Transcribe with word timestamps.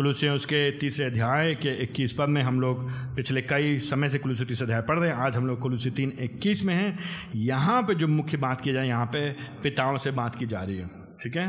कुलूसियों 0.00 0.34
उसके 0.34 0.58
तीसरे 0.80 1.06
अध्याय 1.06 1.54
के 1.54 1.70
इक्कीस 1.82 2.12
पद 2.18 2.28
में 2.28 2.42
हम 2.42 2.60
लोग 2.60 2.84
पिछले 3.16 3.40
कई 3.42 3.78
समय 3.78 4.08
से 4.08 4.18
कुलूसी 4.18 4.44
तीसरे 4.44 4.64
अध्याय 4.64 4.80
पढ़ 4.82 4.98
रहे 4.98 5.08
हैं। 5.10 5.16
आज 5.16 5.36
हम 5.36 5.46
लोग 5.46 5.58
कुलूसी 5.60 5.90
तीन 5.90 6.12
इक्कीस 6.20 6.64
में 6.64 6.74
हैं। 6.74 6.98
यहाँ 7.36 7.82
पे 7.82 7.94
जो 7.94 8.08
मुख्य 8.08 8.36
बात 8.36 8.60
की 8.60 8.72
जाए, 8.72 8.86
यहाँ 8.88 9.06
पे 9.06 9.30
पिताओं 9.62 9.96
से 9.96 10.10
बात 10.10 10.34
की 10.34 10.46
जा 10.46 10.60
रही 10.60 10.76
है। 10.76 10.86
ठीक 11.22 11.36
है? 11.36 11.44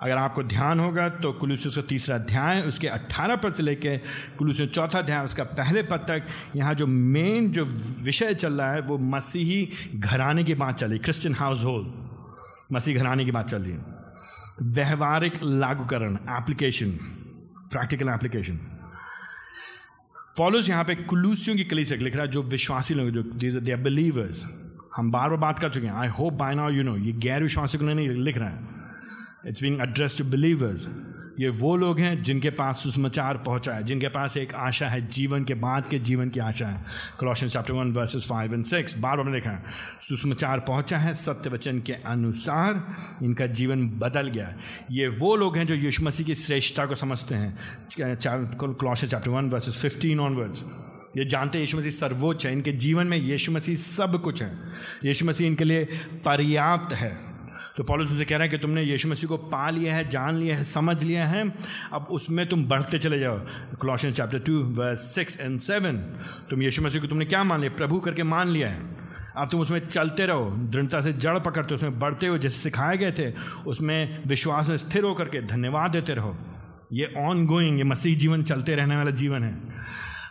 अगर 0.00 0.16
आपको 0.16 0.42
ध्यान 0.44 0.80
होगा 0.80 1.08
तो 1.08 1.32
कुलूसियों 1.32 1.74
का 1.74 1.82
तीसरा 1.88 2.16
अध्याय, 2.16 2.62
उसके 2.62 2.88
अट्ठारह 2.88 3.36
पद 3.36 3.54
से 3.54 3.62
लेके 3.62 3.96
कुलूसियों 4.38 4.68
चौथा 4.68 4.98
अध्याय, 4.98 5.24
उसका 5.24 5.44
पहले 5.44 5.82
पद 5.82 6.06
तक 6.10 6.26
यहाँ 6.56 6.74
जो 6.74 6.86
मेन 6.86 7.50
जो 7.52 7.64
विषय 8.04 8.34
चल 8.34 8.52
रहा 8.52 8.72
है, 8.72 8.80
वो 8.82 8.98
मसीही 8.98 9.68
घराने 9.96 10.44
की 10.44 10.54
बात 10.54 10.78
चल 10.78 10.90
रही 10.90 10.98
क्रिश्चियन 11.00 11.34
हाउस 11.34 11.64
होल्ड 11.64 12.72
मसीह 12.72 12.98
घराने 12.98 13.24
की 13.24 13.30
बात 13.32 13.48
चल 13.48 13.62
रही 13.62 13.72
है। 13.72 13.84
व्यवहारिक 14.62 15.42
लागूकरण 15.42 16.18
एप्लीकेशन 16.30 16.98
प्रैक्टिकल 17.72 18.08
एप्लीकेशन 18.08 18.56
पॉलिस 20.36 20.68
यहाँ 20.68 20.84
पे 20.84 20.94
कुलूसियों 21.04 21.56
की 21.56 21.64
कली 21.64 21.84
से 21.84 21.96
लिख 21.96 22.16
रहा 22.16 22.24
है 22.24 22.30
जो 22.30 22.42
विश्वासी 22.42 22.94
लोग 22.94 23.10
जो 23.10 23.60
दे 23.60 23.76
बिलीवर्स 23.76 24.44
हम 24.96 25.10
बार 25.10 25.28
बार 25.28 25.38
बात 25.38 25.58
कर 25.58 25.70
चुके 25.70 25.86
हैं। 25.86 25.94
I 25.94 26.08
hope 26.08 26.32
by 26.32 26.54
now 26.54 26.70
you 26.70 26.82
know 26.82 26.96
ये 26.96 27.12
गैर 27.12 27.42
विश्वासी 27.42 27.78
को 27.78 27.84
नहीं 27.84 28.08
लिख 28.08 28.38
रहा 28.38 28.48
है। 28.48 29.48
It's 29.48 29.62
being 29.62 29.80
address 29.80 30.18
to 30.18 30.24
believers 30.24 30.86
ये 31.40 31.48
वो 31.48 31.76
लोग 31.76 31.98
हैं 32.00 32.22
जिनके 32.22 32.50
पास 32.50 32.82
सुसमाचार 32.82 33.36
पहुँचा 33.36 33.72
है, 33.72 33.82
जिनके 33.82 34.08
पास 34.08 34.36
एक 34.36 34.54
आशा 34.54 34.88
है, 34.88 35.06
जीवन 35.06 35.44
के 35.44 35.54
बाद 35.54 35.88
के 35.90 35.98
जीवन 35.98 36.28
की 36.28 36.40
आशा 36.40 36.66
है। 36.66 36.84
Colossians 37.18 37.48
chapter 37.48 37.72
one 37.72 37.92
verses 37.92 38.28
five 38.28 38.54
and 38.54 38.64
six 38.64 38.98
बार 38.98 39.16
बार 39.16 39.32
देखा 39.32 39.50
है 39.50 39.62
सुसमाचार 40.00 40.60
पहुँचा 40.60 40.98
है 40.98 41.14
सत्य 41.14 41.50
वचन 41.50 41.80
के 41.80 41.92
अनुसार, 41.92 42.96
इनका 43.22 43.46
जीवन 43.46 43.88
बदल 43.88 44.28
गया 44.28 44.46
है। 44.46 44.56
ये 44.90 45.08
वो 45.08 45.36
लोग 45.36 45.56
हैं 45.56 45.66
जो 45.66 45.74
यीशु 45.74 46.04
मसीह 46.04 46.26
की 46.26 46.34
श्रेष्ठता 46.34 46.86
को 46.86 46.94
समझते 46.94 47.34
हैं। 47.34 47.56
Colossians 47.98 49.06
chapter 49.06 49.30
one 49.30 49.50
verses 49.50 49.82
fifteen 49.82 50.20
onwards 50.20 50.64
ये 51.16 51.24
जानते 51.24 51.58
हैं 51.58 51.62
यीशु 51.62 51.76
मसीह 51.76 51.90
सर्वोच्च 51.90 52.46
है, 52.46 52.52
इनके 52.52 52.72
जीवन 52.72 53.06
में 53.06 53.16
यीशु 53.16 53.52
मसीह 53.52 53.76
सब 53.76 54.20
कुछ 54.22 54.42
है। 54.42 54.52
यीशु 55.04 55.26
मसीह 55.26 55.46
इनके 55.46 55.64
लिए 55.64 55.84
पर्याप्त 56.24 56.94
है। 56.94 57.25
तो 57.76 57.84
पॉलिस 57.84 58.10
उनसे 58.10 58.24
कह 58.24 58.36
रहा 58.36 58.42
है 58.42 58.48
कि 58.48 58.58
तुमने 58.58 58.82
यीशु 58.82 59.08
मसीह 59.08 59.28
को 59.28 59.36
पा 59.36 59.70
लिया 59.70 59.96
है, 59.96 60.08
जान 60.08 60.36
लिया 60.36 60.56
है, 60.56 60.64
समझ 60.64 61.02
लिया 61.02 61.26
है, 61.26 61.54
अब 61.92 62.06
उसमें 62.10 62.48
तुम 62.48 62.64
बढ़ते 62.64 62.98
चले 62.98 63.18
जाओ। 63.18 63.38
Colossians 63.80 64.10
chapter 64.10 64.38
two 64.38 64.62
verse 64.62 65.14
six 65.14 65.40
and 65.40 65.60
seven 65.60 65.96
तुम 66.50 66.62
यीशु 66.62 66.82
मसीह 66.82 67.00
को 67.00 67.06
तुमने 67.06 67.24
क्या 67.24 67.44
मान 67.44 67.60
लिया? 67.60 67.76
प्रभु 67.76 68.00
करके 68.00 68.22
मान 68.22 68.48
लिया 68.48 68.68
है। 68.68 68.96
अब 69.36 69.48
तुम 69.50 69.60
उसमें 69.60 69.86
चलते 69.86 70.26
रहो, 70.26 70.50
दृढ़ता 70.50 71.00
से 71.00 71.12
जड़ 71.12 71.38
पकड़ते 71.38 71.68
हो, 71.70 71.74
उसमें 71.74 71.98
बढ़ते 71.98 72.26
हुए 72.26 72.38
जैसे 72.38 72.58
सिखाए 72.58 72.96
गए 72.96 73.12
थे, 73.12 73.32
उसमें 73.66 74.22
विश्वास 74.26 74.68
में 74.68 74.76
स्थिर 74.76 75.04
होकर 75.04 75.24
के 75.24 75.42
धन्यवाद 75.42 75.90
देते 75.90 76.14
रहो। 76.14 76.36
ये 76.92 77.12
ऑन 77.18 77.46
गोइंग 77.46 77.78
ये 77.78 77.84
मसीह 77.84 78.16
जीवन 78.16 78.42
चलते 78.42 78.74
रहने 78.74 78.96
वाला 78.96 79.10
जीवन 79.10 79.42
है। 79.42 79.75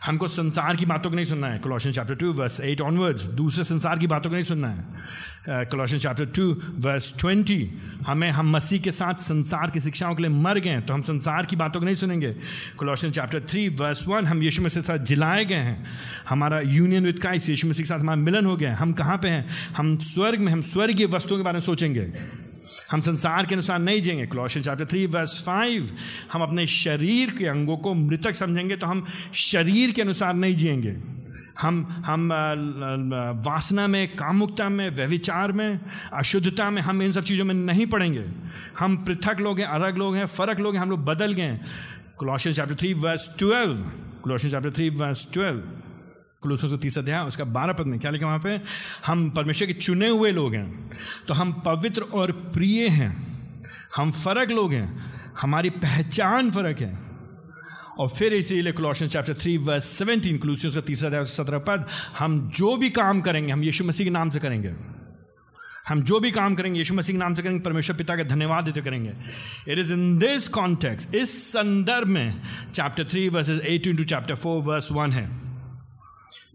हमको 0.06 0.28
संसार 0.28 0.76
की 0.76 0.86
बातों 0.86 1.10
को 1.10 1.16
नहीं 1.16 1.26
सुनना 1.26 1.48
है। 1.48 1.60
Colossians 1.60 1.92
chapter 1.92 2.16
two 2.16 2.32
verse 2.34 2.60
eight 2.62 2.82
onwards 2.82 3.24
दूसरे 3.36 3.64
संसार 3.64 4.00
की 4.00 4.08
बातों 4.08 4.30
को 4.30 4.36
नहीं 4.36 4.46
सुनना 4.46 4.68
है। 4.68 5.66
Colossians 5.66 5.98
chapter 5.98 6.26
two 6.36 6.46
verse 6.80 7.12
twenty 7.20 7.58
हमें 8.08 8.30
हम 8.32 8.52
मसीह 8.52 8.82
के 8.82 8.92
साथ 8.92 9.22
संसार 9.24 9.72
की 9.72 9.82
शिक्षाओं 9.82 10.16
के 10.16 10.24
लिए 10.24 10.32
मर 10.32 10.60
गए 10.60 10.82
तो 10.82 10.94
हम 10.94 11.02
संसार 11.02 11.46
की 11.46 11.56
बातों 11.56 11.80
को 11.80 11.86
नहीं 11.86 11.96
सुनेंगे। 11.96 12.34
Colossians 12.78 13.12
chapter 13.12 13.42
three 13.50 13.68
verse 13.76 14.08
one 14.08 14.26
हम 14.26 14.44
यीशु 14.44 14.62
मसीह 14.62 14.82
के 14.82 14.88
साथ 14.88 15.06
जिलाए 15.06 15.46
गए 15.46 15.56
हैं। 15.56 15.86
हमारा 16.30 16.60
यूनियन 16.62 17.06
विद 17.06 17.20
क्राइस्ट 17.20 17.50
यीशु 17.50 17.68
मसीह 17.68 17.84
के 17.84 17.90
साथ 17.90 18.00
हमारा 18.00 18.22
मिलन 18.22 18.46
हो 18.46 18.56
गया 18.58 18.76
हम 18.76 18.94
कहाँ 18.94 19.18
पे 19.18 19.28
हैं? 19.28 19.46
हम 19.78 19.96
स्वर्ग 19.98 20.40
में, 20.40 20.52
हम 20.52 20.62
स्वर्गीय 20.64 21.06
वस्तुओं 21.08 21.38
के 21.38 21.44
बारे 21.44 21.56
में 21.56 21.62
सोचेंगे। 21.62 22.12
हम 22.92 23.02
संसार 23.02 23.46
के 23.46 23.56
अनुसार 23.56 23.80
नहीं 23.80 24.02
जिएँगे। 24.02 24.26
Colossians 24.26 24.62
chapter 24.62 24.86
three 24.86 25.06
verse 25.06 25.42
five 25.46 25.90
हम 26.34 26.42
अपने 26.42 26.66
शरीर 26.68 27.30
के 27.30 27.46
अंगों 27.48 27.78
को 27.78 27.94
मृतक 27.94 28.36
समझेंगे 28.36 28.76
तो 28.76 28.88
हम 28.88 29.06
शरीर 29.34 29.92
के 29.92 30.02
अनुसार 30.02 30.34
नहीं 30.34 30.56
जिएँगे। 30.56 30.96
हम 31.62 32.04
हम 32.06 32.30
वासना 33.46 33.88
में, 33.88 34.16
कामुकता 34.16 34.68
में 34.70 34.90
व्यविचार 34.90 35.52
में, 35.52 35.80
अशुद्धता 36.14 36.70
में 36.70 36.82
हम 36.82 37.02
इन 37.02 37.12
सब 37.12 37.24
चीज़ों 37.24 37.46
में 37.46 37.54
नहीं 37.56 37.86
पड़ेंगे। 37.86 38.26
हम 38.80 38.98
पृथक 38.98 39.40
लोग 39.40 39.60
हैं, 39.60 39.68
अलग 39.68 39.98
लोग 39.98 40.16
हैं, 40.16 40.26
फ़र्क 40.28 40.60
लोग 40.60 40.76
हैं, 40.76 40.82
हम 40.82 40.90
लोग 40.90 41.06
बदल 41.06 41.34
गए 41.34 41.60
Colossians 42.20 42.52
chapter 42.52 42.76
three 42.76 42.94
verse 42.94 43.30
twelve 43.40 43.78
Colossians 44.24 44.50
chapter 44.50 44.72
three 44.72 44.90
verse 44.90 45.28
twelve 45.34 45.64
कुलूसों 46.46 46.68
से 46.68 46.78
तीस 46.78 46.98
अध्याय, 46.98 47.24
उसका 47.26 47.44
बारह 47.46 47.74
पद 47.74 47.88
में 47.88 48.00
क्या 48.00 48.12
लिखा 48.12 48.26
वहाँ 48.26 48.40
पे? 48.40 48.60
हम 49.06 49.30
परमेश्वर 49.32 49.68
के 49.68 49.74
चुने 49.76 50.10
हुए 50.10 50.32
लोग 50.32 50.54
हैं 50.54 50.68
तो 51.28 51.34
हम 51.34 51.54
पवित्र 51.66 52.02
और 52.14 52.32
प्रिय 52.54 52.88
हैं, 52.90 53.12
हम 53.96 54.12
फ़र्क 54.14 54.52
लोग 54.52 54.74
हैं, 54.74 54.88
हमारी 55.42 55.70
पहचान 55.80 56.52
फ़र्क 56.52 56.82
है। 56.82 56.94
और 58.00 58.10
फिर 58.10 58.34
इसीलिए 58.34 58.74
Colossians 58.74 59.08
chapter 59.08 59.34
three 59.34 59.56
verse 59.60 59.86
seventeen 59.90 60.38
क्लूसियों 60.38 60.74
का 60.74 60.82
तीसरा 60.82 61.08
अध्याय, 61.10 61.24
सत्रह 61.26 61.60
पद, 61.60 61.86
हम 62.20 62.50
जो 62.50 62.76
भी 62.78 62.90
काम 62.92 63.22
करेंगे, 63.22 63.52
हम 63.52 63.64
यीशु 63.64 63.84
मसीह 63.84 64.06
के 64.06 64.12
नाम 64.12 64.30
से 64.30 64.40
करेंगे। 64.40 64.74
हम 65.88 66.02
जो 66.02 66.20
भी 66.20 66.32
काम 66.32 66.56
करेंगे, 66.56 66.80
यीशु 66.80 66.94
मसीह 66.94 67.16
के 67.16 67.20
नाम 67.20 67.34
से 67.34 67.42
करेंगे, 67.44 67.60
परमेश्वर 67.60 67.96
पिता 67.98 68.16
का 68.16 68.24
धन्यवाद 68.26 68.64
देते 68.64 68.82
करेंगे। 68.82 69.14
It 69.68 69.80
is 69.80 69.94
in 69.94 70.18
this 70.20 70.48
context 70.50 71.16
इस 71.16 71.42
संदर्भ 71.48 72.08
में 72.08 72.42
chapter 72.74 73.04
three 73.04 73.28
verses 73.30 73.62
eighteen 73.66 73.98
to 73.98 74.04
chapter 74.04 74.36
four 74.36 74.62
verse 74.64 74.92
one 74.92 75.12
है। 75.12 75.45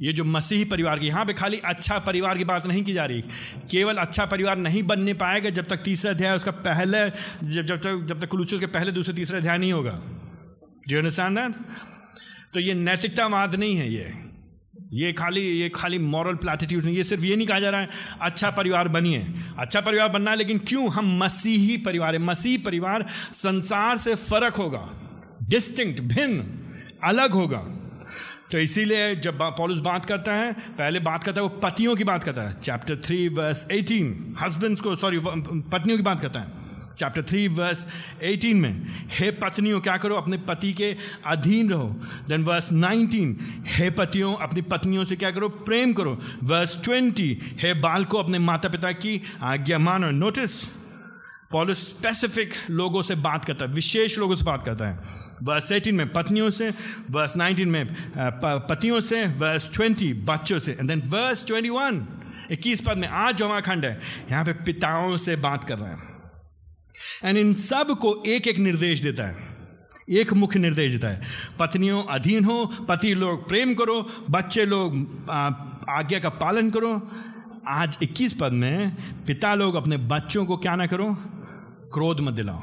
ये 0.00 0.12
जो 0.12 0.24
मसीही 0.24 0.64
परिवार 0.64 0.98
की, 0.98 1.06
यहाँ 1.06 1.24
पे 1.24 1.32
खाली 1.32 1.56
अच्छा 1.64 1.98
परिवार 1.98 2.38
की 2.38 2.44
बात 2.44 2.66
नहीं 2.66 2.82
की 2.84 2.92
जा 2.92 3.04
रही। 3.04 3.20
केवल 3.70 3.96
अच्छा 3.96 4.24
परिवार 4.26 4.56
नहीं 4.58 4.82
बनने 4.82 5.14
पाएगा 5.14 5.50
जब 5.50 5.66
तक 5.68 5.82
तीसरा 5.84 6.10
अध्याय 6.10 6.36
उसका 6.36 6.50
पहले, 6.50 7.04
जब 7.46 7.62
जब 7.62 7.76
तक 7.76 8.04
जब 8.08 8.20
तक 8.20 8.28
कुलूसियस 8.28 8.60
के 8.60 8.66
पहले 8.68 8.92
दूसरे 8.92 9.14
तीसरा 9.14 9.38
अध्याय 9.38 9.58
नहीं 9.58 9.72
होगा। 9.72 10.00
जी 10.88 10.96
अंडरस्टैंड 10.96 11.54
तो 12.54 12.60
ये 12.60 12.74
नैतिकतावाद 12.74 13.54
नहीं 13.54 13.76
है 13.76 13.92
ये। 13.92 14.12
ये 14.92 15.12
खाली 15.12 15.40
ये 15.40 15.68
खाली 15.68 15.98
मॉरल 15.98 16.34
प्लेटिट्यूड 16.34 16.84
नहीं, 16.84 16.96
ये 16.96 17.02
सिर्फ़ 17.04 17.24
ये 17.24 17.36
नहीं 17.36 17.46
कहा 17.46 17.60
जा 17.60 17.70
रहा 17.70 17.80
है 17.80 17.88
अच्छा 18.20 18.50
परिवार 18.50 18.88
बनिए। 18.88 19.18
अच्छा 19.58 19.80
परिवार 19.80 20.08
बनना 20.08 20.30
है, 20.30 20.36
लेकिन 20.36 20.58
क्यों? 20.58 20.88
हम 20.90 21.16
मसीही 21.18 21.76
परिवार 21.76 22.14
है। 22.14 22.20
मसीही 22.20 22.56
परिवार 22.58 23.06
संसार 23.32 23.96
से 23.96 24.14
फ़र्क 24.14 24.54
होगा 24.54 24.82
डिस्टिंक्ट 25.48 26.00
भिन्न, 26.04 26.44
अलग 27.04 27.32
होगा। 27.32 27.62
तो 28.52 28.58
इसीलिए 28.58 29.14
जब 29.16 29.38
पॉलिस 29.58 29.78
बात 29.78 30.06
करता 30.06 30.32
है, 30.32 30.52
पहले 30.52 31.00
बात 31.00 31.24
करता 31.24 31.40
है 31.40 31.42
वो 31.42 31.58
पतियों 31.62 31.94
की 31.96 32.04
बात 32.04 32.24
करता 32.24 32.42
है। 32.42 32.60
Chapter 32.60 32.96
three 32.96 33.28
verse 33.28 33.66
eighteen 33.72 34.36
husbands 34.40 34.80
को 34.80 34.96
सॉरी 34.96 35.18
पत्नियों 35.18 35.96
की 35.98 36.02
बात 36.02 36.20
करता 36.20 36.40
है। 36.40 36.58
चैप्टर 36.98 37.22
थ्री 37.22 37.46
वर्स 37.48 37.86
एटीन 38.22 38.56
में, 38.56 38.86
हे 39.10 39.30
पत्नियों, 39.30 39.80
क्या 39.80 39.96
करो? 39.96 40.14
अपने 40.14 40.38
पति 40.38 40.72
के 40.72 40.96
अधीन 41.26 41.70
रहो। 41.70 41.88
देन 42.28 42.44
वर्स 42.44 42.72
नाइनटीन 42.72 43.36
हे 43.66 43.90
पतियों, 43.90 44.34
अपनी 44.34 44.62
पत्नियों 44.62 45.04
से 45.04 45.16
क्या 45.16 45.30
करो? 45.30 45.48
प्रेम 45.48 45.92
करो। 45.92 46.18
वर्स 46.42 46.82
ट्वेंटी 46.84 47.38
हे 47.62 47.72
बाल 47.74 48.04
को 48.04 48.18
अपने 48.18 48.38
माता 48.38 48.68
पिता 48.68 48.92
की 48.92 49.20
आज्ञा 49.42 49.78
मानो। 49.78 50.10
नोटिस 50.10 50.79
पॉलिस 51.50 51.78
स्पेसिफिक 51.88 52.52
लोगों 52.70 53.00
से 53.02 53.14
बात 53.16 53.44
करता 53.44 53.64
है, 53.64 53.72
विशेष 53.72 54.18
लोगों 54.18 54.34
से 54.36 54.44
बात 54.44 54.62
करता 54.62 54.88
है। 54.88 54.98
वर्स 55.42 55.70
एटीन 55.72 55.94
में 55.94 56.12
पत्नियों 56.12 56.50
से 56.50 56.68
वर्स 57.10 57.36
नाइनटीन 57.36 57.68
में 57.68 57.86
पतियों 58.40 59.00
से 59.00 59.24
वर्स 59.38 59.70
ट्वेंटी 59.72 60.12
बच्चों 60.24 60.58
से 60.58 60.72
and 60.72 60.88
then 60.88 61.02
verse 61.06 61.46
twenty 61.46 61.70
one 61.70 62.06
इक्कीस 62.50 62.80
पद 62.80 62.96
में, 62.96 63.08
आज 63.08 63.36
जो 63.36 63.44
हमारा 63.44 63.60
खंड 63.62 63.84
है, 63.84 64.00
यहाँ 64.30 64.44
पे 64.44 64.52
पिताओं 64.64 65.16
से 65.16 65.36
बात 65.38 65.64
कर 65.64 65.78
रहे 65.78 65.90
हैं। 65.90 66.08
एंड 67.24 67.38
इन 67.38 67.52
सबको 67.56 68.14
एक 68.26 68.46
एक 68.48 68.58
निर्देश 68.58 69.00
देता 69.00 69.26
है, 69.26 69.36
एक 70.10 70.32
मुख्य 70.34 70.58
निर्देश 70.58 70.92
देता 70.92 71.08
है। 71.08 71.20
पत्नियों 71.58 72.02
अधीन 72.10 72.44
हो, 72.44 72.64
पति 72.88 73.14
लोग 73.14 73.48
प्रेम 73.48 73.74
करो, 73.74 74.00
बच्चे 74.30 74.64
लोग 74.66 74.94
आज्ञा 75.90 76.18
का 76.20 76.28
पालन 76.38 76.70
करो। 76.70 76.94
आज 77.68 77.98
21 78.02 78.34
पद 78.34 78.52
में 78.52 78.94
पिता 79.26 79.54
लोग 79.54 79.74
अपने 79.74 79.96
बच्चों 80.08 80.44
को 80.46 80.56
क्या 80.56 80.76
ना 80.76 80.86
करो 80.86 81.10
क्रोध 81.92 82.20
मत 82.20 82.34
दिलाओ। 82.34 82.62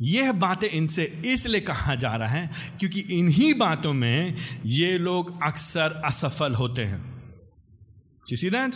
यह 0.00 0.32
बातें 0.32 0.68
इनसे 0.68 1.04
इसलिए 1.26 1.60
कहा 1.60 1.94
जा 1.94 2.14
रहा 2.16 2.28
है 2.28 2.50
क्योंकि 2.80 3.00
इन्हीं 3.00 3.52
बातों 3.54 3.92
में 3.92 4.36
ये 4.66 4.98
लोग 4.98 5.42
अक्सर 5.42 6.00
असफल 6.04 6.54
होते 6.54 6.82
हैं। 6.82 7.00
सी 8.26 8.50
दैट 8.50 8.74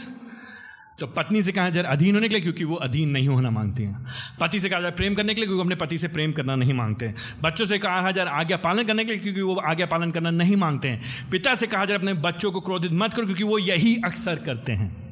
तो 1.01 1.07
पत्नी 1.07 1.43
से 1.43 1.53
कहा 1.53 1.71
जाए 1.71 1.85
अधीन 1.85 2.15
होने 2.15 2.29
के 2.29 2.35
लिए 2.35 2.43
क्योंकि 2.43 2.65
वो 2.65 2.75
अधीन 2.77 3.09
नहीं 3.11 3.29
होना 3.29 3.51
मांगती 3.51 3.83
हैं। 3.83 4.07
पति 4.41 4.61
से 4.61 4.69
कहा 4.69 4.81
जाए 4.81 4.91
प्रेम 4.91 5.15
करने 5.15 5.35
के 5.35 5.41
लिए 5.41 5.49
क्योंकि 5.49 5.63
अपने 5.63 5.75
पति 5.77 5.99
से 5.99 6.09
प्रेम 6.09 6.33
करना 6.33 6.55
नहीं 6.57 6.73
मांगते 6.73 7.07
हैं 7.07 7.15
बच्चों 7.43 7.67
से 7.67 7.79
कहा 7.79 8.11
जाए 8.11 8.27
आज्ञा 8.27 8.57
पालन 8.57 8.85
करने 8.85 9.05
के 9.05 9.13
लिए 9.13 9.21
क्योंकि 9.21 9.41
वो 9.41 9.55
आज्ञा 9.71 9.87
पालन 9.87 10.11
करना 10.11 10.31
नहीं 10.31 10.57
मांगते 10.57 10.89
हैं। 10.89 11.29
पिता 11.31 11.55
से 11.55 11.67
कहा 11.67 11.85
जाए 11.85 11.99
अपने 11.99 12.15
बच्चों 12.23 12.53
को 12.53 12.61
क्रोधित 12.61 12.93
मत 12.93 13.15
करो 13.15 13.27
क्योंकि 13.27 13.45
वो 13.45 13.59
यही 13.59 13.97
अक्सर 14.05 14.37
करते 14.37 14.73
हैं। 14.73 15.06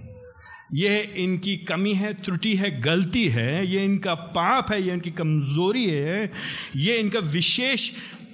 यह 0.74 1.12
इनकी 1.16 1.56
कमी 1.56 1.92
है, 1.94 2.12
त्रुटि 2.14 2.54
है, 2.56 2.70
गलती 2.80 3.24
है, 3.28 3.66
ये 3.66 3.84
इनका 3.84 4.14
पाप 4.14 4.72
है, 4.72 4.82
ये 4.82 4.92
इनकी 4.92 5.10
कमज़ोरी 5.10 5.84
है, 5.86 6.30
ये 6.76 6.96
इनका 6.96 7.18
विशेष 7.18 7.88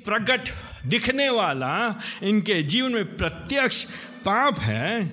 प्रकट 0.05 0.49
दिखने 0.87 1.29
वाला 1.31 2.01
इनके 2.23 2.63
जीवन 2.63 2.93
में 2.93 3.17
प्रत्यक्ष 3.17 3.83
पाप 4.25 4.59
है 4.59 5.13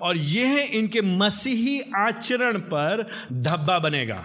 और 0.00 0.16
यह 0.16 0.70
इनके 0.72 1.00
मसीही 1.00 1.80
आचरण 1.96 2.58
पर 2.58 3.06
धब्बा 3.32 3.78
बनेगा। 3.78 4.24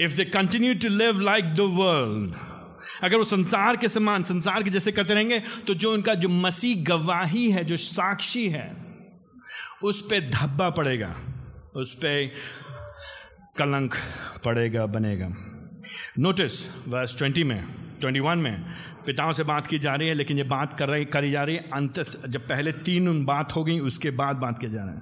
If 0.00 0.16
they 0.16 0.24
continue 0.24 0.74
to 0.74 0.88
live 0.88 1.20
like 1.20 1.52
the 1.54 1.60
world 1.74 2.34
अगर 3.02 3.16
वो 3.16 3.24
संसार 3.24 3.76
के 3.76 3.88
समान, 3.88 4.22
संसार 4.22 4.62
के 4.62 4.70
जैसे 4.70 4.92
करते 4.92 5.14
रहेंगे 5.14 5.42
तो 5.66 5.74
जो 5.74 5.92
उनका 5.92 6.14
जो 6.14 6.28
मसीह 6.28 6.84
गवाही 6.84 7.50
है, 7.50 7.64
जो 7.64 7.76
साक्षी 7.76 8.48
है 8.48 8.85
उस 9.84 10.02
पर 10.02 10.30
धब्बा 10.30 10.68
पड़ेगा, 10.70 11.14
उस 11.74 11.94
पर 11.94 12.30
कलंक 13.58 13.94
पड़ेगा, 14.44 14.86
बनेगा। 14.86 15.28
नोटिस 16.18 16.86
वर्स 16.88 17.16
ट्वेंटी 17.18 17.44
में 17.44 17.64
ट्वेंटी 18.00 18.20
वन 18.20 18.38
में, 18.38 18.64
पिताओं 19.06 19.32
से 19.32 19.44
बात 19.44 19.66
की 19.66 19.78
जा 19.78 19.94
रही 19.94 20.08
है, 20.08 20.14
लेकिन 20.14 20.38
ये 20.38 20.44
बात 20.44 20.78
कर 20.78 20.88
रही, 20.88 21.04
करी 21.04 21.30
जा 21.30 21.42
रही 21.44 21.56
है, 21.56 21.62
अंत, 21.72 21.98
जब 22.28 22.48
पहले 22.48 22.72
तीन 22.72 23.08
उन 23.08 23.24
बात 23.24 23.54
हो 23.56 23.64
गई, 23.64 23.78
उसके 23.80 24.10
बाद 24.10 24.36
बात 24.36 24.58
किया 24.58 24.72
जा 24.72 24.84
रहा 24.84 24.94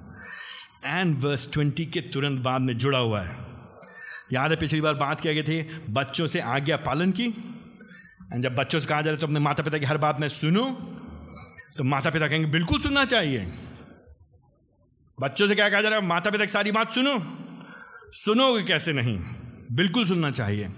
है। 0.83 0.99
एंड 0.99 1.17
वर्स 1.19 1.51
ट्वेंटी 1.53 1.85
के 1.85 2.01
तुरंत 2.01 2.39
बाद 2.39 2.61
में 2.61 2.77
जुड़ा 2.77 2.99
हुआ 2.99 3.21
है। 3.21 3.35
याद 4.33 4.51
है, 4.51 4.57
पिछली 4.57 4.81
बार 4.81 4.93
बात 4.93 5.21
किया 5.21 5.33
गई 5.33 5.43
थी, 5.43 5.61
बच्चों 5.89 6.27
से 6.27 6.39
आज्ञा 6.39 6.77
पालन 6.77 7.11
की? 7.11 7.25
एंड 8.33 8.43
जब 8.43 8.55
बच्चों 8.55 8.79
से 8.79 8.87
कहा 8.87 9.01
जा 9.01 9.05
रहा 9.05 9.13
है 9.13 9.19
तो 9.19 9.27
अपने 9.27 9.39
माता 9.39 9.63
पिता 9.63 9.77
की 9.77 9.85
हर 9.85 9.97
बात 9.97 10.19
में 10.19 10.27
सुनो 10.29 10.69
तो 11.77 11.83
माता 11.83 12.09
पिता 12.09 12.27
कहेंगे, 12.27 12.47
बिल्कुल 12.47 12.79
सुनना 12.79 13.05
चाहिए। 13.05 13.47
बच्चों 15.19 15.47
से 15.47 15.55
क्या 15.55 15.69
कहा 15.69 15.81
जा 15.81 15.89
रहा 15.89 15.99
है? 15.99 16.05
माता 16.05 16.31
पिता 16.31 16.45
की 16.45 16.51
सारी 16.51 16.71
बात 16.71 16.93
सुनो। 16.93 17.37
सुनोगे 18.11 18.63
कैसे 18.63 18.93
नहीं? 18.93 19.19
बिल्कुल 19.71 20.05
सुनना 20.05 20.31
चाहिए। 20.31 20.69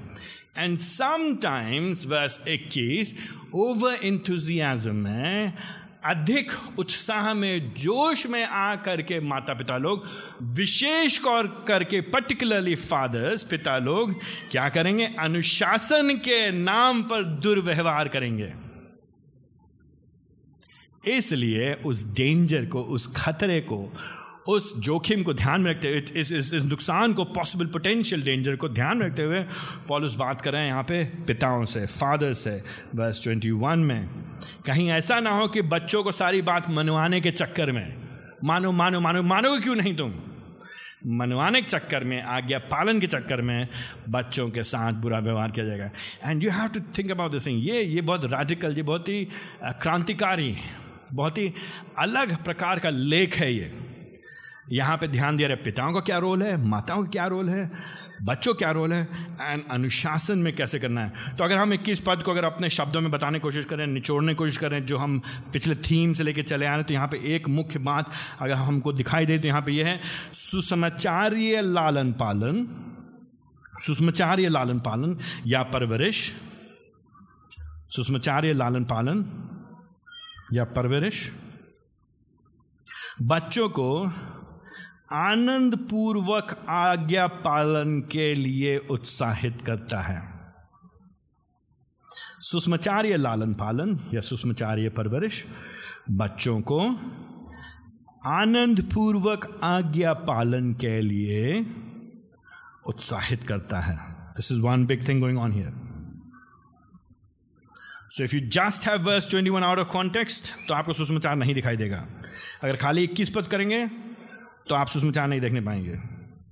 एंड 0.58 0.78
समटाइम्स 0.78 2.08
वर्स 2.08 2.48
इक्कीस 2.48 3.34
ओवर 3.56 3.94
इंथुजियाज्म 3.94 4.96
में, 4.96 5.54
अधिक 6.06 6.52
उत्साह 6.80 7.34
में, 7.34 7.74
जोश 7.74 8.28
में 8.28 8.46
आ 8.46 8.76
करके 8.76 9.20
माता 9.20 9.54
पिता 9.54 9.78
लोग, 9.78 10.08
विशेष 10.44 11.18
कौर 11.18 11.66
करके 11.68 12.02
पर्टिकुलरली 12.02 12.76
फादर्स 12.76 13.44
पिता 13.44 13.78
लोग, 13.78 14.16
क्या 14.52 14.70
करेंगे? 14.70 15.16
अनुशासन 15.20 16.18
के 16.18 16.52
नाम 16.52 17.04
पर 17.04 17.24
दुर्व्यवहार 17.24 18.08
करेंगे। 18.08 18.54
इसलिए 21.18 21.74
उस 21.74 22.14
डेंजर 22.14 22.66
को, 22.66 22.82
उस 22.82 23.14
खतरे 23.18 23.62
को 23.62 23.94
उस 24.48 24.74
जोखिम 24.80 25.24
को 25.24 25.34
ध्यान 25.34 25.62
में 25.62 25.72
रखते 25.72 25.88
हुए 25.88 25.98
इस 25.98 26.32
इस, 26.32 26.54
इस 26.54 26.64
नुकसान 26.64 27.14
को 27.14 27.24
पॉसिबल 27.24 27.66
पोटेंशियल 27.66 28.22
डेंजर 28.22 28.56
को 28.56 28.70
ध्यान 28.70 28.98
में 28.98 29.06
रखते 29.06 29.24
हुए 29.24 29.42
पॉलिस 29.88 30.14
बात 30.14 30.42
कर 30.42 30.52
रहे 30.52 30.62
हैं 30.62 30.68
यहाँ 30.68 30.84
पे 30.84 31.04
पिताओं 31.28 31.66
से 31.66 31.86
फादर 31.86 32.34
से 32.34 32.62
ट्वेंटी 32.96 33.52
वन 33.52 33.80
में। 33.80 34.08
कहीं 34.66 34.90
ऐसा 34.92 35.20
ना 35.20 35.30
हो 35.30 35.48
कि 35.48 35.62
बच्चों 35.62 36.04
को 36.04 36.12
सारी 36.12 36.42
बात 36.42 36.70
मनवाने 36.70 37.22
के 37.22 37.32
चक्कर 37.32 37.72
में 37.72 37.96
मानो 38.44 38.72
मानो 38.72 39.00
मानो 39.00 39.22
मानोगे 39.24 39.62
क्यों 39.62 39.76
नहीं 39.76 39.96
तुम? 39.96 40.14
मनवाने 41.08 41.62
के 41.62 41.68
चक्कर 41.68 42.04
में 42.04 42.22
आज्ञा 42.22 42.58
पालन 42.60 43.00
के 43.00 43.08
चक्कर 43.08 43.42
में 43.42 43.68
बच्चों 44.10 44.50
के 44.50 44.64
साथ 44.64 44.94
बुरा 44.94 45.20
व्यवहार 45.20 45.52
किया 45.52 45.66
जाएगा। 45.66 45.90
And 46.26 46.44
you 46.44 46.52
have 46.52 46.68
to 46.68 46.80
think 46.98 47.12
about 47.12 47.32
this 47.32 47.46
thing 47.46 47.68
ये 47.68 47.82
ये 47.82 48.02
बहुत 48.02 48.26
राजिकल 48.26 48.78
ये 48.78 48.84
बहुत 48.84 49.10
ही 49.10 49.28
क्रांतिकारी 49.64 50.56
बहुत 51.14 51.38
ही 51.38 51.54
अलग 52.00 52.36
प्रकार 52.44 52.80
का 52.80 52.90
लेख 52.90 53.36
है 53.36 53.54
ये। 53.54 53.87
यहाँ 54.72 54.98
पे 54.98 55.08
ध्यान 55.08 55.38
दे 55.38 55.48
रहे 55.48 55.56
पिताओं 55.56 55.94
का 55.94 56.00
क्या 56.00 56.18
रोल 56.18 56.44
है? 56.44 56.56
माताओं 56.58 57.04
का 57.04 57.10
क्या 57.10 57.26
रोल 57.28 57.50
है? 57.50 57.70
बच्चों 58.24 58.54
क्या 58.54 58.72
रोल 58.72 58.94
है? 58.94 59.02
एंड 59.42 59.64
अनुशासन 59.72 60.38
में 60.38 60.56
कैसे 60.56 60.80
करना 60.80 61.02
है? 61.02 61.36
तो 61.38 61.44
अगर 61.44 61.58
हम 61.58 61.74
इक्कीस 61.74 62.00
पद 62.00 62.22
को 62.26 62.32
अगर 62.32 62.46
अपने 62.46 62.70
शब्दों 62.70 63.02
में 63.02 63.12
बताने 63.12 63.40
की 63.40 63.44
कोशिश 63.44 63.66
करें, 63.66 63.86
निचोड़ने 63.88 64.34
की 64.34 64.38
कोशिश 64.38 64.58
करें, 64.58 64.86
जो 64.86 64.98
हम 64.98 65.20
पिछले 65.54 65.76
थीम 65.82 66.14
से 66.14 66.24
लेकर 66.24 66.42
चले 66.44 66.66
आ 66.66 66.74
रहे 66.76 66.84
तो 66.84 66.94
यहाँ 66.94 67.08
पे 67.08 67.18
एक 67.36 67.48
मुख्य 67.50 67.80
बात 67.82 68.12
अगर 68.42 68.54
हमको 68.56 68.94
दिखाई 68.94 69.26
दे 69.26 69.38
तो 69.40 69.48
यहाँ 69.48 69.62
पे 69.62 69.72
यह 69.72 69.88
है 69.88 70.00
सुसमाचार्य 70.34 71.62
लालन 71.62 72.12
पालन, 72.14 72.66
सुषमाचार्य 73.80 74.50
लालन 74.50 74.80
पालन 74.80 75.18
या 75.48 75.64
परवरिश, 75.66 76.32
सुषमाचार्य 77.90 78.54
लालन 78.54 78.84
पालन 78.86 79.26
या 80.54 80.64
परवरिश। 80.76 81.30
बच्चों 83.22 83.70
को 83.70 83.88
आनंद 85.14 85.76
पूर्वक 85.76 86.66
आज्ञा 86.70 87.28
पालन 87.28 88.00
के 88.02 88.36
लिए 88.36 88.78
उत्साहित 88.78 89.62
करता 89.62 90.02
है। 90.02 90.22
सुषमाचार्य 92.40 93.18
लालन 93.18 93.54
पालन 93.54 94.00
या 94.14 94.22
सुषमाचार्य 94.22 94.90
परवरिश, 94.90 95.46
बच्चों 96.12 96.62
को 96.62 96.80
आनंद 98.26 98.82
पूर्वक 98.94 99.60
आज्ञा 99.64 100.14
पालन 100.14 100.74
के 100.74 101.02
लिए 101.02 101.66
उत्साहित 102.86 103.44
करता 103.44 103.80
है। 103.80 103.98
This 104.30 104.52
is 104.52 104.60
one 104.60 104.86
big 104.86 105.08
thing 105.08 105.22
going 105.22 105.38
on 105.38 105.52
here 105.52 105.74
so 108.12 108.24
if 108.24 108.36
you 108.36 108.42
just 108.50 108.88
have 108.88 109.02
verse 109.02 109.30
21 109.36 109.64
out 109.64 109.80
of 109.80 109.88
context 109.88 110.68
तो 110.68 110.74
आपको 110.74 110.94
सुषमाचार 110.94 111.36
नहीं 111.36 111.54
दिखाई 111.54 111.78
देगा। 111.78 112.08
अगर 112.64 112.76
खाली 112.76 113.04
21 113.04 113.30
पद 113.30 113.48
करेंगे 113.48 114.07
तो 114.70 114.76
आप 114.76 114.88
सुषमाचार 114.88 115.28
नहीं 115.28 115.42
देखने 115.42 115.62
पाएँगे। 115.62 115.96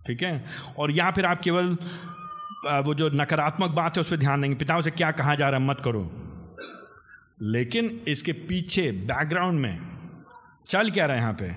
ठीक 0.08 0.24
है? 0.24 0.46
और 0.78 0.92
या 0.92 1.12
फिर 1.12 1.26
आप 1.26 1.42
केवल 1.42 1.78
वो 2.86 2.94
जो 2.94 3.10
नकारात्मक 3.10 3.70
बात 3.70 3.98
है 3.98 4.02
उस 4.02 4.10
पर 4.10 4.18
ध्यान 4.18 4.42
देंगे। 4.42 4.56
पिताओं 4.56 4.82
से 4.82 4.92
क्या 4.92 5.12
कहा 5.12 5.36
जा 5.36 5.50
रहा 5.50 5.60
है, 5.60 5.66
मत 5.68 5.82
करो। 5.86 6.04
लेकिन 7.42 8.02
इसके 8.08 8.32
पीछे 8.32 8.92
बैकग्राउंड 8.92 9.60
में, 9.60 9.80
चल 10.68 10.90
क्या 10.90 11.06
रहा 11.06 11.16
है 11.16 11.22
यहाँ 11.22 11.34
पे? 11.34 11.52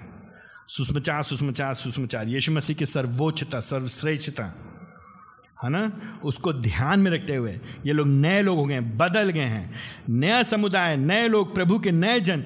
सुषमाचार 0.69 1.23
सुषमाचार 1.23 1.75
सुषमाचार 1.75 2.29
यीशु 2.29 2.53
मसीह 2.53 2.77
की 2.77 2.87
सर्वोच्चता, 2.87 3.61
सर्वश्रेष्ठता। 3.61 4.45
है 5.65 5.71
ना? 5.71 5.93
उसको 6.25 6.53
ध्यान 6.53 7.01
में 7.01 7.11
रखते 7.11 7.37
हुए। 7.37 7.53
ये 7.87 7.93
लोग 7.93 8.07
नए 8.07 8.43
लोग 8.43 8.59
हो 8.59 8.65
गए 8.65 8.81
बदल 8.81 9.31
गए 9.31 9.41
हैं। 9.41 9.75
नया 10.09 10.43
समुदाय 10.43 10.97
नए 10.97 11.29
लोग 11.29 11.55
प्रभु 11.55 11.79
के 11.79 11.91
नए 11.91 12.21
जन। 12.21 12.45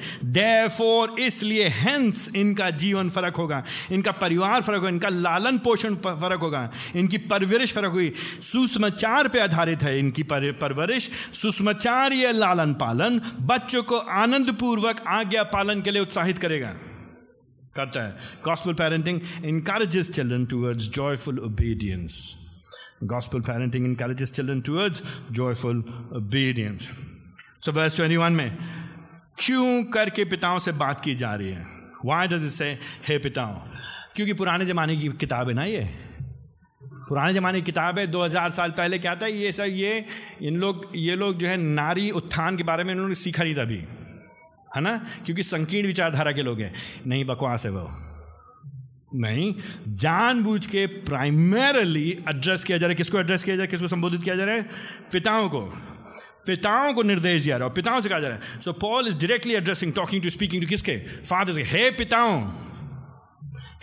फोर 0.69 1.20
इसलिए 1.20 1.69
हेंस 1.69 2.31
इनका 2.37 2.70
जीवन 2.70 3.11
फ़र्क 3.11 3.37
होगा। 3.37 3.64
इनका 3.93 4.12
परिवार 4.12 4.62
फ़र्क 4.62 4.76
होगा 4.76 4.88
इनका 4.88 5.09
लालन 5.09 5.59
पोषण 5.59 5.94
फ़र्क 5.94 6.41
होगा। 6.41 6.70
इनकी 6.97 7.19
परवरिश 7.19 7.73
फ़र्क 7.73 7.93
हुई। 7.93 8.12
सुषमाचार 8.43 9.29
पे 9.29 9.41
आधारित 9.41 9.82
है 9.82 9.99
इनकी 9.99 10.23
पर, 10.23 10.53
परवरिश। 10.53 11.11
सुषमाचार 11.35 12.12
या 12.12 12.31
लालन 12.31 12.75
पालन 12.75 13.20
बच्चों 13.41 13.82
को 13.82 13.97
आनंद 13.97 14.53
पूर्वक 14.53 15.05
आज्ञा 15.08 15.43
पालन 15.43 15.82
के 15.82 15.91
लिए 15.91 16.03
उत्साहित 16.03 16.38
करेगा। 16.38 16.75
करता 17.76 18.06
है। 18.06 18.17
Gospel 18.44 18.73
parenting 18.73 19.20
encourages 19.44 20.11
children 20.11 20.47
towards 20.47 20.88
joyful 20.88 21.38
obedience 21.38 22.42
Gospel 23.03 23.41
parenting 23.41 23.87
encourages 23.87 24.32
children 24.32 24.63
towards 24.63 25.03
joyful 25.39 25.77
obedience. 26.17 26.82
So 27.65 27.73
verse 27.73 28.01
21 28.01 28.31
में, 28.31 28.59
क्यों 29.39 29.85
करके 29.85 30.25
पिताओं 30.25 30.59
से 30.59 30.73
बात 30.73 31.01
की 31.01 31.15
जा 31.15 31.35
रही 31.35 31.49
है? 31.49 31.67
Why 32.06 32.25
does 32.25 32.41
it 32.41 32.51
say, 32.51 32.77
हे 33.09 33.19
पिताओं 33.19 33.55
क्योंकि 34.17 34.32
पुराने 34.32 34.67
ज़माने 34.67 34.97
की 34.97 35.09
किताब 35.09 35.49
है 35.49 35.55
ना 35.55 35.65
ये? 35.65 35.89
पुराने 36.82 37.35
ज़माने 37.35 37.61
की 37.61 37.65
किताब 37.65 37.99
है 37.99 38.06
2000 38.06 38.51
साल 38.51 38.71
पहले 38.71 38.99
क्या 38.99 39.17
था? 39.17 39.27
ये 39.27 39.53
सब, 39.53 39.65
ये, 39.65 40.05
इन 40.43 40.56
लोग, 40.56 40.93
ये 40.97 41.17
लोग 41.17 41.39
जो 41.39 41.49
है 41.49 41.56
नारी 41.56 42.11
उत्थान 42.11 42.56
के 42.56 42.63
बारे 42.63 42.85
में 42.85 42.93
इन्होंने 42.93 43.15
सीखा 43.15 43.44
नहीं 43.44 43.56
था 43.56 43.63
अभी। 43.63 43.85
है 44.77 44.81
ना? 44.81 45.06
क्योंकि 45.25 45.43
संकीर्ण 45.43 45.87
विचारधारा 45.87 46.32
के 46.32 46.43
लोग 46.43 46.61
हैं। 46.61 46.75
नहीं, 47.06 47.25
बकवास 47.25 47.67
है 47.67 47.73
वो। 47.73 47.93
नहीं 49.14 49.54
जानबूझ 49.88 50.66
के 50.66 50.86
प्राइमरली 50.86 52.10
एड्रेस 52.28 52.64
किया 52.64 52.78
जा 52.78 52.86
रहा 52.86 52.92
है। 52.92 52.96
किसको 52.96 53.19
एड्रेस 53.19 53.44
किया 53.44 53.56
जा 53.56 53.58
रहा 53.58 53.64
है? 53.64 53.69
किसको 53.69 53.88
संबोधित 53.88 54.22
किया 54.22 54.36
जा 54.36 54.44
रहा 54.44 54.54
है? 54.54 54.62
पिताओं 55.12 55.48
को। 55.48 55.60
पिताओं 56.46 56.92
को 56.94 57.02
निर्देश 57.02 57.42
दिया 57.42 57.54
जा 57.54 57.58
रहा 57.58 57.69
है 57.69 57.74
पिताओं 57.74 58.00
से 58.00 58.08
कहा 58.08 58.20
जा 58.20 58.28
रहा 58.28 58.36
है। 58.36 58.60
So 58.60 58.72
Paul 58.72 59.08
is 59.08 59.14
directly 59.14 59.54
addressing 59.54 59.92
talking 59.92 60.22
to 60.22 60.31
speaking 60.31 60.62
to 60.62 60.69
किसके? 60.69 60.96
फादर 60.98 61.52
से 61.52 61.62
हे 61.62 61.90
पिताओं 61.90 62.50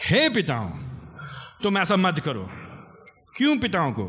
हे 0.06 0.30
पिताओं, 0.30 0.70
तुम 1.64 1.78
ऐसा 1.78 1.96
मत 1.96 2.20
करो। 2.20 2.50
क्यों 3.38 3.58
पिताओं 3.58 3.92
को? 3.92 4.04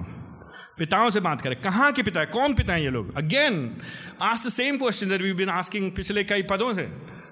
पिताओं 0.78 1.10
से 1.10 1.20
बात 1.20 1.40
करें। 1.40 1.60
कहाँ 1.60 1.92
के 1.92 2.02
पिता 2.02 2.20
है? 2.20 2.26
कौन 2.26 2.54
पिता 2.54 2.72
है 2.72 2.82
ये 2.84 2.90
लोग? 2.90 3.16
अगेन 3.16 3.76
आज 4.22 4.46
the 4.46 4.48
same 4.48 4.76
question 4.78 5.06
we 5.06 5.44
asking 5.44 5.90
पिछले 5.92 6.24
कई 6.24 6.42
पदों 6.42 6.72
से। 6.72 6.82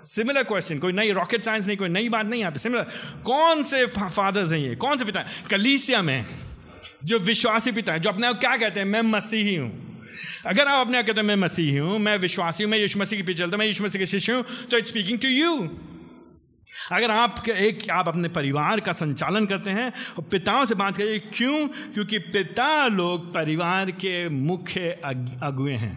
सिमिलर 0.05 0.43
क्वेश्चन 0.43 0.79
कोई 0.79 0.93
नई 0.93 1.11
रॉकेट 1.13 1.45
साइंस 1.45 1.67
नहीं, 1.67 1.77
कोई 1.77 1.89
नई 1.89 2.09
बात 2.09 2.27
नहीं 2.27 2.41
यहाँ 2.41 2.53
पे. 2.53 2.59
सिमिलर 2.59 2.87
कौन 3.25 3.63
से 3.63 3.85
फादर्स 3.87 4.53
हैं 4.53 4.59
ये? 4.59 4.75
कौन 4.77 4.99
से 4.99 5.05
पिता 5.05 5.25
कलीसिया 5.51 6.03
में 6.03 6.25
जो 7.05 7.19
विश्वासी 7.19 7.73
पिता 7.73 7.93
है, 7.93 8.01
जो 8.01 8.11
अपने 8.11 8.27
आप 8.27 8.41
क्या 8.41 8.57
कहते 8.57 8.81
हैं? 8.81 8.87
मैं 8.87 9.03
मसीही 9.03 9.55
हूँ। 9.57 9.71
अगर 10.47 10.69
आप 10.69 10.87
अपने 10.87 10.99
आप 10.99 11.07
कहते 11.07 11.21
हैं, 11.21 11.27
मैं 11.27 11.37
मसीही 11.37 11.77
हूँ, 11.77 11.99
मैं 11.99 12.17
विश्वासी 12.19 12.65
हूँ, 12.65 12.71
मैं 12.71 12.79
यीशु 12.79 12.99
मसीह 12.99 13.19
के 13.19 13.27
पीछे 13.27 13.39
चलता 13.39 13.57
हूँ, 13.57 13.59
मैं 13.59 13.67
यीशु 13.67 13.85
मसीह 13.85 14.01
के 14.01 14.07
शिष्य 14.07 14.33
हूँ 14.33 14.45
तो 14.71 14.79
इट्स 14.79 14.91
स्पीकिंग 14.91 15.19
टू 15.19 15.29
यू 15.29 15.69
अगर 16.93 17.11
आप 17.11 17.49
एक, 17.49 17.91
आप 17.91 18.09
अपने 18.09 18.29
परिवार 18.29 18.81
का 18.81 18.93
संचालन 18.93 19.47
करते 19.47 19.71
हैं, 19.71 19.93
और 20.19 20.25
पिताओं 20.25 20.67
से 20.67 20.75
बात 20.75 20.97
करिए, 20.97 21.19
क्यों? 21.19 21.69
क्योंकि 21.69 22.19
पिता 22.19 22.87
लोग 22.87 23.35
परिवार 23.35 23.91
के 23.91 24.29
मुख्य 24.29 24.91
अगुए 25.43 25.73
हैं। 25.73 25.97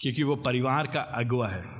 क्योंकि 0.00 0.22
वो 0.22 0.36
परिवार 0.36 0.86
का 0.86 1.00
अगुआ 1.00 1.48
है। 1.48 1.73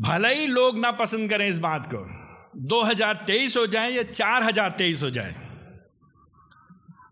भले 0.00 0.34
ही 0.34 0.46
लोग 0.46 0.78
ना 0.78 0.90
पसंद 0.90 1.30
करें 1.30 1.48
इस 1.48 1.58
बात 1.58 1.86
को। 1.94 1.98
2023 2.68 3.56
हो 3.56 3.66
जाए 3.66 3.90
या 3.90 4.02
4023 4.02 5.02
हो 5.02 5.10
जाए? 5.10 5.34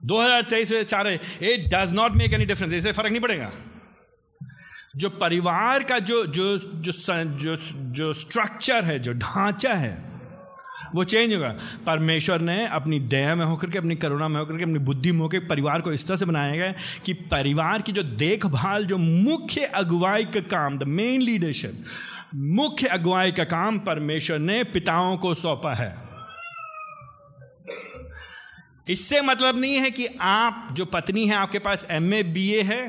दो 0.04 0.20
हज़ार 0.22 0.42
तेईस 0.42 0.68
से 0.68 0.84
चार 0.84 1.06
it 1.08 1.68
does 1.74 1.92
not 1.92 2.12
make 2.12 2.32
any 2.32 2.44
difference 2.46 2.72
इससे 2.72 2.92
फ़र्क 2.92 3.10
नहीं 3.10 3.20
पड़ेगा। 3.20 3.50
जो 4.96 5.10
परिवार 5.10 5.82
का 5.82 5.98
जो 5.98 6.26
जो 6.26 6.58
जो 6.58 6.92
जो 7.24 7.56
जो 7.92 8.12
स्ट्रक्चर 8.12 8.84
है, 8.84 8.98
जो 8.98 9.12
ढांचा 9.12 9.74
है, 9.74 9.96
वो 10.94 11.04
चेंज 11.04 11.34
होगा। 11.34 11.54
परमेश्वर 11.86 12.40
ने 12.40 12.66
अपनी 12.66 13.00
दया 13.00 13.34
में 13.34 13.44
होकर 13.46 13.70
के, 13.70 13.78
अपनी 13.78 13.96
करुणा 13.96 14.28
में 14.28 14.40
होकर 14.40 14.56
के, 14.56 14.62
अपनी 14.62 14.78
बुद्धि 14.78 15.12
में 15.12 15.20
होकर 15.20 15.38
परिवार 15.38 15.80
को 15.80 15.92
इस 15.92 16.06
तरह 16.06 16.16
से 16.16 16.24
बनाया 16.24 16.56
गया 16.56 16.72
कि 17.04 17.12
परिवार 17.12 17.82
की 17.82 17.92
जो 17.92 18.02
देखभाल, 18.02 18.84
जो 18.84 18.98
मुख्य 18.98 19.64
अगुवाई 19.64 20.24
का 20.24 20.40
काम 20.40 20.78
द 20.78 20.82
मेन 20.82 21.22
लीडरशिप 21.22 21.84
मुख्य 22.32 22.86
अगुवाई 22.88 23.32
का 23.32 23.44
काम 23.44 23.78
परमेश्वर 23.78 24.38
ने 24.38 24.62
पिताओं 24.64 25.16
को 25.16 25.34
सौंपा 25.34 25.74
है। 25.74 25.90
इससे 28.88 29.20
मतलब 29.20 29.58
नहीं 29.58 29.76
है 29.76 29.90
कि 29.90 30.06
आप, 30.20 30.68
जो 30.72 30.84
पत्नी 30.84 31.26
है, 31.26 31.34
आपके 31.34 31.58
पास 31.58 31.86
एम 31.90 32.12
ए 32.14 32.22
बी 32.24 32.48
ए 32.50 32.62
है। 32.62 32.80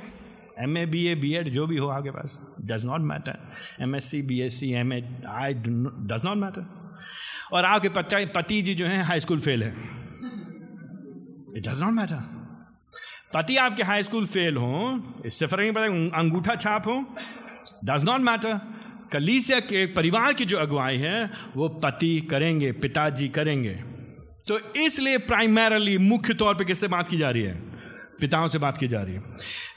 M 0.59 0.77
A 0.77 0.85
B 0.85 1.05
A 1.07 1.15
B 1.15 1.33
Ed 1.35 1.49
जो 1.53 1.65
भी 1.67 1.77
हो 1.77 1.87
आपके 1.87 2.11
पास 2.11 2.39
does 2.61 2.85
not 2.85 3.01
matter 3.01 3.37
M 3.81 3.95
S 3.95 4.09
C 4.11 4.21
B 4.21 4.39
S 4.41 4.59
C 4.59 4.71
M 4.73 4.93
A 4.93 5.01
I 5.29 5.53
does 5.53 6.25
not 6.25 6.37
matter 6.37 6.65
और 7.53 7.65
आपके 7.65 7.89
पति 7.89 8.25
पति 8.35 8.61
जी 8.61 8.75
जो 8.75 8.85
हैं 8.85 9.03
हाई 9.03 9.19
स्कूल 9.19 9.39
फेल 9.39 9.63
है। 9.63 9.69
इट 11.57 11.67
डज 11.67 11.81
नॉट 11.81 11.93
मैटर 11.93 12.23
पति 13.33 13.55
आपके 13.57 13.83
हाई 13.83 14.03
स्कूल 14.03 14.25
फेल 14.25 14.57
हो, 14.57 14.99
इससे 15.25 15.47
फ़र्क 15.47 15.61
नहीं 15.61 15.71
पड़ता 15.71 16.17
अंगूठा 16.19 16.55
छाप 16.55 16.87
हो 16.87 16.99
डज 17.85 18.03
नॉट 18.05 18.21
मैटर 18.21 18.59
कलीसिया 19.13 19.59
के 19.59 19.85
परिवार 19.85 20.33
की 20.33 20.45
जो 20.45 20.57
अगुवाई 20.57 20.97
है, 20.97 21.31
वो 21.55 21.69
पति 21.69 22.21
करेंगे, 22.21 22.71
पिताजी 22.71 23.27
करेंगे। 23.27 23.75
तो 24.47 24.73
इसलिए 24.73 25.17
प्राइमरली 25.17 25.97
मुख्य 25.97 26.33
तौर 26.33 26.55
पे 26.55 26.65
किससे 26.65 26.87
बात 26.87 27.09
की 27.09 27.17
जा 27.17 27.29
रही 27.29 27.43
है? 27.43 27.55
पिताओं 28.19 28.47
से 28.47 28.57
बात 28.57 28.77
की 28.77 28.87
जा 28.87 29.01
रही 29.01 29.15
है। 29.15 29.23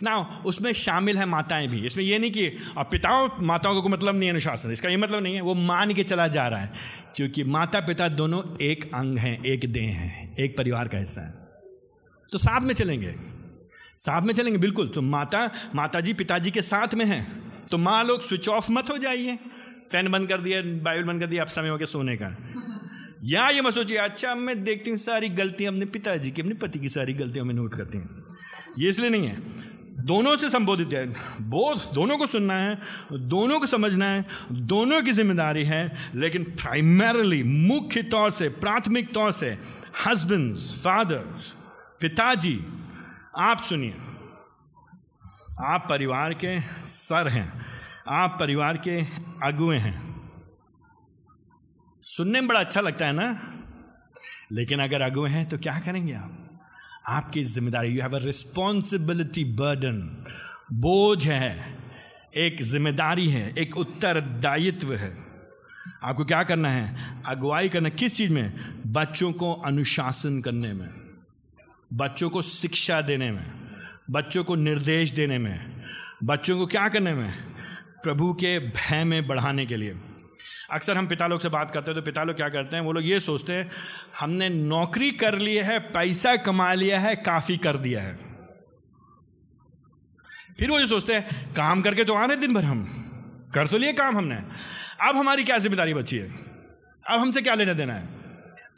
ना 0.03 0.43
उसमें 0.47 0.73
शामिल 0.73 1.19
है 1.19 1.27
माताएँ 1.27 1.69
भी। 1.69 1.87
इसमें 1.87 2.05
यह 2.05 2.19
नहीं 2.19 2.31
कि 2.31 2.47
अब 2.79 2.89
पिताओं, 2.91 3.29
माताओं 3.41 3.75
का 3.75 3.81
को 3.81 3.89
मतलब 3.89 4.15
नहीं 4.15 4.25
है 4.25 4.31
अनुशासन। 4.31 4.73
इसका 4.73 4.89
ये 4.89 4.97
मतलब 4.97 5.23
नहीं 5.23 5.35
है, 5.35 5.41
वो 5.41 5.55
मान 5.55 5.95
के 5.95 6.03
चला 6.03 6.29
जा 6.29 6.49
रहा 6.49 6.61
है। 6.61 6.73
क्योंकि 7.17 7.45
माता 7.45 7.81
पिता 7.81 8.09
दोनों 8.09 8.57
एक 8.61 8.95
अंग 8.95 9.19
हैं, 9.19 9.45
एक 9.45 9.73
देह 9.73 9.89
हैं, 9.89 10.37
एक 10.37 10.57
परिवार 10.57 10.89
का 10.89 10.99
हिस्सा 10.99 11.21
है। 11.21 11.31
तो 12.33 12.39
साथ 12.39 12.61
में 12.61 12.75
चलेंगे। 12.75 13.15
साथ 13.97 14.23
में 14.23 14.35
चलेंगे, 14.35 14.59
बिल्कुल। 14.59 14.89
तो 14.89 15.03
माता 15.03 15.51
माता 15.75 16.01
जी 16.01 16.15
पिताजी 16.15 16.51
के 16.51 16.63
साथ 16.63 16.95
में 16.95 17.05
हैं। 17.05 17.52
तो 17.71 17.79
माँ 17.79 18.03
लोग 18.05 18.23
स्विच 18.23 18.49
ऑफ़ 18.49 18.71
मत 18.73 18.91
हो 18.91 18.99
जाइए। 18.99 19.39
पेन 19.93 20.11
बंद 20.13 20.29
कर 20.29 20.41
दिया 20.41 20.61
बाइबल 20.83 21.05
बंद 21.05 21.21
कर 21.21 21.27
दिया 21.27 21.43
अब 21.43 21.49
समय 21.49 21.69
हो 21.69 21.77
गया 21.77 21.87
सोने 21.87 22.17
का। 22.17 22.37
या 23.25 23.49
ये 23.49 23.61
मत 23.61 23.75
सोचिए 23.75 23.97
अच्छा 23.97 24.35
मैं 24.35 24.63
देखती 24.65 24.91
हूँ 24.91 24.97
सारी 24.97 25.29
गलतियाँ 25.31 25.73
अपने 25.73 25.87
पिताजी 25.87 26.31
की, 26.31 26.43
अपने 26.43 26.55
पति 26.55 26.79
की 26.79 26.89
सारी 26.89 27.15
गलतियाँ 27.15 27.45
मैं 27.47 27.55
नोट 27.55 27.75
करती 27.75 27.99
हूँ। 27.99 28.25
ये 28.79 28.89
इसलिए 28.89 29.11
नहीं 29.11 29.27
है। 29.27 29.71
दोनों 30.05 30.37
से 30.37 30.49
संबोधित 30.51 30.93
है। 30.93 31.07
बोथ 31.41 31.93
दोनों 31.95 32.17
को 32.19 32.27
सुनना 32.27 32.55
है, 32.55 32.79
दोनों 33.13 33.59
को 33.61 33.67
समझना 33.67 34.07
है, 34.07 34.25
दोनों 34.53 35.01
की 35.03 35.13
ज़िम्मेदारी 35.13 35.65
है, 35.65 36.11
लेकिन 36.15 36.45
प्राइमरली 36.45 37.43
मुख्य 37.43 38.03
तौर 38.03 38.31
से, 38.31 38.49
प्राथमिक 38.49 39.13
तौर 39.15 39.33
से 39.33 39.57
हस्बैंड्स 40.07 40.73
फादर्स 40.85 41.55
पिताजी, 42.01 42.59
आप 43.39 43.61
सुनिए। 43.61 43.95
आप 45.63 45.87
परिवार 45.91 46.33
के 46.35 46.61
सर 46.83 47.29
हैं, 47.29 47.47
आप 48.09 48.37
परिवार 48.41 48.77
के 48.77 48.99
अगुए 49.47 49.77
हैं। 49.79 49.95
सुनने 52.03 52.41
में 52.41 52.49
बड़ा 52.49 52.61
अच्छा 52.61 52.81
लगता 52.81 53.07
है 53.07 53.13
ना? 53.13 53.27
लेकिन 54.53 54.83
अगर 54.83 55.01
अगुए 55.01 55.31
हैं 55.31 55.49
तो 55.49 55.59
क्या 55.59 55.79
करेंगे 55.79 56.13
आप? 56.13 56.39
आपकी 57.09 57.45
ज़िम्मेदारी 57.45 57.89
you 57.89 58.03
have 58.03 58.17
a 58.17 58.23
responsibility 58.25 59.45
burden 59.55 60.01
बोझ 60.73 61.27
है, 61.27 61.79
एक 62.37 62.63
ज़िम्मेदारी 62.63 63.29
है, 63.29 63.55
एक 63.59 63.77
उत्तरदायित्व 63.77 64.95
है। 64.95 65.17
आपको 66.03 66.25
क्या 66.25 66.43
करना 66.43 66.71
है? 66.71 67.23
अगुवाई 67.27 67.69
करना 67.69 67.89
किस 67.89 68.17
चीज़ 68.17 68.35
में? 68.35 68.53
बच्चों 68.93 69.33
को 69.33 69.53
अनुशासन 69.53 70.41
करने 70.41 70.73
में, 70.73 70.89
बच्चों 71.95 72.31
को 72.31 72.43
शिक्षा 72.43 73.01
देने 73.03 73.31
में। 73.31 73.62
बच्चों 74.09 74.45
को 74.45 74.55
निर्देश 74.55 75.11
देने 75.11 75.39
में, 75.39 75.85
बच्चों 76.25 76.57
को 76.59 76.67
क्या 76.67 76.89
करने 76.89 77.15
में? 77.15 77.33
प्रभु 78.03 78.33
के 78.33 78.59
भय 78.59 79.05
में 79.05 79.27
बढ़ाने 79.27 79.67
के 79.67 79.77
लिए। 79.77 79.95
अक्सर 80.71 80.97
हम 80.97 81.07
पिता 81.07 81.27
लोग 81.27 81.41
से 81.41 81.49
बात 81.49 81.71
करते 81.71 81.91
हैं 81.91 82.01
तो 82.01 82.05
पिता 82.05 82.23
लोग 82.25 82.37
क्या 82.37 82.49
करते 82.49 82.77
हैं? 82.77 82.83
वो 82.83 82.93
लोग 82.93 83.07
ये 83.07 83.21
सोचते 83.21 83.53
हैं, 83.53 83.71
हमने 84.21 84.49
नौकरी 84.49 85.11
कर 85.11 85.39
ली 85.39 85.57
है, 85.57 85.79
पैसा 85.79 86.37
कमा 86.37 86.73
लिया 86.75 87.01
है, 87.01 87.15
काफ़ी 87.17 87.57
कर 87.57 87.77
दिया 87.77 88.03
है। 88.03 88.15
फिर 90.59 90.71
वो 90.71 90.79
ये 90.79 90.87
सोचते 90.87 91.15
हैं, 91.15 91.53
काम 91.55 91.83
करके 91.83 92.05
तो 92.05 92.15
आने 92.15 92.37
दिन 92.37 92.55
भर 92.55 92.65
हम, 92.65 92.85
कर 93.55 93.67
तो 93.67 93.79
लिए 93.79 93.93
काम 93.93 94.17
हमने। 94.17 94.35
अब 95.09 95.17
हमारी 95.17 95.45
क्या 95.45 95.59
ज़िम्मेदारी 95.59 95.95
बची 95.95 96.17
है? 96.17 96.29
अब 97.05 97.21
हमसे 97.21 97.43
क्या 97.43 97.55
लेना 97.55 97.73
देना 97.73 97.95
है? 97.95 98.22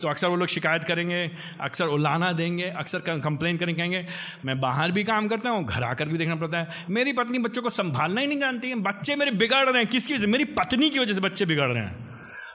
तो 0.00 0.08
अक्सर 0.08 0.28
वो 0.28 0.36
लोग 0.36 0.48
शिकायत 0.48 0.84
करेंगे, 0.84 1.30
अक्सर 1.60 1.86
उलाना 1.86 2.32
देंगे, 2.32 2.64
अक्सर 2.64 2.98
कंप्लेन 2.98 3.56
करेंगे 3.56 3.80
कहेंगे, 3.80 4.06
मैं 4.44 4.60
बाहर 4.60 4.92
भी 4.92 5.04
काम 5.04 5.28
करता 5.28 5.50
हूँ, 5.50 5.64
घर 5.64 5.82
आकर 5.82 6.08
भी 6.08 6.18
देखना 6.18 6.34
पड़ता 6.34 6.58
है। 6.58 6.84
मेरी 6.90 7.12
पत्नी 7.12 7.38
बच्चों 7.38 7.62
को 7.62 7.70
संभालना 7.70 8.20
ही 8.20 8.26
नहीं 8.26 8.40
जानती 8.40 8.68
है। 8.68 8.74
बच्चे 8.74 9.16
मेरे 9.16 9.30
बिगड़ 9.30 9.68
रहे 9.68 9.82
हैं। 9.82 9.90
किसकी 9.90 10.14
वजह 10.14 10.26
मेरी 10.26 10.44
पत्नी 10.44 10.90
की 10.90 10.98
वजह 10.98 11.14
से 11.14 11.20
बच्चे 11.20 11.46
बिगड़ 11.46 11.68
रहे 11.68 11.82
हैं। 11.82 12.04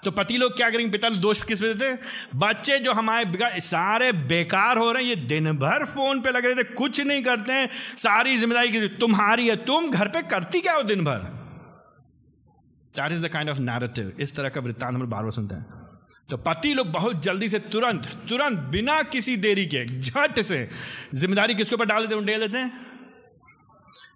तो 0.04 0.12
पति 0.12 0.38
लोग 0.38 0.56
क्या 0.56 0.70
करेंगे? 0.70 0.92
पिता 0.92 1.10
दोष 1.10 1.42
किस 1.44 1.62
वजह 1.62 1.74
से? 1.74 2.38
बच्चे 2.38 2.78
जो 2.80 2.94
हमारे 2.94 3.26
बिगड़ 3.26 3.50
सारे 3.60 4.12
बेकार 4.12 4.78
हो 4.78 4.92
रहे 4.92 5.04
हैं। 5.04 5.10
ये 5.10 5.16
दिन 5.16 5.52
भर 5.52 5.86
फ़ोन 5.86 6.22
पे 6.22 6.32
लग 6.32 6.46
रहे 6.46 6.56
थे, 6.56 6.64
कुछ 6.64 7.02
नहीं 7.02 7.24
करते 7.24 7.54
हैं। 7.54 7.70
सारी 7.98 8.38
ज़िम्मेदारी 8.38 8.72
की 8.72 8.88
तुम्हारी 8.88 9.48
है, 9.48 9.56
तुम 9.56 9.90
घर 9.90 10.08
पे 10.08 10.22
करती 10.22 10.62
क्या 10.62 10.74
हो 10.74 10.84
दिन 10.84 11.04
भर 11.04 11.28
that 12.94 13.12
is 13.12 13.26
the 13.26 13.28
kind 13.28 13.50
of 13.50 13.60
narrative 13.60 14.14
इस 14.20 14.36
तरह 14.36 14.50
का 14.50 14.62
वृत्तांत 14.62 14.96
हम 14.96 15.08
बार 15.08 15.24
बार 15.24 15.32
सुनते 15.32 15.56
हैं। 15.56 15.66
तो 16.30 16.38
पति 16.38 16.74
लोग 16.74 16.88
बहुत 16.92 17.22
जल्दी 17.24 17.50
से 17.50 17.60
तुरंत 17.74 18.06
तुरंत 18.30 18.60
बिना 18.72 19.02
किसी 19.04 19.36
देरी 19.38 19.66
के, 19.66 19.86
झट 19.86 20.40
से 20.40 20.70
ज़िम्मेदारी 21.14 21.56
किसके 21.56 21.76
ऊपर 21.76 21.86
डाल 21.86 22.02
देते 22.02 22.16
हैं 22.16 22.26
डेल 22.26 22.40
देते 22.40 22.58
हैं। 22.58 22.88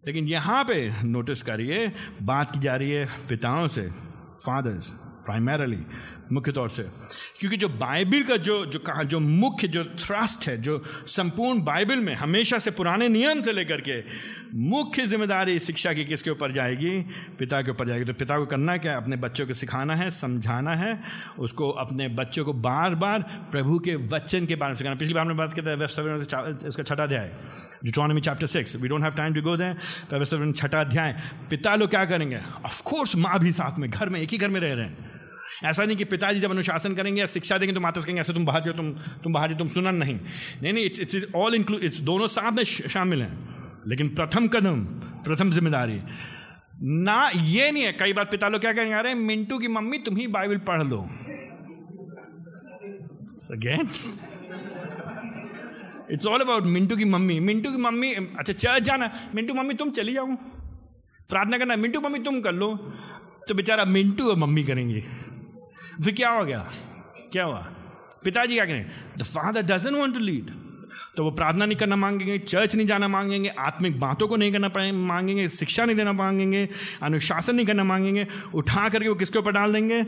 लेकिन 0.07 0.27
यहाँ 0.27 0.63
पे 0.63 1.03
नोटिस 1.03 1.41
करिए, 1.41 1.91
बात 2.21 2.51
की 2.51 2.59
जा 2.59 2.75
रही 2.75 2.91
है 2.91 3.05
पिताओं 3.29 3.67
से 3.67 3.87
फादर्स 4.45 4.89
प्राइमरली 5.25 5.83
मुख्य 6.33 6.51
तौर 6.51 6.69
से। 6.69 6.83
क्योंकि 7.39 7.57
जो 7.57 7.69
बाइबिल 7.69 8.23
का 8.23 8.37
जो 8.39 8.65
जो 8.65 8.79
कहा, 8.81 9.03
जो 9.03 9.19
मुख्य, 9.19 9.67
जो 9.67 9.83
थ्रस्ट 9.85 10.47
है, 10.47 10.61
जो 10.61 10.83
संपूर्ण 11.09 11.63
बाइबिल 11.63 11.99
में 11.99 12.13
हमेशा 12.15 12.59
से 12.59 12.71
पुराने 12.73 13.07
नियम 13.09 13.41
से 13.41 13.51
लेकर 13.53 13.81
के 13.81 14.01
मुख्य 14.55 15.05
ज़िम्मेदारी 15.07 15.59
शिक्षा 15.59 15.91
की 15.93 16.03
किसके 16.05 16.29
ऊपर 16.29 16.51
जाएगी? 16.51 16.89
पिता 17.39 17.61
के 17.61 17.71
ऊपर 17.71 17.87
जाएगी। 17.87 18.05
तो 18.05 18.13
पिता 18.13 18.37
को 18.39 18.45
करना 18.45 18.75
क्या 18.77 18.95
अपने 18.97 19.15
बच्चों 19.17 19.45
को 19.47 19.53
सिखाना 19.53 19.95
है, 19.95 20.09
समझाना 20.11 20.75
है, 20.75 20.99
उसको 21.39 21.69
अपने 21.83 22.07
बच्चों 22.11 22.45
को 22.45 22.53
बार 22.55 22.95
बार 22.95 23.21
प्रभु 23.51 23.79
के 23.79 23.95
वचन 24.07 24.45
के 24.45 24.55
बारे 24.55 24.69
में 24.69 24.75
सिखाना। 24.75 24.95
पिछली 24.95 25.13
बार 25.13 25.25
में 25.25 25.37
बात 25.37 25.53
करते 25.53 25.69
हैं 25.69 26.67
इसका 26.67 26.83
छठा 26.83 27.03
अध्याय 27.03 27.31
Deuteronomy 27.85 28.21
chapter 28.21 28.47
six 28.47 28.75
we 28.75 28.87
don't 28.87 29.03
have 29.03 29.13
time 29.13 29.33
to 29.33 29.41
go 29.41 29.55
दें 29.57 30.51
छठा 30.53 30.81
अध्याय। 30.81 31.15
पिता 31.49 31.75
लोग 31.75 31.89
क्या 31.89 32.05
करेंगे? 32.05 32.39
ऑफकोर्स 32.65 33.15
माँ 33.17 33.39
भी 33.39 33.51
साथ 33.53 33.79
में, 33.79 33.89
घर 33.89 34.09
में, 34.09 34.19
एक 34.21 34.29
ही 34.29 34.37
घर 34.37 34.47
में 34.47 34.59
रह 34.59 34.73
रहे 34.73 34.85
हैं। 34.85 35.12
ऐसा 35.65 35.85
नहीं 35.85 35.97
कि 35.97 36.05
पिताजी 36.05 36.39
जब 36.39 36.51
अनुशासन 36.51 36.93
करेंगे 36.93 37.19
या 37.19 37.25
शिक्षा 37.25 37.57
देंगे 37.57 37.73
तो 37.73 37.81
माता 37.81 38.01
कहेंगे, 38.01 38.19
ऐसे 38.21 38.33
तुम 38.33 38.45
बाहर 38.45 38.61
जो 38.61 38.73
तुम 38.73 38.91
तुम 38.93 39.33
बाहर 39.33 39.51
जो 39.51 39.57
तुम 39.57 39.67
सुनना 39.67 39.91
नहीं। 39.91 40.19
नहीं 40.63 40.73
नहीं 40.73 40.85
it's 40.85 40.99
it's 40.99 41.27
all 41.35 41.55
include 41.55 41.83
it's 41.83 41.97
दोनों 41.97 42.27
साथ 42.27 42.51
में 42.51 42.63
शामिल 42.63 43.21
हैं। 43.21 43.33
लेकिन 43.87 44.09
प्रथम 44.09 44.47
कदम, 44.47 44.83
प्रथम 45.25 45.51
ज़िम्मेदारी। 45.51 46.01
ना, 46.83 47.29
ये 47.35 47.71
नहीं 47.71 47.83
है, 47.83 47.93
कई 47.93 48.13
बार 48.13 48.25
पिता 48.25 48.47
लोग 48.47 48.61
क्या 48.61 48.73
कहेंगे, 48.73 48.93
अरे, 48.93 49.13
मिंटू 49.13 49.57
की 49.57 49.67
मम्मी, 49.67 49.97
तुम 49.97 50.17
ही 50.17 50.27
बाइबल 50.27 50.57
पढ़ 50.57 50.83
लो। 50.83 51.01
Again 53.51 53.89
it's 56.11 56.25
all 56.25 56.39
about 56.39 56.63
Mintu 56.63 56.95
की 56.95 57.05
मम्मी। 57.05 57.39
मिंटू 57.39 57.71
की 57.71 57.77
मम्मी 57.77 58.13
अच्छा 58.13 58.53
चर्च 58.53 58.83
जाना। 58.83 59.11
मिंटू 59.35 59.53
मम्मी, 59.53 59.73
तुम 59.73 59.91
चली 59.91 60.13
जाओ। 60.13 60.25
प्रार्थना 61.29 61.57
करना, 61.57 61.75
मिंटू 61.75 62.01
मम्मी, 62.01 62.19
तुम 62.19 62.41
कर 62.41 62.51
लो। 62.51 62.75
तो 63.47 63.55
बेचारा 63.55 63.85
मिंटू 63.85 64.29
और 64.29 64.35
मम्मी 64.35 64.63
करेंगे। 64.63 65.03
फिर 66.03 66.13
क्या 66.13 66.29
हो 66.29 66.45
गया? 66.45 66.59
क्या 67.31 67.43
हुआ? 67.43 67.61
पिताजी 68.23 68.55
क्या 68.55 68.65
करें? 68.65 68.91
The 69.17 69.23
father 69.23 69.61
doesn't 69.61 69.95
want 69.95 70.13
to 70.13 70.19
lead 70.19 70.51
तो 71.17 71.23
वो 71.23 71.31
प्रार्थना 71.31 71.65
नहीं 71.65 71.77
करना 71.77 71.95
मांगेंगे 71.95 72.37
चर्च 72.39 72.75
नहीं 72.75 72.85
जाना 72.87 73.07
मांगेंगे, 73.07 73.49
आत्मिक 73.49 73.99
बातों 73.99 74.27
को 74.27 74.35
नहीं 74.35 74.51
करना 74.51 74.69
मांगेंगे, 74.93 75.47
शिक्षा 75.49 75.85
नहीं 75.85 75.95
देना 75.95 76.13
मांगेंगे, 76.13 76.69
अनुशासन 77.03 77.55
नहीं 77.55 77.65
करना 77.65 77.83
मांगेंगे, 77.83 78.27
उठा 78.53 78.87
करके 78.89 79.09
वो 79.09 79.15
किसके 79.15 79.39
ऊपर 79.39 79.51
डाल 79.51 79.73
देंगे? 79.73 80.01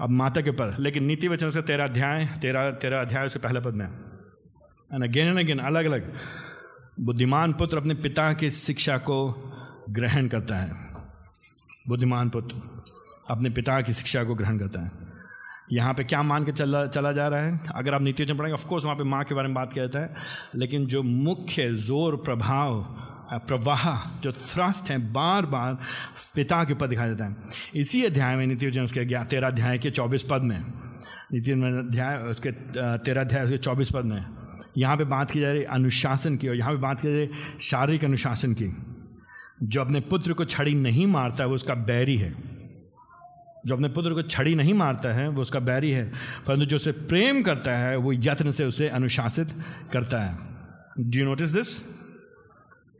अब 0.00 0.10
माता 0.10 0.40
के 0.40 0.50
ऊपर। 0.50 0.76
लेकिन 0.78 1.04
नीति 1.04 1.28
वचन 1.28 1.50
से 1.50 1.62
तेरा 1.62 1.84
अध्याय, 1.84 2.26
तेरा 2.42 2.70
तेरा 2.70 3.00
अध्याय 3.00 3.26
उसके 3.26 3.38
पहले 3.38 3.60
पद 3.60 3.74
में 3.74 3.86
एंड 3.86 5.04
अगेन 5.04 5.28
एंड 5.28 5.38
अगेन 5.38 5.58
अलग 5.58 5.84
अलग। 5.84 6.12
बुद्धिमान 7.00 7.52
पुत्र 7.52 7.76
अपने 7.76 7.94
पिता 7.94 8.32
की 8.32 8.50
शिक्षा 8.50 8.98
को 8.98 9.18
ग्रहण 9.90 10.28
करता 10.28 10.56
है। 10.56 10.70
बुद्धिमान 11.88 12.28
पुत्र 12.30 12.84
अपने 13.30 13.50
पिता 13.50 13.80
की 13.80 13.92
शिक्षा 13.92 14.24
को 14.24 14.34
ग्रहण 14.34 14.58
करता 14.58 14.80
है। 14.80 15.11
यहाँ 15.68 15.92
पे 15.94 16.04
क्या 16.04 16.22
मान 16.22 16.44
के 16.44 16.52
चला 16.52 16.84
चला 16.86 17.12
जा 17.12 17.26
रहा 17.28 17.40
है? 17.40 17.60
अगर 17.74 17.94
आप 17.94 18.02
नीति 18.02 18.22
वचन 18.22 18.36
पढ़ेंगे 18.36 18.54
ऑफकोर्स 18.54 18.84
वहाँ 18.84 18.96
पे 18.96 19.04
माँ 19.04 19.22
के 19.24 19.34
बारे 19.34 19.48
में 19.48 19.54
बात 19.54 19.72
किया 19.72 19.86
जाता 19.86 19.98
है, 19.98 20.14
लेकिन 20.56 20.86
जो 20.86 21.02
मुख्य 21.02 21.72
ज़ोर 21.76 22.16
प्रभाव 22.24 22.84
प्रवाह 23.42 23.84
जो 24.20 24.32
थ्रस्ट 24.32 24.90
है 24.90 24.96
बार 25.12 25.46
बार 25.46 25.74
पिता 26.34 26.62
के 26.64 26.72
ऊपर 26.72 26.88
दिखाया 26.88 27.08
जाता 27.08 27.24
है। 27.24 27.80
इसी 27.80 28.02
अध्याय 28.04 28.36
में 28.36 28.46
नीति 28.46 28.66
वचन 28.66 28.82
उसके 28.82 29.04
तेरह 29.04 29.46
अध्याय 29.46 29.78
के 29.78 29.90
चौबीस 29.90 30.26
पद 30.30 30.42
में 30.42 30.58
नीति 30.58 31.52
अध्याय, 31.52 32.16
उसके 32.20 32.50
तेरह 32.50 33.20
अध्याय 33.20 33.44
उसके 33.44 33.58
चौबीस 33.58 33.90
पद 33.90 34.04
में, 34.04 34.24
यहाँ 34.78 34.96
पे 34.96 35.04
बात 35.06 35.30
की 35.30 35.40
जा 35.40 35.52
रही 35.52 35.62
अनुशासन 35.64 36.36
की, 36.36 36.48
और 36.48 36.56
यहाँ 36.56 36.72
पे 36.72 36.80
बात 36.80 37.00
की 37.00 37.08
जा 37.08 37.14
रही 37.14 37.58
शारीरिक 37.60 38.04
अनुशासन 38.04 38.54
की। 38.54 38.72
जो 39.62 39.80
अपने 39.80 40.00
पुत्र 40.02 40.32
को 40.32 40.44
छड़ी 40.44 40.74
नहीं 40.74 41.06
मारता 41.06 41.42
है 41.42 41.48
वो 41.48 41.54
उसका 41.54 41.74
बैरी 41.86 42.16
है। 42.16 42.30
जो 43.64 43.74
अपने 43.74 43.88
पुत्र 43.88 44.14
को 44.14 44.22
छड़ी 44.24 44.54
नहीं 44.54 44.74
मारता 44.74 45.12
है, 45.14 45.28
वो 45.28 45.40
उसका 45.40 45.60
बैरी 45.60 45.90
है, 45.90 46.04
परंतु 46.46 46.64
जो 46.64 46.76
उसे 46.76 46.92
प्रेम 46.92 47.42
करता 47.42 47.76
है, 47.78 47.96
वो 47.96 48.12
यत्न 48.12 48.50
से 48.50 48.64
उसे 48.64 48.88
अनुशासित 48.90 49.54
करता 49.92 50.22
है। 50.22 50.38
डू 51.00 51.18
यू 51.18 51.24
नोटिस 51.24 51.50
दिस 51.50 51.82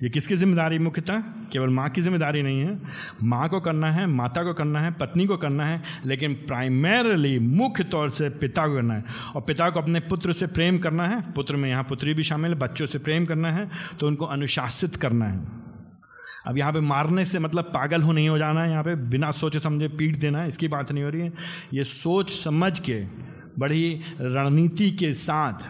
ये 0.00 0.09
किसकी 0.11 0.37
ज़िम्मेदारी 0.37 0.78
मुख्यतः? 0.78 1.21
केवल 1.52 1.69
माँ 1.69 1.88
की 1.90 2.00
ज़िम्मेदारी 2.00 2.42
नहीं 2.42 2.61
है। 2.61 2.78
माँ 3.23 3.49
को 3.49 3.61
करना 3.61 3.90
है, 3.92 4.07
माता 4.07 4.42
को 4.45 4.54
करना 4.54 4.81
है, 4.81 4.90
पत्नी 4.92 5.26
को 5.26 5.37
करना 5.37 5.66
है, 5.66 5.83
लेकिन 6.07 6.35
प्राइमरली 6.47 7.38
मुख्य 7.38 7.85
तौर 7.85 8.11
से 8.11 8.28
पिता 8.31 8.66
को 8.66 8.75
करना 8.75 8.95
है। 8.95 9.04
और 9.35 9.42
पिता 9.42 9.69
को 9.71 9.81
अपने 9.81 10.00
पुत्र 10.02 10.33
से 10.33 10.47
प्रेम 10.49 10.78
करना 10.78 11.07
है, 11.09 11.21
पुत्र 11.33 11.57
में 11.57 11.69
यहाँ 11.71 11.85
पुत्री 11.85 12.14
भी 12.14 12.23
शामिल 12.23 12.52
है, 12.52 12.59
बच्चों 12.59 12.87
से 12.87 12.99
प्रेम 12.99 13.26
करना 13.26 13.52
है 13.52 13.69
तो 14.00 14.07
उनको 14.07 14.26
अनुशासित 14.26 14.97
करना 14.97 15.26
है। 15.26 15.71
अब 16.44 16.58
यहाँ 16.58 16.72
पे 16.72 16.80
मारने 16.82 17.25
से 17.25 17.38
मतलब 17.38 17.64
पागल 17.75 18.02
हो 18.02 18.12
नहीं 18.12 18.28
हो 18.28 18.38
जाना 18.38 18.62
है, 18.62 18.70
यहाँ 18.70 18.84
पे 18.84 18.94
बिना 18.94 19.30
सोचे 19.32 19.58
समझे 19.58 19.88
पीट 19.90 20.16
देना 20.16 20.44
इसकी 20.46 20.68
बात 20.68 20.92
नहीं 20.92 21.04
हो 21.04 21.11
रही 21.11 21.20
है। 21.20 21.32
ये 21.75 21.84
सोच 21.84 22.30
समझ 22.32 22.78
के, 22.80 23.02
बड़ी 23.58 24.00
रणनीति 24.20 24.90
के 24.92 25.12
साथ, 25.14 25.68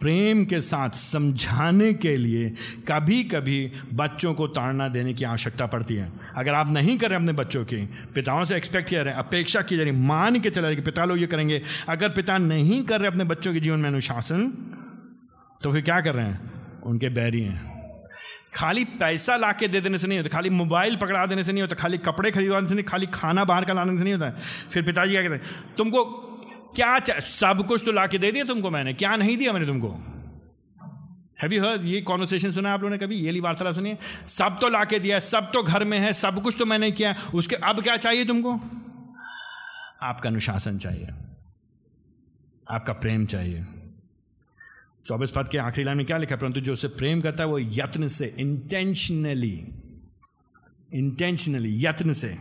प्रेम 0.00 0.44
के 0.44 0.60
साथ 0.60 0.90
समझाने 0.90 1.92
के 1.94 2.16
लिए 2.16 2.48
कभी 2.88 3.22
कभी 3.24 3.72
बच्चों 3.94 4.32
को 4.34 4.46
ताड़ना 4.48 4.88
देने 4.88 5.12
की 5.14 5.24
आवश्यकता 5.24 5.66
पड़ती 5.66 5.94
है। 5.94 6.10
अगर 6.36 6.54
आप 6.54 6.68
नहीं 6.68 6.96
करें 6.98 7.16
अपने 7.16 7.32
बच्चों 7.32 7.64
की, 7.64 7.76
पिताओं 8.14 8.44
से 8.44 8.56
एक्सपेक्ट 8.56 8.88
किया 8.88 9.02
रहे, 9.02 9.14
अपेक्षा 9.14 9.62
की 9.62 9.76
जा 9.76 9.82
रही, 9.82 9.92
मान 9.92 10.40
के 10.40 10.50
चला 10.50 10.72
कि 10.74 10.80
पिता 10.82 11.04
लोग 11.04 11.18
ये 11.18 11.26
करेंगे, 11.26 11.62
अगर 11.88 12.08
पिता 12.10 12.38
नहीं 12.40 12.82
कर 12.84 13.00
रहे 13.00 13.10
अपने 13.10 13.24
बच्चों 13.24 13.52
के 13.54 13.60
जीवन 13.60 13.78
में 13.78 13.88
अनुशासन 13.88 14.52
तो 15.60 15.72
फिर 15.72 15.82
क्या 15.82 16.00
कर 16.00 16.14
रहे 16.14 16.26
हैं? 16.26 16.50
उनके 16.82 17.08
बैरी 17.10 17.42
हैं। 17.42 17.71
खाली 18.54 18.84
पैसा 18.84 19.36
ला 19.36 19.52
के 19.52 19.68
दे 19.68 19.80
देने 19.80 19.98
से 19.98 20.06
नहीं 20.06 20.18
होता, 20.18 20.28
खाली 20.28 20.50
मोबाइल 20.50 20.96
पकड़ा 20.96 21.24
देने 21.26 21.44
से 21.44 21.52
नहीं 21.52 21.62
होता, 21.62 21.76
खाली 21.76 21.98
कपड़े 21.98 22.30
खरीदवाने 22.30 22.68
से 22.68 22.74
नहीं, 22.74 22.84
खाली 22.84 23.06
खाना 23.08 23.44
बाहर 23.44 23.64
का 23.64 23.72
लाने 23.72 23.96
से 23.98 24.04
नहीं 24.04 24.14
होता 24.14 24.30
फिर 24.72 24.82
पिताजी 24.82 25.12
क्या 25.12 25.22
कहते 25.22 25.34
हैं, 25.34 25.74
तुमको 25.76 26.04
क्या 26.76 26.98
सब 27.20 27.64
कुछ 27.68 27.84
तो 27.84 27.92
ला 27.92 28.06
के 28.06 28.18
दे 28.18 28.32
दिया 28.32 28.44
तुमको 28.44 28.70
मैंने, 28.70 28.92
क्या 28.94 29.16
नहीं 29.16 29.36
दिया 29.36 29.52
मैंने 29.52 29.66
तुमको? 29.66 29.88
हैव 31.42 31.52
यू 31.52 31.62
हर्ड 31.62 31.84
ये 31.84 32.00
कॉन्वर्सेशन 32.02 32.50
सुना 32.52 32.72
आप 32.72 32.80
लोगों 32.80 32.90
ने 32.90 32.98
कभी? 32.98 33.16
ये 33.16 33.30
ली 33.30 33.40
वार्तालाप 33.40 33.74
सुनिए। 33.74 33.98
सब 34.28 34.56
तो 34.60 34.68
ला 34.68 34.84
के 34.84 34.98
दिया 34.98 35.18
सब 35.20 35.50
तो 35.54 35.62
घर 35.62 35.84
में 35.84 35.98
है, 35.98 36.12
सब 36.14 36.42
कुछ 36.42 36.56
तो 36.58 36.66
मैंने 36.66 36.90
किया 36.90 37.14
उसके 37.34 37.56
अब 37.56 37.82
क्या 37.82 37.96
चाहिए 37.96 38.24
तुमको? 38.24 38.52
आपका 40.02 40.28
अनुशासन 40.28 40.78
चाहिए। 40.78 41.08
आपका 42.66 42.92
प्रेम 42.92 43.26
चाहिए। 43.26 43.64
चौबीस 45.06 45.30
पद 45.30 45.48
के 45.52 45.58
आखिरी 45.58 45.84
लाइन 45.84 45.96
में 45.96 46.06
क्या 46.06 46.18
लिखा? 46.18 46.36
परंतु 46.36 46.60
जो 46.60 46.72
उसे 46.72 46.88
प्रेम 46.88 47.20
करता 47.20 47.42
है, 47.42 47.48
वो 47.48 47.58
यत्न 47.58 48.08
से 48.08 48.34
इंटेंशनली 48.38 49.66
इंटेंशनली 50.94 51.86
यत्न 51.86 52.12
से 52.12 52.36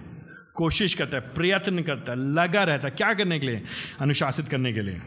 कोशिश 0.56 0.94
करता 0.94 1.18
है, 1.18 1.34
प्रयत्न 1.34 1.84
करता 1.84 2.12
है, 2.12 2.18
लगा 2.18 2.64
रहता 2.64 2.88
है। 2.88 2.94
क्या 2.98 3.14
करने 3.14 3.40
के 3.40 3.46
लिए? 3.46 3.64
अनुशासित 4.00 4.48
करने 4.48 4.74
के 4.74 4.82
लिए। 4.82 5.02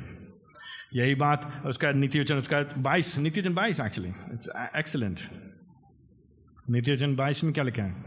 यही 0.95 1.15
बात, 1.15 1.63
उसका 1.67 1.93
नीति 1.93 2.21
वचन, 2.21 2.35
उसका 2.35 2.63
बाईस, 2.79 3.19
नीति 3.19 3.41
वचन 3.41 3.55
बाईस 3.55 3.81
एक्चुअली 3.81 4.11
इट्स 4.11 4.49
एक्सलेंट 4.77 5.21
नीति 6.71 6.93
वचन 6.93 7.17
बाईस 7.17 7.45
में 7.45 7.53
क्या 7.53 7.65
लिखा 7.65 7.83
है? 7.83 8.05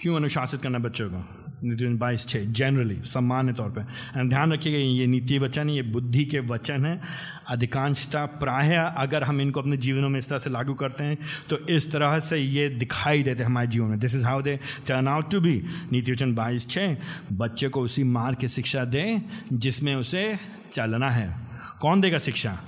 क्यों 0.00 0.16
अनुशासित 0.16 0.62
करना 0.62 0.78
बच्चों 0.78 1.10
को? 1.10 1.41
नीति 1.64 1.84
वचन 1.84 1.96
बाईस 1.98 2.26
छः 2.28 2.44
जनरली 2.50 2.98
सामान्य 3.04 3.52
तौर 3.52 3.68
पर 3.70 3.86
एंड 4.16 4.28
ध्यान 4.30 4.52
रखिएगा, 4.52 4.78
ये 4.78 5.06
नीति 5.06 5.38
वचन, 5.38 5.68
ये 5.70 5.82
बुद्धि 5.84 6.24
के 6.24 6.40
वचन 6.40 6.84
है। 6.86 7.00
अधिकांशता 7.48 8.24
प्राय 8.40 8.74
अगर 8.74 9.22
हम 9.22 9.40
इनको 9.40 9.60
अपने 9.60 9.76
जीवनों 9.76 10.08
में 10.08 10.18
इस 10.18 10.28
तरह 10.28 10.38
से 10.38 10.50
लागू 10.50 10.74
करते 10.74 11.04
हैं 11.04 11.18
तो 11.50 11.58
इस 11.68 11.90
तरह 11.92 12.18
से 12.20 12.38
ये 12.38 12.68
दिखाई 12.68 13.22
देते 13.22 13.42
हैं 13.42 13.50
हमारे 13.50 13.66
जीवन 13.66 13.88
में। 13.88 13.98
This 13.98 14.14
is 14.14 14.24
how 14.24 14.42
they 14.42 14.58
turn 14.86 15.08
out 15.08 15.30
to 15.30 15.40
be 15.40 15.62
नीति 15.92 16.12
वचन 16.12 16.34
बाईस 16.34 16.68
छः 16.70 16.96
बच्चे 17.32 17.68
को 17.68 17.80
उसी 17.80 18.04
मार्ग 18.04 18.36
की 18.36 18.48
शिक्षा 18.48 18.84
दें, 18.84 19.22
जिसमें 19.52 19.94
उसे 19.96 20.38
चलना 20.72 21.10
है। 21.10 21.34
कौन 21.80 22.00
देगा 22.00 22.18
शिक्षा? 22.18 22.58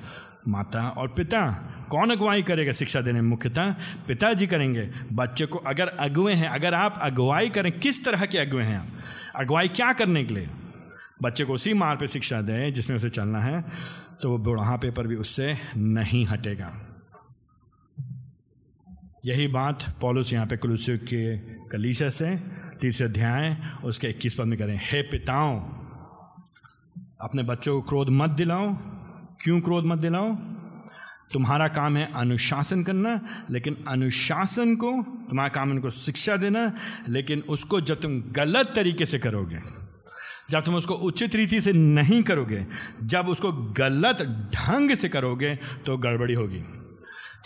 माता 0.49 0.89
और 0.89 1.09
पिता। 1.09 1.41
कौन 1.91 2.11
अगुवाई 2.11 2.43
करेगा 2.43 2.73
शिक्षा 2.73 3.01
देने 3.01 3.21
में? 3.21 3.29
मुख्यतः 3.31 3.73
पिताजी 4.09 4.47
करेंगे। 4.47 4.91
बच्चे 5.13 5.47
को 5.47 5.59
अगर 5.59 5.89
अगुए 5.89 6.33
हैं, 6.33 6.49
अगर 6.49 6.75
आप 6.75 6.99
अगुवाई 7.03 7.49
करें, 7.49 7.71
किस 7.73 8.05
तरह 8.05 8.25
के 8.27 8.39
अगुए 8.39 8.63
हैं 8.63 8.79
आप? 8.79 8.89
अगुवाई 9.37 9.69
क्या 9.69 9.93
करने 9.93 10.25
के 10.25 10.35
लिए? 10.35 10.49
बच्चे 11.23 11.45
को 11.45 11.53
उसी 11.53 11.73
मार्ग 11.75 12.01
पे 12.01 12.09
शिक्षा 12.09 12.41
दें 12.43 12.73
जिसमें 12.73 12.97
उसे 12.97 13.11
चलना 13.11 13.41
है 13.41 13.61
तो 14.23 14.31
वो 14.31 14.39
बुढ़ापे 14.39 14.91
पर 14.91 15.07
भी 15.07 15.17
उससे 15.17 15.57
नहीं 15.77 16.25
हटेगा। 16.27 16.71
यही 19.27 19.47
बात 19.49 19.85
पॉलुस 20.01 20.33
यहाँ 20.33 20.47
पे 20.47 20.57
कुलुसियों 20.57 20.99
के 20.99 21.37
कलीसा 21.69 22.09
से, 22.09 22.37
तीसरे 22.81 23.07
अध्याय, 23.07 23.57
उसके 23.85 24.07
इक्कीस 24.07 24.35
पद 24.35 24.45
में 24.45 24.59
करें। 24.59 24.79
हे 24.83 25.03
पिताओं, 25.03 25.61
अपने 27.21 27.43
बच्चों 27.43 27.75
को 27.75 27.89
क्रोध 27.89 28.09
मत 28.11 28.31
दिलाओ। 28.31 28.73
क्यों 29.41 29.61
क्रोध 29.61 29.85
मत 29.85 29.99
दिलाओ? 29.99 30.33
तुम्हारा 31.33 31.69
काम 31.69 31.97
है 31.97 32.11
अनुशासन 32.15 32.83
करना, 32.83 33.21
लेकिन 33.51 33.77
अनुशासन 33.89 34.75
को, 34.77 34.91
तुम्हारा 35.29 35.49
काम 35.49 35.71
उनको 35.71 35.91
शिक्षा 35.91 36.37
देना, 36.37 36.73
लेकिन 37.09 37.41
उसको 37.49 37.81
जब 37.81 38.01
तुम 38.01 38.21
गलत 38.33 38.73
तरीके 38.75 39.07
से 39.07 39.19
करोगे, 39.19 39.59
जब 40.51 40.61
तुम 40.61 40.75
उसको 40.75 40.95
उचित 40.95 41.35
रीति 41.35 41.61
से 41.61 41.73
नहीं 41.73 42.23
करोगे, 42.23 42.67
जब 43.03 43.29
उसको 43.29 43.53
गलत 43.53 44.23
ढंग 44.55 44.95
से 44.95 45.09
करोगे 45.09 45.55
तो 45.87 45.97
गड़बड़ी 45.99 46.35
होगी। 46.35 46.63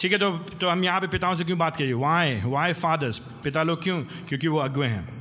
ठीक 0.00 0.12
है 0.12 0.18
तो 0.18 0.30
तो 0.38 0.68
हम 0.68 0.84
यहाँ 0.84 1.00
पे 1.00 1.06
पिताओं 1.08 1.34
से 1.34 1.44
क्यों 1.44 1.58
बात 1.58 1.76
करिए? 1.76 1.92
वाई 1.92 2.40
वाई 2.44 2.72
फादर्स 2.72 3.18
पिता 3.18 3.62
लोग 3.62 3.82
क्यों? 3.82 4.02
क्योंकि 4.28 4.48
वो 4.48 4.58
अगुए 4.58 4.86
हैं। 4.86 5.17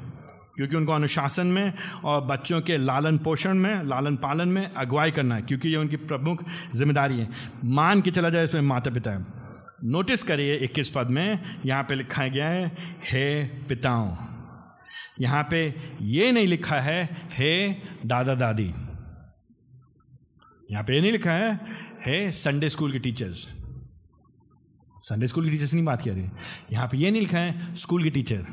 क्योंकि 0.57 0.75
उनको 0.75 0.91
अनुशासन 0.91 1.47
में 1.47 1.73
और 2.03 2.21
बच्चों 2.25 2.61
के 2.61 2.77
लालन 2.77 3.17
पोषण 3.17 3.53
में, 3.55 3.83
लालन 3.83 4.15
पालन 4.17 4.49
में 4.49 4.65
अगुवाई 4.65 5.11
करना 5.11 5.35
है, 5.35 5.41
क्योंकि 5.41 5.69
ये 5.69 5.75
उनकी 5.77 5.97
प्रमुख 5.97 6.43
ज़िम्मेदारी 6.75 7.19
है। 7.19 7.29
मान 7.65 8.01
के 8.01 8.11
चला 8.11 8.29
जाए 8.29 8.43
इसमें 8.43 8.61
माता 8.63 8.91
पिता 8.91 9.11
है 9.11 9.25
नोटिस 9.85 10.23
करिए 10.23 10.55
इक्कीस 10.57 10.89
पद 10.89 11.09
में, 11.09 11.61
यहाँ 11.65 11.83
पे 11.83 11.95
लिखा 11.95 12.27
गया 12.27 12.47
है, 12.47 12.65
हे 13.03 13.43
पिताओं। 13.69 14.15
यहाँ 15.21 15.43
पे 15.51 15.61
ये 16.03 16.31
नहीं 16.31 16.47
लिखा 16.47 16.79
है, 16.81 17.03
हे 17.31 17.69
दादा 18.05 18.35
दादी 18.35 18.73
यहाँ 20.69 20.83
पे 20.83 20.93
ये 20.93 21.01
नहीं 21.01 21.11
लिखा 21.11 21.31
है, 21.33 21.53
हे 22.01 22.31
संडे 22.33 22.69
स्कूल 22.69 22.91
के 22.91 22.99
टीचर्स 22.99 23.47
संडे 25.01 25.27
स्कूल 25.27 25.45
के 25.45 25.51
टीचर्स 25.51 25.73
नहीं 25.73 25.85
बात 25.85 26.01
कर 26.01 26.11
रही 26.11 26.29
यहाँ 26.71 26.87
पे 26.87 26.97
ये 26.97 27.11
नहीं 27.11 27.21
लिखा 27.21 27.37
है 27.37 27.73
स्कूल 27.75 28.03
के 28.03 28.09
टीचर 28.09 28.45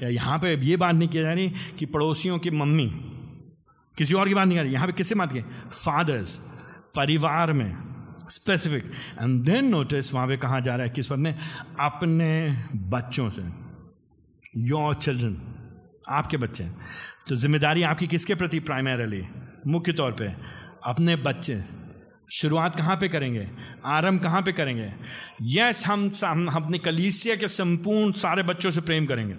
यहाँ 0.00 0.38
पे 0.38 0.54
ये 0.66 0.76
बात 0.76 0.94
नहीं 0.94 1.08
की 1.08 1.18
जा 1.18 1.32
रही 1.32 1.48
कि 1.78 1.86
पड़ोसियों 1.86 2.38
की 2.38 2.50
मम्मी 2.50 2.86
किसी 3.96 4.14
और 4.14 4.28
की 4.28 4.34
बात 4.34 4.46
नहीं 4.48 4.58
कर 4.58 4.64
रही 4.64 4.72
यहाँ 4.72 4.86
पे 4.86 4.92
किससे 4.92 5.14
बात 5.14 5.32
की? 5.32 5.40
फादर्स 5.68 6.36
परिवार 6.96 7.52
में 7.52 7.76
स्पेसिफिक 8.30 8.84
एंड 9.22 9.42
देन 9.44 9.66
नोटिस 9.66 10.12
वहाँ 10.14 10.26
पे 10.28 10.36
कहा 10.36 10.60
जा 10.60 10.74
रहा 10.76 10.86
है 10.86 10.92
किस 10.92 11.06
पद 11.06 11.18
में 11.18 11.32
अपने 11.80 12.30
बच्चों 12.74 13.28
से 13.30 13.42
योर 14.56 14.94
चिल्ड्रन 14.94 15.36
आपके 16.08 16.36
बच्चे 16.36 16.64
तो 17.28 17.34
ज़िम्मेदारी 17.34 17.82
आपकी 17.82 18.06
किसके 18.06 18.34
प्रति 18.34 18.60
प्राइमरली 18.60 19.22
मुख्य 19.66 19.92
तौर 19.92 20.12
पे 20.12 20.28
अपने 20.86 21.16
बच्चे। 21.16 21.62
शुरुआत 22.32 22.76
कहाँ 22.76 22.96
पे 22.96 23.08
करेंगे? 23.08 23.48
आरंभ 23.86 24.20
कहाँ 24.22 24.42
पे 24.42 24.52
करेंगे? 24.52 24.92
यस 25.42 25.86
हम, 25.86 26.10
हम 26.24 26.46
अपने 26.46 26.78
कलीसिया 26.78 27.36
के 27.36 27.48
संपूर्ण 27.48 28.12
सारे 28.12 28.42
बच्चों 28.42 28.70
से 28.70 28.80
प्रेम 28.80 29.06
करेंगे। 29.06 29.34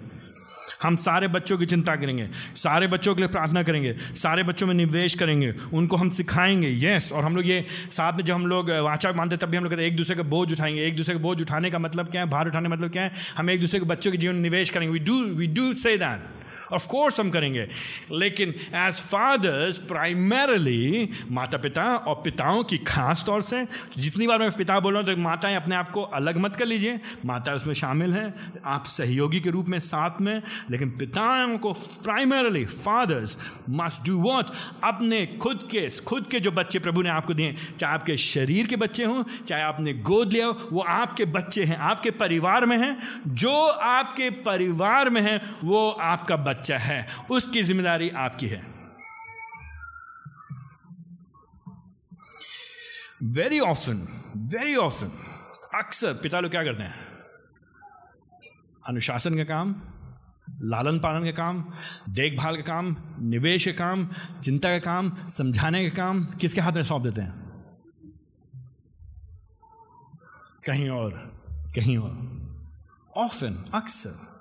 हम 0.82 0.96
सारे 0.96 1.28
बच्चों 1.28 1.56
की 1.58 1.66
चिंता 1.66 1.94
करेंगे, 1.96 2.28
सारे 2.56 2.86
बच्चों 2.86 3.14
के 3.14 3.20
लिए 3.20 3.28
प्रार्थना 3.28 3.62
करेंगे, 3.62 3.94
सारे 4.16 4.42
बच्चों 4.42 4.66
में 4.66 4.74
निवेश 4.74 5.14
करेंगे, 5.14 5.52
उनको 5.72 5.96
हम 5.96 6.10
सिखाएँगे 6.10 6.70
यस 6.86 7.12
और 7.12 7.24
हम 7.24 7.36
लोग 7.36 7.46
ये 7.46 7.64
साथ 7.90 8.12
में 8.12 8.24
जब 8.24 8.34
हम 8.34 8.46
लोग 8.46 8.70
वाचा 8.70 9.12
मानते 9.12 9.36
तब 9.36 9.48
भी 9.48 9.56
हम 9.56 9.64
लोग 9.64 9.72
कहते 9.72 9.86
एक 9.86 9.96
दूसरे 9.96 10.16
का 10.16 10.22
बोझ 10.22 10.50
उठाएँगे, 10.52 10.86
एक 10.86 10.96
दूसरे 10.96 11.14
का 11.14 11.20
बोझ 11.20 11.40
उठाने 11.40 11.70
का 11.70 11.78
मतलब 11.78 12.10
क्या 12.10 12.22
है, 12.22 12.28
भार 12.30 12.46
उठाने 12.46 12.68
का 12.68 12.74
मतलब 12.74 12.90
क्या 12.90 13.02
है, 13.02 13.12
हम 13.36 13.50
एक 13.50 13.60
दूसरे 13.60 13.80
के 13.80 13.86
बच्चों 13.86 14.12
के 14.12 14.18
जीवन 14.18 14.36
निवेश 14.36 14.70
करेंगे 14.70 14.92
we 14.92 15.04
do 15.04 15.24
we 15.36 15.46
do 15.46 15.72
say 15.74 15.96
that 15.96 16.28
of 16.72 16.88
course 16.88 17.20
हम 17.20 17.30
करेंगे। 17.30 17.68
लेकिन 18.12 18.54
एज 18.74 18.94
फादर्स 18.94 19.78
प्राइमरली 19.78 21.10
माता 21.30 21.58
पिता 21.58 21.96
और 21.96 22.14
पिताओं 22.14 22.64
की 22.64 22.78
खास 22.78 23.22
तौर 23.26 23.42
से, 23.42 23.66
जितनी 23.98 24.26
बार 24.26 24.38
मैं 24.38 24.52
पिता 24.52 24.80
बोल 24.80 24.94
रहा 24.94 25.02
हूँ 25.02 25.14
तो 25.14 25.20
माताएँ 25.20 25.56
अपने 25.56 25.74
आप 25.74 25.90
को 25.90 26.02
अलग 26.02 26.36
मत 26.36 26.56
कर 26.56 26.66
लीजिए। 26.66 27.00
माता 27.26 27.52
उसमें 27.52 27.74
शामिल 27.74 28.12
है। 28.12 28.34
आप 28.64 28.84
सहयोगी 28.84 29.40
के 29.40 29.50
रूप 29.50 29.66
में, 29.66 29.80
साथ 29.80 30.20
में। 30.20 30.42
लेकिन 30.70 30.90
पिताओं 30.90 31.58
को 31.58 31.72
primarily 31.72 32.64
fathers 32.64 33.38
must 33.70 34.06
do 34.06 34.18
what 34.18 34.46
अपने 34.84 35.26
खुद 35.26 35.68
के 35.70 35.90
खुद 35.90 36.26
के 36.30 36.40
जो 36.40 36.50
बच्चे 36.50 36.78
प्रभु 36.78 37.02
ने 37.02 37.08
आपको 37.08 37.34
दिए, 37.34 37.56
चाहे 37.78 37.94
आपके 37.94 38.16
शरीर 38.16 38.66
के 38.66 38.76
बच्चे 38.76 39.04
हों, 39.04 39.24
चाहे 39.46 39.62
आपने 39.62 39.92
गोद 39.92 40.32
लिया 40.32 40.46
हो, 40.46 40.68
वो 40.72 40.80
आपके 40.80 41.24
बच्चे 41.24 41.64
हैं, 41.64 41.76
आपके 41.76 42.10
परिवार 42.10 42.66
में 42.66 42.78
हैं। 42.78 42.98
जो 43.26 43.66
आपके 43.66 44.30
परिवार 44.30 45.10
में 45.10 45.20
है, 45.20 45.42
वो 45.64 45.90
आपका 45.90 46.36
बच्चा 46.50 46.78
है, 46.78 47.06
उसकी 47.30 47.62
ज़िम्मेदारी 47.62 48.10
आपकी 48.18 48.48
है। 48.48 48.62
वेरी 53.22 53.58
ऑफन 53.60 53.96
वेरी 54.50 54.76
ऑफन 54.76 55.10
अक्सर 55.78 56.12
पिता 56.14 56.40
लोग 56.40 56.50
क्या 56.50 56.62
करते 56.64 56.82
हैं? 56.82 56.94
अनुशासन 58.88 59.36
का 59.36 59.44
काम, 59.44 59.74
लालन 60.62 60.98
पालन 60.98 61.24
का 61.24 61.30
काम, 61.30 61.62
देखभाल 62.08 62.56
का 62.56 62.62
काम, 62.62 62.96
निवेश 63.20 63.66
का 63.66 63.72
काम, 63.72 64.08
चिंता 64.42 64.68
का 64.68 64.78
काम, 64.78 65.12
समझाने 65.28 65.88
का 65.90 65.96
काम, 65.96 66.24
किसके 66.40 66.60
हाथ 66.60 66.72
में 66.72 66.82
सौंप 66.82 67.02
देते 67.02 67.20
हैं? 67.20 67.32
कहीं 70.66 70.88
और 70.90 71.12
कहीं 71.76 71.96
और। 71.98 72.16
ऑफन 73.16 73.64
अक्सर 73.74 74.39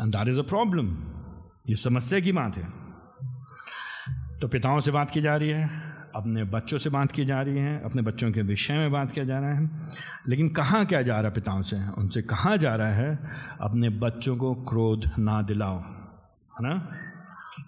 and 0.00 0.16
that 0.16 0.28
is 0.28 0.40
a 0.40 0.42
problem 0.42 0.96
ये 1.68 1.76
समस्या 1.76 2.20
की 2.20 2.32
बात 2.32 2.56
है। 2.56 2.90
तो 4.38 4.48
पिताओं 4.48 4.80
से 4.80 4.90
बात 4.90 5.10
की 5.10 5.20
जा 5.20 5.36
रही 5.36 5.48
है, 5.48 5.90
अपने 6.16 6.44
बच्चों 6.44 6.78
से 6.78 6.90
बात 6.90 7.12
की 7.12 7.24
जा 7.24 7.42
रही 7.42 7.56
है, 7.56 7.84
अपने 7.84 8.02
बच्चों 8.02 8.32
के 8.32 8.42
विषय 8.42 8.78
में 8.78 8.92
बात 8.92 9.12
किया 9.12 9.24
जा 9.24 9.38
रहा 9.38 9.54
है। 9.54 9.70
लेकिन 10.28 10.48
कहाँ 10.48 10.86
क्या 10.86 11.02
जा 11.02 11.14
रहा 11.14 11.28
है 11.28 11.34
पिताओं 11.34 11.62
से? 11.62 11.88
उनसे 11.88 12.22
कहाँ 12.22 12.56
जा 12.56 12.74
रहा 12.74 12.92
है? 12.92 13.30
अपने 13.60 13.88
बच्चों 13.88 14.36
को 14.36 14.54
क्रोध 14.54 15.10
ना 15.18 15.42
दिलाओ, 15.42 15.80
है 15.80 16.68
ना? 16.68 16.90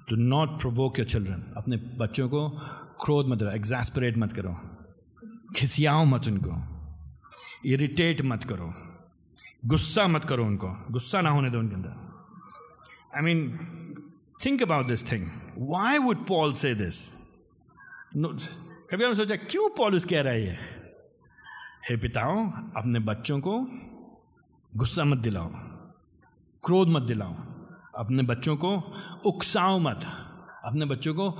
To 0.09 0.17
not 0.17 0.61
provoke 0.61 0.99
your 0.99 1.09
children 1.09 1.55
अपने 1.57 1.77
बच्चों 1.77 2.29
को 2.29 2.49
क्रोध 3.05 3.29
मत 3.29 3.39
दिलाओ 3.39 3.55
एग्जास्परेट 3.55 4.19
मत 4.19 4.33
करो। 4.33 4.61
खिसियाओ 5.57 6.05
मत 6.05 6.27
उनको। 6.27 6.63
इरिटेट 7.67 8.23
मत 8.23 8.45
करो। 8.45 8.75
गुस्सा 9.67 10.09
मत 10.09 10.25
करो 10.25 10.45
उनको। 10.45 10.87
गुस्सा 10.91 11.21
ना 11.21 11.31
होने 11.31 11.51
दो 11.51 11.59
उनके 11.59 11.75
अंदर। 11.75 12.12
I 13.13 13.23
mean 13.23 13.41
think 14.45 14.63
about 14.63 14.87
this 14.87 15.11
thing 15.13 15.31
why 15.71 15.99
would 15.99 16.27
Paul 16.27 16.53
say 16.55 16.75
this 16.75 16.99
कभी 18.17 19.05
हमने 19.05 19.15
सोचा, 19.15 19.37
क्यों 19.37 19.69
पॉलिस 19.71 20.05
कह 20.05 20.23
रहा 20.23 20.33
है? 20.33 20.57
हे 21.91 21.97
पिताओं, 21.97 22.51
अपने 22.77 22.99
बच्चों 23.01 23.39
को 23.41 23.55
गुस्सा 24.73 25.05
मत 25.05 25.19
दिलाओ, 25.19 25.51
क्रोध 26.65 26.89
मत 26.89 27.03
दिलाओ। 27.03 27.35
अपने 27.99 28.23
बच्चों 28.23 28.57
को 28.57 28.73
उकसाओ 29.27 29.79
मत, 29.79 30.05
अपने 30.65 30.85
बच्चों 30.85 31.15
को 31.15 31.31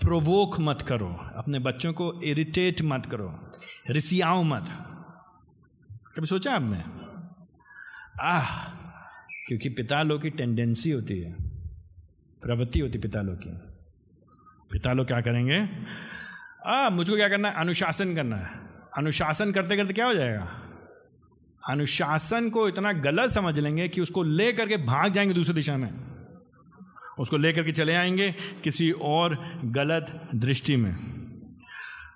प्रोवोक 0.00 0.58
मत 0.60 0.82
करो, 0.82 1.08
अपने 1.36 1.58
बच्चों 1.58 1.92
को 1.92 2.12
इरिटेट 2.22 2.82
मत 2.82 3.06
करो, 3.06 3.28
रिसियाओ 3.90 4.42
मत। 4.42 4.66
कभी 6.16 6.26
सोचा 6.26 6.54
आपने? 6.54 6.82
आह 8.22 8.48
क्योंकि 9.48 9.68
पिता 9.68 10.02
लोग 10.02 10.22
की 10.22 10.30
टेंडेंसी 10.30 10.90
होती 10.90 11.18
है। 11.18 11.32
प्रवृत्ति 12.42 12.78
होती 12.80 12.98
पिता 12.98 13.22
लोग 13.22 13.36
की। 13.36 13.50
पिता 14.72 14.92
लोग 14.92 15.06
क्या 15.06 15.20
करेंगे? 15.20 15.68
आ, 16.66 16.90
मुझको 16.90 17.16
क्या 17.16 17.28
करना 17.28 17.48
है? 17.48 17.54
अनुशासन 17.54 18.14
करना 18.14 18.36
है। 18.36 18.60
अनुशासन 18.98 19.52
करते 19.52 19.76
करते 19.76 19.92
क्या 19.92 20.06
हो 20.06 20.14
जाएगा? 20.14 20.62
अनुशासन 21.68 22.50
को 22.50 22.68
इतना 22.68 22.92
गलत 22.92 23.30
समझ 23.30 23.58
लेंगे 23.58 23.88
कि 23.88 24.00
उसको 24.00 24.22
ले 24.22 24.52
करके 24.52 24.76
भाग 24.76 25.12
जाएँगे 25.12 25.34
दूसरी 25.34 25.54
दिशा 25.54 25.76
में। 25.76 25.90
उसको 27.18 27.36
ले 27.36 27.52
करके 27.52 27.72
चले 27.72 27.94
आएँगे 27.94 28.34
किसी 28.64 28.90
और 28.90 29.60
गलत 29.64 30.28
दृष्टि 30.34 30.76
में। 30.76 30.96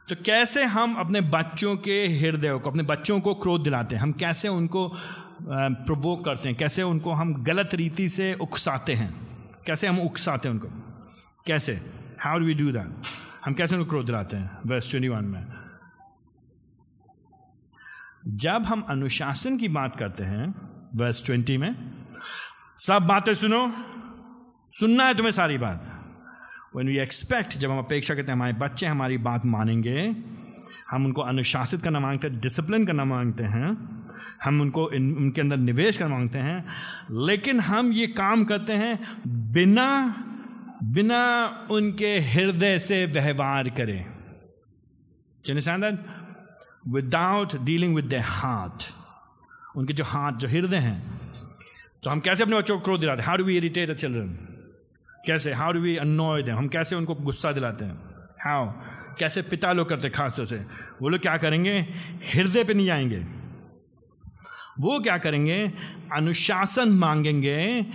तो 0.08 0.14
कैसे 0.14 0.64
हम 0.64 0.94
अपने 0.94 1.20
बच्चों 1.20 1.76
के 1.76 2.08
हृदय 2.08 2.58
को 2.58 2.70
अपने 2.70 2.82
बच्चों 2.82 3.20
को 3.20 3.34
क्रोध 3.34 3.62
दिलाते 3.62 3.94
हैं? 3.94 4.02
हम 4.02 4.12
कैसे 4.12 4.48
उनको 4.48 4.96
प्रवोक 5.42 6.24
करते 6.24 6.48
हैं। 6.48 6.58
कैसे 6.58 6.82
उनको 6.82 7.12
हम 7.12 7.42
गलत 7.42 7.70
रीति 7.74 8.08
से 8.08 8.34
उकसाते 8.34 8.94
हैं? 8.94 9.12
कैसे 9.66 9.86
हम 9.86 10.00
उकसाते 10.00 10.48
हैं 10.48 10.54
उनको? 10.54 10.68
कैसे? 11.46 11.72
हाउ 12.20 12.40
वी 12.40 12.54
डू 12.54 12.72
दैट 12.72 13.02
हम 13.44 13.54
कैसे 13.54 13.76
उनको 13.76 13.90
क्रोध 13.90 14.06
दिलाते 14.06 14.36
हैं? 14.36 14.58
वर्स 14.66 14.90
ट्वेंटी 14.90 15.08
वन 15.08 15.24
में। 15.24 15.46
जब 18.28 18.62
हम 18.66 18.80
अनुशासन 18.80 19.58
की 19.58 19.68
बात 19.68 19.96
करते 19.96 20.24
हैं 20.24 20.54
वर्स 20.94 21.26
ट्वेंटी 21.26 21.56
में, 21.56 21.94
सब 22.78 23.02
बातें 23.02 23.34
सुनो। 23.34 23.72
सुनना 24.70 25.04
है 25.04 25.14
तुम्हें 25.14 25.32
सारी 25.32 25.58
बात। 25.58 25.92
वन 26.76 26.86
वी 26.86 26.98
एक्सपेक्ट 26.98 27.58
जब 27.58 27.70
हम 27.70 27.78
अपेक्षा 27.78 28.14
करते 28.14 28.26
हैं, 28.26 28.36
हमारे 28.36 28.52
बच्चे 28.52 28.86
हमारी 28.86 29.18
बात 29.18 29.46
मानेंगे, 29.46 30.16
हम 30.90 31.04
उनको 31.04 31.22
अनुशासित 31.22 31.82
करना 31.82 32.00
मांगते 32.00 32.28
हैं 32.28 32.40
डिसिप्लिन 32.40 32.86
करना 32.86 33.04
मांगते 33.04 33.44
हैं 33.44 33.95
हम 34.44 34.60
उनको 34.60 34.90
इन, 34.90 35.16
उनके 35.16 35.40
अंदर 35.40 35.56
निवेश 35.56 35.96
कर 35.96 36.08
मांगते 36.08 36.38
हैं 36.38 36.64
लेकिन 37.10 37.60
हम 37.60 37.92
ये 37.92 38.06
काम 38.06 38.44
करते 38.44 38.72
हैं 38.72 39.22
बिना 39.52 40.22
बिना 40.82 41.46
उनके 41.70 42.20
हृदय 42.20 42.78
से 42.78 43.06
व्यवहार 43.06 43.68
करें। 43.70 44.16
विदाउट 46.88 47.64
डीलिंग 47.64 47.94
विद 47.96 48.04
द 48.04 48.14
हाथ 48.14 48.92
उनके 49.76 49.92
जो 49.92 50.04
हाथ 50.04 50.32
जो 50.32 50.48
हृदय 50.48 50.76
हैं। 50.76 51.32
तो 52.02 52.10
हम 52.10 52.20
कैसे 52.20 52.42
अपने 52.42 52.58
बच्चों 52.58 52.78
को 52.78 52.84
क्रोध 52.84 53.00
दिलाते 53.00 53.20
हैं? 53.20 53.26
How 53.26 53.36
do 53.36 53.44
we 53.44 53.56
irritate 53.56 53.90
a 53.90 53.94
children 53.94 54.28
कैसे? 55.26 55.52
How 55.52 55.72
do 55.72 55.80
we 55.80 55.96
annoy 55.96 56.42
them 56.42 56.52
हम 56.52 56.68
कैसे 56.68 56.96
उनको 56.96 57.14
गुस्सा 57.14 57.52
दिलाते 57.52 57.84
हैं? 57.84 57.98
हाउ 58.44 58.72
कैसे 59.18 59.42
पिता 59.42 59.72
लोग 59.72 59.88
करते 59.88 60.10
खास 60.10 60.36
से? 60.40 60.66
वो 61.02 61.08
लोग 61.08 61.20
क्या 61.20 61.36
करेंगे? 61.36 61.78
हृदय 62.34 62.64
पे 62.64 62.74
नहीं 62.74 62.86
जाएँगे 62.86 63.35
वो 64.80 65.00
क्या 65.00 65.18
करेंगे? 65.18 65.72
अनुशासन 66.12 66.88
मांगेंगे 66.88 67.86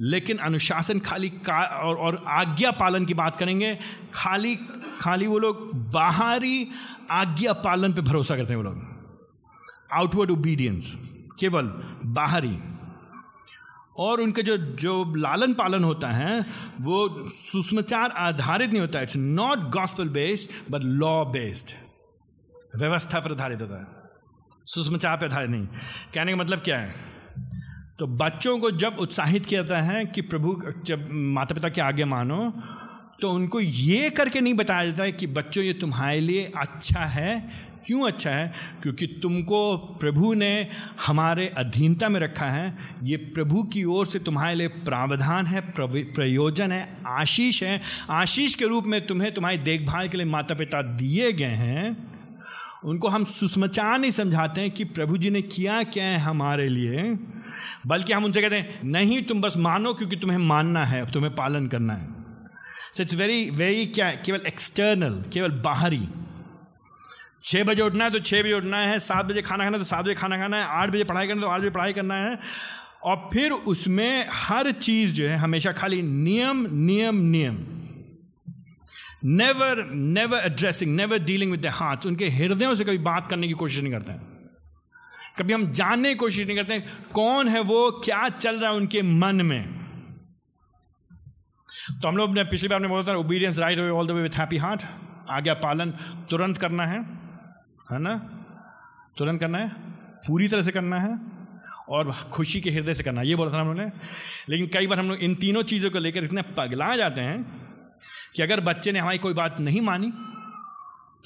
लेकिन 0.00 0.38
अनुशासन 0.38 0.98
खाली 0.98 1.28
का 1.28 1.62
और, 1.62 1.96
और 1.96 2.24
आज्ञा 2.28 2.70
पालन 2.70 3.04
की 3.04 3.14
बात 3.14 3.38
करेंगे। 3.38 3.78
खाली 4.14 4.56
खाली 5.00 5.26
वो 5.26 5.38
लोग 5.38 5.70
बाहरी 5.92 6.68
आज्ञा 7.10 7.52
पालन 7.52 7.92
पे 7.92 8.02
भरोसा 8.02 8.36
करते 8.36 8.52
हैं 8.52 8.56
वो 8.56 8.62
लोग। 8.62 8.82
आउटवर्ड 9.92 10.30
ओबीडियंस 10.30 10.92
केवल 11.40 11.66
बाहरी। 12.04 12.58
और 13.98 14.20
उनके 14.20 14.42
जो 14.42 14.56
जो 14.56 15.14
लालन 15.14 15.54
पालन 15.54 15.84
होता 15.84 16.08
है 16.08 16.40
वो 16.80 17.28
सुषमाचार 17.28 18.10
आधारित 18.10 18.70
नहीं 18.70 18.80
होता। 18.80 19.00
It's 19.00 19.16
not 19.16 19.58
gospel 19.58 20.08
based 20.08 20.72
but 20.72 20.80
law 20.82 21.24
based 21.24 21.70
व्यवस्था 22.78 23.20
पर 23.20 23.32
आधारित 23.32 23.60
होता 23.60 23.80
है। 23.80 23.95
सुषमाचार 24.66 25.16
पर 25.16 25.26
आधारित 25.26 25.50
नहीं। 25.50 25.66
कहने 26.14 26.32
का 26.32 26.38
मतलब 26.38 26.58
क्या 26.58 26.78
है? 26.78 26.94
तो 27.98 28.06
बच्चों 28.06 28.58
को 28.58 28.70
जब 28.70 28.96
उत्साहित 29.00 29.46
किया 29.46 29.62
जाता 29.62 29.80
है 29.82 30.04
कि 30.06 30.20
प्रभु, 30.22 30.60
जब 30.86 31.08
माता 31.10 31.54
पिता 31.54 31.68
के 31.68 31.80
आगे 31.80 32.04
मानो 32.04 32.52
तो 33.20 33.30
उनको 33.30 33.60
ये 33.60 34.08
करके 34.10 34.40
नहीं 34.40 34.54
बताया 34.54 34.84
जाता 34.84 35.02
है 35.02 35.12
कि 35.12 35.26
बच्चों, 35.26 35.62
ये 35.64 35.72
तुम्हारे 35.72 36.20
लिए 36.20 36.52
अच्छा 36.56 37.00
है। 37.00 37.66
क्यों 37.86 38.06
अच्छा 38.06 38.30
है? 38.30 38.52
क्योंकि 38.82 39.06
तुमको 39.22 39.76
प्रभु 40.00 40.32
ने 40.34 40.68
हमारे 41.06 41.46
अधीनता 41.48 42.08
में 42.08 42.18
रखा 42.20 42.46
है। 42.46 42.76
ये 43.02 43.16
प्रभु 43.16 43.62
की 43.62 43.84
ओर 43.84 44.06
से 44.06 44.18
तुम्हारे 44.18 44.54
लिए 44.54 44.68
प्रावधान 44.68 45.46
है 45.46 45.60
प्रयोजन 45.72 46.72
है, 46.72 46.96
आशीष 47.08 47.62
है। 47.62 47.80
आशीष 48.10 48.54
के 48.54 48.64
रूप 48.64 48.84
में 48.84 49.06
तुम्हें 49.06 49.32
तुम्हारी 49.34 49.58
देखभाल 49.60 50.08
के 50.08 50.16
लिए 50.16 50.26
माता 50.26 50.54
पिता 50.54 50.82
दिए 50.82 51.32
गए 51.32 51.44
हैं। 51.44 52.15
उनको 52.84 53.08
हम 53.08 53.24
सुषमाचार 53.24 53.98
नहीं 53.98 54.10
समझाते 54.10 54.60
हैं 54.60 54.70
कि 54.70 54.84
प्रभु 54.84 55.18
जी 55.18 55.30
ने 55.30 55.42
किया 55.42 55.82
क्या 55.82 56.04
है 56.04 56.18
हमारे 56.18 56.68
लिए, 56.68 57.02
बल्कि 57.86 58.12
हम 58.12 58.24
उनसे 58.24 58.42
कहते 58.42 58.56
हैं, 58.56 58.80
नहीं, 58.84 59.22
तुम 59.22 59.40
बस 59.40 59.56
मानो 59.56 59.94
क्योंकि 59.94 60.16
तुम्हें 60.16 60.38
मानना 60.38 60.84
है, 60.84 61.10
तुम्हें 61.12 61.34
पालन 61.34 61.66
करना 61.66 61.94
है। 61.94 62.14
सो 62.94 63.02
इट्स 63.02 63.14
वेरी 63.14 63.50
वेरी 63.50 63.86
क्या, 63.86 64.10
केवल 64.10 64.40
एक्सटर्नल 64.46 65.22
केवल 65.32 65.50
बाहरी। 65.64 66.06
छः 67.42 67.64
बजे 67.64 67.82
उठना 67.82 68.04
है 68.04 68.10
तो 68.10 68.20
छः 68.20 68.42
बजे 68.42 68.52
उठना 68.52 68.78
है, 68.78 68.98
सात 69.00 69.26
बजे 69.26 69.42
खाना 69.42 69.64
खाना 69.64 69.76
है 69.76 69.82
तो 69.82 69.88
सात 69.88 70.04
बजे 70.04 70.14
खाना 70.14 70.38
खाना 70.38 70.56
है, 70.56 70.64
आठ 70.64 70.90
बजे 70.90 71.04
पढ़ाई 71.04 71.26
करना 71.26 71.40
है 71.40 71.46
तो 71.46 71.50
आठ 71.50 71.60
बजे 71.60 71.70
पढ़ाई 71.70 71.92
करना 71.92 72.14
है। 72.14 72.38
और 73.04 73.28
फिर 73.32 73.52
उसमें 73.52 74.26
हर 74.32 74.70
चीज़ 74.72 75.12
जो 75.14 75.28
है, 75.28 75.36
हमेशा 75.36 75.72
खाली 75.72 76.02
नियम 76.02 76.66
नियम 76.72 77.16
नियम। 77.26 77.56
Never 79.22 79.84
never 79.92 80.38
addressing 80.38 80.94
never 80.96 81.18
dealing 81.18 81.50
with 81.50 81.60
the 81.60 81.66
heart 81.66 82.06
उनके 82.06 82.28
हृदयों 82.28 82.74
से 82.74 82.84
कभी 82.84 82.98
बात 82.98 83.28
करने 83.30 83.46
की 83.48 83.52
कोशिश 83.52 83.82
नहीं 83.82 83.92
करते 83.92 84.12
हैं। 84.12 84.36
कभी 85.38 85.52
हम 85.52 85.70
जानने 85.70 86.08
की 86.08 86.14
कोशिश 86.14 86.46
नहीं 86.46 86.56
करते 86.56 86.74
हैं, 86.74 86.98
कौन 87.14 87.48
है 87.48 87.60
वो, 87.60 87.90
क्या 88.04 88.28
चल 88.28 88.60
रहा 88.60 88.70
है 88.70 88.76
उनके 88.76 89.02
मन 89.02 89.42
में? 89.42 89.74
तो 91.92 92.08
हम 92.08 92.16
लोग 92.16 92.34
ने 92.34 92.44
पिछली 92.44 92.68
बार 92.68 92.80
में 92.80 92.88
बोला 92.90 93.02
था 93.02 93.16
obedience 93.16 93.58
right 93.58 93.78
all 93.78 94.06
the 94.06 94.10
way 94.10 94.22
with 94.22 94.38
happy 94.38 94.56
heart 94.56 94.82
आज्ञा 95.30 95.54
पालन 95.54 95.90
तुरंत 96.30 96.58
करना 96.58 96.86
है 96.86 97.00
है 97.92 97.98
ना? 97.98 98.14
तुरंत 99.18 99.40
करना 99.40 99.58
है, 99.58 99.68
पूरी 100.26 100.48
तरह 100.48 100.62
से 100.62 100.70
करना 100.70 101.00
है, 101.00 101.18
और 101.88 102.12
खुशी 102.32 102.60
के 102.60 102.70
हृदय 102.70 102.94
से 102.94 103.02
करना 103.02 103.22
ये 103.22 103.36
बोला 103.36 103.52
था 103.52 103.60
हम 103.60 103.68
लोगों 103.68 103.82
ने। 103.82 103.92
लेकिन 104.48 104.66
कई 104.66 104.86
बार 104.86 104.98
हम 104.98 105.08
लोग 105.10 105.18
इन 105.18 105.34
तीनों 105.34 105.62
चीज़ों 105.62 105.90
को 105.90 105.98
लेकर 105.98 106.24
इतने 106.24 106.42
पगला 106.42 106.96
जाते 106.96 107.20
हैं 107.20 107.66
कि 108.36 108.42
अगर 108.42 108.60
बच्चे 108.60 108.92
ने 108.92 108.98
हमारी 108.98 109.18
कोई 109.18 109.34
बात 109.34 109.60
नहीं 109.60 109.80
मानी, 109.80 110.12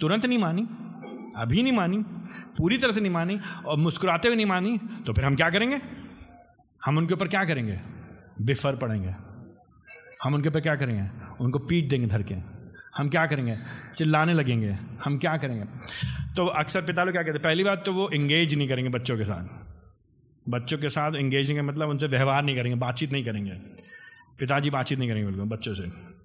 तुरंत 0.01 0.27
नहीं 0.27 0.39
मानी, 0.39 0.63
अभी 1.37 1.63
नहीं 1.63 1.73
मानी, 1.73 1.99
पूरी 2.59 2.79
तरह 2.79 2.93
से 2.93 3.01
नहीं 3.01 3.13
मानी 3.13 3.41
और 3.67 3.79
मुस्कुराते 3.79 4.29
हुए 4.29 4.37
नहीं 4.37 4.47
मानी 4.47 4.79
तो 5.07 5.13
फिर 5.13 5.25
हम 5.25 5.37
क्या 5.37 5.51
करेंगे? 5.51 5.81
हम 6.85 6.99
उनके 6.99 7.15
ऊपर 7.15 7.29
क्या 7.29 7.45
करेंगे? 7.45 7.81
बिफर 8.41 8.77
पड़ेंगे। 8.77 9.15
हम 10.25 10.35
उनके 10.35 10.49
ऊपर 10.49 10.61
क्या 10.61 10.77
करेंगे? 10.77 11.03
उनको 11.41 11.59
पीट 11.59 11.89
देंगे 11.89 12.07
धर 12.07 12.23
के। 12.23 12.35
हम 12.97 13.09
क्या 13.09 13.27
करेंगे? 13.27 13.57
चिल्लाने 13.95 14.35
लगेंगे। 14.35 14.71
हम 15.05 15.19
क्या 15.19 15.37
करेंगे? 15.37 15.65
तो 16.35 16.47
अक्सर 16.47 16.83
पिता 16.83 17.05
लोग 17.05 17.13
क्या 17.13 17.23
कहते 17.23 17.33
हैं? 17.33 17.43
पहली 17.43 17.65
बात 17.65 17.83
तो 17.87 17.93
वो 17.93 18.09
इंगेज 18.11 18.55
नहीं 18.55 18.69
करेंगे 18.69 18.91
बच्चों 18.91 19.17
के 19.19 19.25
साथ। 19.25 19.49
बच्चों 20.49 20.79
के 20.79 20.89
साथ 20.89 21.13
इंगेज 21.13 21.47
नहीं 21.47 21.57
करेंगे 21.57 21.73
मतलब 21.73 21.89
उनसे 21.89 22.07
व्यवहार 22.07 22.45
नहीं 22.45 22.57
करेंगे, 22.57 22.79
बातचीत 22.79 23.13
नहीं 23.13 23.25
करेंगे। 23.25 23.53
पिताजी 24.39 24.71
बातचीत 24.71 24.99
नहीं 24.99 25.09
करेंगे 25.09 25.27
बिल्कुल 25.27 25.49
बच्चों 25.49 25.75
से। 25.75 26.20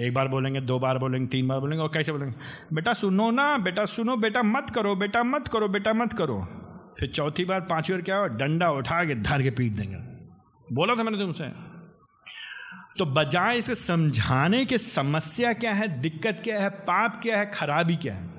एक 0.00 0.14
बार 0.14 0.28
बोलेंगे, 0.28 0.60
दो 0.60 0.78
बार 0.78 0.98
बोलेंगे, 0.98 1.26
तीन 1.26 1.48
बार 1.48 1.60
बोलेंगे, 1.60 1.82
और 1.82 1.90
कैसे 1.94 2.12
बोलेंगे? 2.12 2.34
बेटा 2.74 2.92
सुनो 2.92 3.30
ना, 3.30 3.58
बेटा 3.58 3.84
सुनो, 3.84 4.16
बेटा 4.16 4.42
मत 4.42 4.66
करो, 4.74 4.96
बेटा 4.96 5.24
मत 5.24 5.48
करो, 5.48 5.68
बेटा 5.68 5.92
मत 5.92 6.12
करो। 6.12 6.48
फिर 7.00 7.08
चौथी 7.08 7.44
बार, 7.44 7.60
पांचवी 7.60 7.94
बार 7.94 8.02
क्या 8.02 8.16
हो 8.16 8.26
डंडा 8.26 8.70
उठा 8.70 9.04
के 9.04 9.14
धर 9.14 9.42
के 9.42 9.50
पीट 9.50 9.72
देंगे। 9.72 9.96
बोला 10.74 10.94
था 10.94 11.02
मैंने 11.02 11.18
तुमसे। 11.18 11.44
तो 12.98 13.06
बजाय 13.06 13.58
इसे 13.58 13.74
समझाने 13.74 14.64
के 14.64 14.78
समस्या 14.78 15.52
क्या 15.52 15.72
है, 15.72 16.00
दिक्कत 16.00 16.40
क्या 16.44 16.60
है, 16.60 16.70
पाप 16.70 17.20
क्या 17.22 17.38
है, 17.38 17.50
खराबी 17.54 17.96
क्या 17.96 18.14
है? 18.14 18.35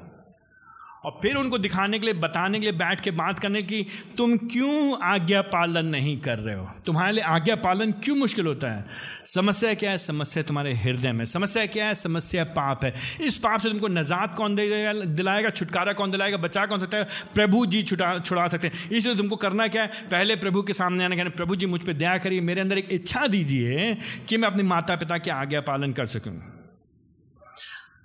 और 1.07 1.19
फिर 1.21 1.35
उनको 1.35 1.57
दिखाने 1.57 1.99
के 1.99 2.05
लिए, 2.05 2.13
बताने 2.13 2.59
के 2.59 2.63
लिए, 2.63 2.71
बैठ 2.71 3.01
के 3.01 3.11
बात 3.11 3.39
करने 3.39 3.61
की, 3.61 3.87
तुम 4.17 4.37
क्यों 4.37 4.97
आज्ञा 5.03 5.41
पालन 5.41 5.85
नहीं 5.85 6.17
कर 6.17 6.39
रहे 6.39 6.55
हो? 6.55 6.71
तुम्हारे 6.85 7.11
लिए 7.11 7.23
आज्ञा 7.23 7.55
पालन 7.55 7.91
क्यों 7.91 8.15
मुश्किल 8.15 8.45
होता 8.45 8.67
है? 8.67 8.85
समस्या 9.25 9.73
क्या 9.73 9.91
है? 9.91 9.97
समस्या 9.97 10.43
तुम्हारे 10.43 10.73
हृदय 10.73 11.11
में। 11.11 11.25
समस्या 11.25 11.65
क्या 11.65 11.85
है? 11.85 11.95
समस्या 11.95 12.43
पाप 12.43 12.85
है। 12.85 12.93
इस 13.21 13.37
पाप 13.37 13.59
से 13.59 13.69
तुमको 13.69 13.87
नजात 13.87 14.35
कौन 14.35 14.55
देगा? 14.55 14.93
दिलाएगा? 14.93 15.49
छुटकारा 15.49 15.93
कौन 15.93 16.11
दिलाएगा? 16.11 16.37
बचा 16.37 16.65
कौन 16.65 16.79
सकता 16.79 16.97
है? 16.97 17.03
प्रभु 17.33 17.65
जी 17.65 17.83
छुटा, 17.83 18.19
छुड़ा 18.19 18.47
सकते 18.47 18.67
हैं। 18.67 18.89
इसलिए 18.89 19.15
तुमको 19.15 19.35
करना 19.35 19.67
क्या 19.67 19.81
है? 19.83 19.87
पहले 19.87 20.35
प्रभु 20.35 20.61
के 20.61 20.73
सामने 20.73 21.03
आने 21.03 21.17
कहना 21.17 21.29
प्रभु 21.29 21.55
जी 21.55 21.65
मुझ 21.65 21.81
पर 21.81 21.93
दया 21.93 22.17
करिए। 22.17 22.41
मेरे 22.41 22.61
अंदर 22.61 22.77
एक 22.77 22.87
इच्छा 22.91 23.27
दीजिए 23.27 23.97
कि 24.29 24.37
मैं 24.37 24.47
अपने 24.47 24.63
माता 24.63 24.95
पिता 24.95 25.17
की 25.17 25.29
आज्ञा 25.29 25.61
पालन 25.61 25.91
कर 25.91 26.05
सकूँ। 26.05 26.56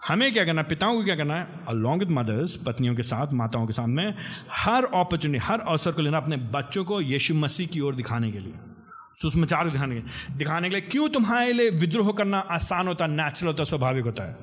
हमें 0.08 0.32
क्या 0.32 0.44
करना 0.44 0.60
है? 0.62 0.68
पिताओं 0.68 0.94
को 0.94 1.04
क्या 1.04 1.16
करना 1.16 1.34
है? 1.34 1.46
अलॉन्ग 1.68 1.98
विद 1.98 2.10
मदर्स 2.10 2.56
पत्नियों 2.56 2.94
के 2.94 3.02
साथ, 3.02 3.32
माताओं 3.32 3.66
के 3.66 3.72
सामने 3.72 4.14
हर 4.52 4.84
अपॉर्चुनिटी 4.84 5.44
हर 5.44 5.60
अवसर 5.60 5.92
को 5.92 6.02
लेना 6.02 6.16
अपने 6.16 6.36
बच्चों 6.36 6.84
को 6.84 7.00
यीशु 7.00 7.34
मसीह 7.34 7.66
की 7.66 7.80
ओर 7.80 7.94
दिखाने 7.94 8.32
के 8.32 8.38
लिए, 8.38 8.54
सुषमाचार 9.14 9.68
दिखाने 9.68 9.94
के 9.94 10.00
लिए। 10.00 10.36
दिखाने 10.38 10.70
के 10.70 10.76
लिए 10.76 10.88
क्यों 10.88 11.08
तुम्हारे 11.08 11.52
लिए 11.52 11.70
विद्रोह 11.70 12.12
करना 12.12 12.38
आसान 12.38 12.88
होता 12.88 13.04
है 13.04 13.10
नेचुरल 13.10 13.52
होता, 13.52 13.64
स्वाभाविक 13.64 14.04
होता 14.04 14.22
है? 14.22 14.36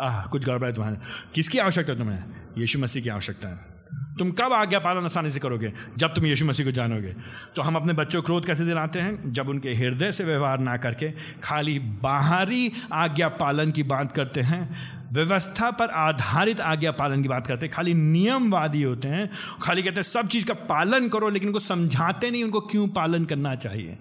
आह, 0.00 0.26
कुछ 0.26 0.46
गड़बड़ 0.46 0.68
है 0.68 0.74
तुम्हारे 0.74 0.96
किसकी 1.34 1.58
आवश्यकता 1.58 1.92
है 1.92 1.98
तुम्हें? 1.98 2.22
यीशु 2.58 2.78
मसीह 2.78 3.02
की 3.02 3.08
आवश्यकता 3.08 3.48
है। 3.48 3.71
तुम 4.18 4.30
कब 4.30 4.52
आज्ञा 4.52 4.78
पालन 4.78 5.04
आसानी 5.04 5.30
से 5.30 5.38
करोगे? 5.38 5.72
जब 5.96 6.14
तुम 6.14 6.26
यीशु 6.26 6.44
मसीह 6.44 6.66
को 6.66 6.72
जानोगे। 6.72 7.14
तो 7.56 7.62
हम 7.62 7.76
अपने 7.76 7.92
बच्चों 7.92 8.22
को 8.22 8.26
क्रोध 8.26 8.46
कैसे 8.46 8.64
दिलाते 8.64 8.98
हैं? 8.98 9.32
जब 9.32 9.48
उनके 9.48 9.74
हृदय 9.74 10.12
से 10.12 10.24
व्यवहार 10.24 10.58
ना 10.58 10.76
करके 10.76 11.12
खाली 11.44 11.78
बाहरी 11.78 12.72
आज्ञा 12.92 13.28
पालन 13.28 13.70
की 13.70 13.82
बात 13.82 14.12
करते 14.12 14.40
हैं, 14.40 14.92
व्यवस्था 15.12 15.70
पर 15.70 15.88
आधारित 15.88 16.60
आज्ञा 16.60 16.92
पालन 16.92 17.22
की 17.22 17.28
बात 17.28 17.46
करते 17.46 17.66
हैं, 17.66 17.74
खाली 17.74 17.94
नियमवादी 17.94 18.82
होते 18.82 19.08
हैं, 19.08 19.30
खाली 19.62 19.82
कहते 19.82 19.94
हैं, 19.94 20.02
सब 20.02 20.26
चीज़ 20.26 20.46
का 20.46 20.54
पालन 20.54 21.08
करो, 21.08 21.28
लेकिन 21.28 21.48
उनको 21.48 21.60
समझाते 21.60 22.30
नहीं, 22.30 22.44
उनको 22.44 22.60
क्यों 22.60 22.88
पालन 22.88 23.24
करना 23.24 23.54
चाहिए? 23.54 23.98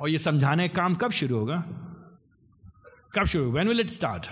और 0.00 0.08
ये 0.08 0.18
समझाने 0.18 0.68
का 0.68 0.82
काम 0.82 0.94
कब 0.94 1.10
शुरू 1.10 1.38
होगा? 1.38 1.56
कब 3.14 3.24
शुरू 3.24 3.44
होगा? 3.44 3.58
वैन 3.58 3.68
विल 3.68 3.80
इट 3.80 3.90
स्टार्ट 3.90 4.26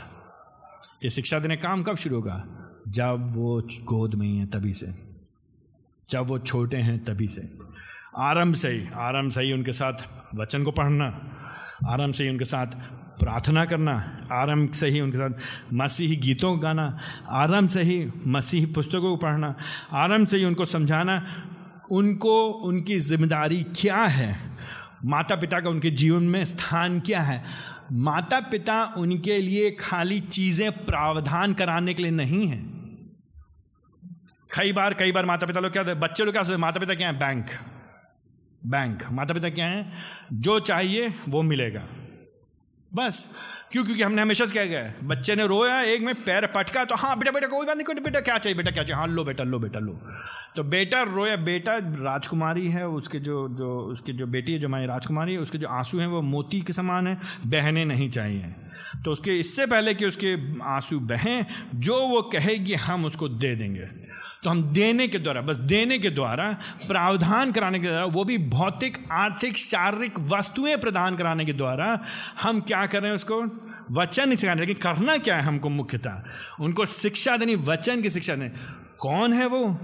ये 1.05 1.11
शिक्षा 1.11 1.39
देने 1.39 1.57
काम 1.57 1.83
कब 1.83 1.97
शुरू 1.97 2.17
होगा? 2.17 2.45
जब 2.89 3.33
वो 3.37 3.61
गोद 3.61 4.15
में 4.15 4.27
ही 4.27 4.39
है, 4.39 4.47
तभी 4.47 4.75
से। 4.75 5.10
जब 6.11 6.27
वो 6.27 6.39
छोटे 6.39 6.77
हैं 6.77 7.05
तभी 7.05 7.29
से। 7.29 7.43
आरंभ 8.19 8.55
से 8.55 8.69
ही, 8.69 8.89
आरंभ 8.95 9.31
से 9.31 9.43
ही 9.43 9.53
उनके 9.53 9.73
साथ 9.73 9.93
वचन 10.35 10.65
को 10.65 10.71
पढ़ना, 10.71 11.05
आरंभ 11.89 12.15
से 12.15 12.25
ही 12.25 12.31
उनके 12.31 12.45
साथ 12.45 12.67
प्रार्थना 13.21 13.65
करना, 13.65 13.93
आरंभ 14.33 14.73
से 14.73 14.89
ही 14.89 15.01
उनके 15.01 15.19
साथ 15.19 15.31
मसीही 15.73 16.17
गीतों 16.17 16.55
को 16.55 16.63
गाना, 16.63 16.99
आरंभ 17.29 17.69
से 17.69 17.83
ही 17.83 18.11
मसीही 18.27 18.67
पुस्तकों 18.67 19.01
को 19.01 19.17
पढ़ना, 19.17 19.55
आरंभ 19.93 20.27
से 20.27 20.37
ही 20.37 20.45
उनको 20.45 20.65
समझाना, 20.65 21.27
उनको 21.91 22.47
उनकी 22.47 22.99
ज़िम्मेदारी 22.99 23.63
क्या 23.63 24.03
है? 24.03 24.39
माता 25.05 25.37
पिता 25.37 25.61
का 25.61 25.71
उनके 25.71 25.91
जीवन 25.91 26.23
में 26.23 26.45
स्थान 26.45 27.01
क्या 27.01 27.21
है? 27.21 27.45
माता 27.93 28.41
पिता 28.41 28.95
उनके 28.97 29.39
लिए 29.39 29.71
खाली 29.71 30.21
चीज़ें 30.21 30.73
प्रावधान 30.73 31.53
कराने 31.53 31.95
के 31.95 32.03
लिए 32.03 32.11
नहीं 32.11 32.47
हैं। 32.47 32.70
कई 34.55 34.73
बार 34.73 34.95
कई 34.95 35.13
बार 35.13 35.27
माता 35.27 35.47
पिता 35.47 35.61
लोग 35.61 35.73
क्या 35.73 35.83
बच्चे 35.83 36.25
लोग 36.25 36.33
क्या 36.33 36.43
सोचते 36.43 36.57
माता 36.57 36.81
पिता 36.81 36.95
क्या 36.95 37.09
है? 37.09 37.19
बैंक 37.19 37.47
बैंक 38.67 39.03
माता 39.13 39.35
पिता 39.35 39.49
क्या 39.49 39.67
है? 39.67 39.93
जो 40.33 40.61
चाहिए, 40.61 41.15
वो 41.29 41.43
मिलेगा। 41.43 41.83
बस। 42.95 43.31
क्यों? 43.73 43.85
क्योंकि 43.85 44.03
हमने 44.03 44.23
हमेशा 44.23 44.47
से 44.47 44.53
क्या 44.53 44.65
गया 44.65 44.93
बच्चे 45.05 45.37
ने 45.37 45.47
रोया, 45.47 45.81
एक 45.81 46.01
में 46.01 46.15
पैर 46.15 46.47
पटका 46.47 46.85
तो 46.85 46.95
हाँ 46.95 47.19
बेटा 47.19 47.31
बेटा, 47.31 47.47
कोई 47.47 47.67
बात 47.67 47.77
नहीं, 47.77 47.85
कोई 47.85 47.95
बेटा, 47.95 48.21
क्या 48.21 48.39
चाहिए, 48.39 48.57
बेटा, 48.57 48.71
क्या 48.71 48.85
चाहिए? 48.85 49.01
हाँ 49.01 49.09
लो, 49.09 49.25
बेटा 49.25 49.45
लो 49.45 49.59
बेटा, 49.59 49.79
लो। 49.79 50.01
तो 50.57 50.63
बेटा 50.63 51.03
रोया, 51.03 51.37
बेटा 51.37 51.77
राजकुमारी 51.77 52.69
है, 52.69 52.89
उसके 52.89 53.19
जो 53.19 53.49
जो, 53.49 53.81
उसकी 53.81 54.13
जो 54.13 54.27
बेटी 54.27 54.53
है, 54.53 54.59
जो 54.59 54.69
हमारी 54.69 54.87
राजकुमारी 54.87 55.33
है, 55.33 55.39
उसके 55.39 55.59
जो 55.59 55.69
आँसू 55.69 55.99
हैं, 55.99 56.07
वो 56.07 56.23
मोती 56.23 56.61
के 56.61 56.73
समान 56.73 57.07
है, 57.07 57.19
बहने 57.47 57.85
नहीं 57.85 58.11
चाहिए। 58.11 58.55
तो 59.05 59.11
उसके, 59.11 59.39
इससे 59.39 59.67
पहले 59.67 59.95
कि 59.95 60.07
उसके 60.07 60.63
आँसू 60.63 61.01
बहें, 61.01 61.47
जो 61.75 62.09
वो 62.09 62.23
कहेगी, 62.23 62.75
हम 62.75 63.05
उसको 63.05 63.29
दे 63.29 63.55
देंगे। 63.55 64.10
तो 64.43 64.51
हम 64.51 64.63
देने 64.63 65.09
के 65.09 65.19
द्वारा, 65.19 65.41
बस 65.41 65.57
देने 65.57 65.99
के 65.99 66.11
द्वारा, 66.11 66.59
प्रावधान 66.89 67.53
कराने 67.53 67.81
के 67.81 67.87
द्वारा, 67.87 68.05
वो 68.05 68.25
भी 68.25 68.39
भौतिक, 68.39 69.09
आर्थिक, 69.13 69.57
शारीरिक 69.57 70.19
वस्तुएँ 70.19 70.77
प्रदान 70.77 71.17
कराने 71.17 71.45
के 71.45 71.53
द्वारा, 71.53 72.01
हम 72.43 72.61
क्या 72.61 72.87
कर 72.87 73.01
रहे 73.01 73.09
हैं 73.09 73.17
उसको? 73.17 73.67
वचन 73.91 74.27
नहीं 74.27 74.37
सिखाने, 74.37 74.61
लेकिन 74.61 74.77
करना 74.77 75.17
क्या 75.17 75.37
है 75.37 75.43
हमको 75.43 75.69
मुख्यतः? 75.69 76.23
उनको 76.61 76.87
शिक्षा 76.87 77.37
देनी, 77.37 77.55
वचन 77.55 78.03
की 78.03 78.11
शिक्षा 78.11 78.35
देनी। 78.35 78.51
कौन 78.99 79.33
है 79.33 79.47
वो? 79.47 79.79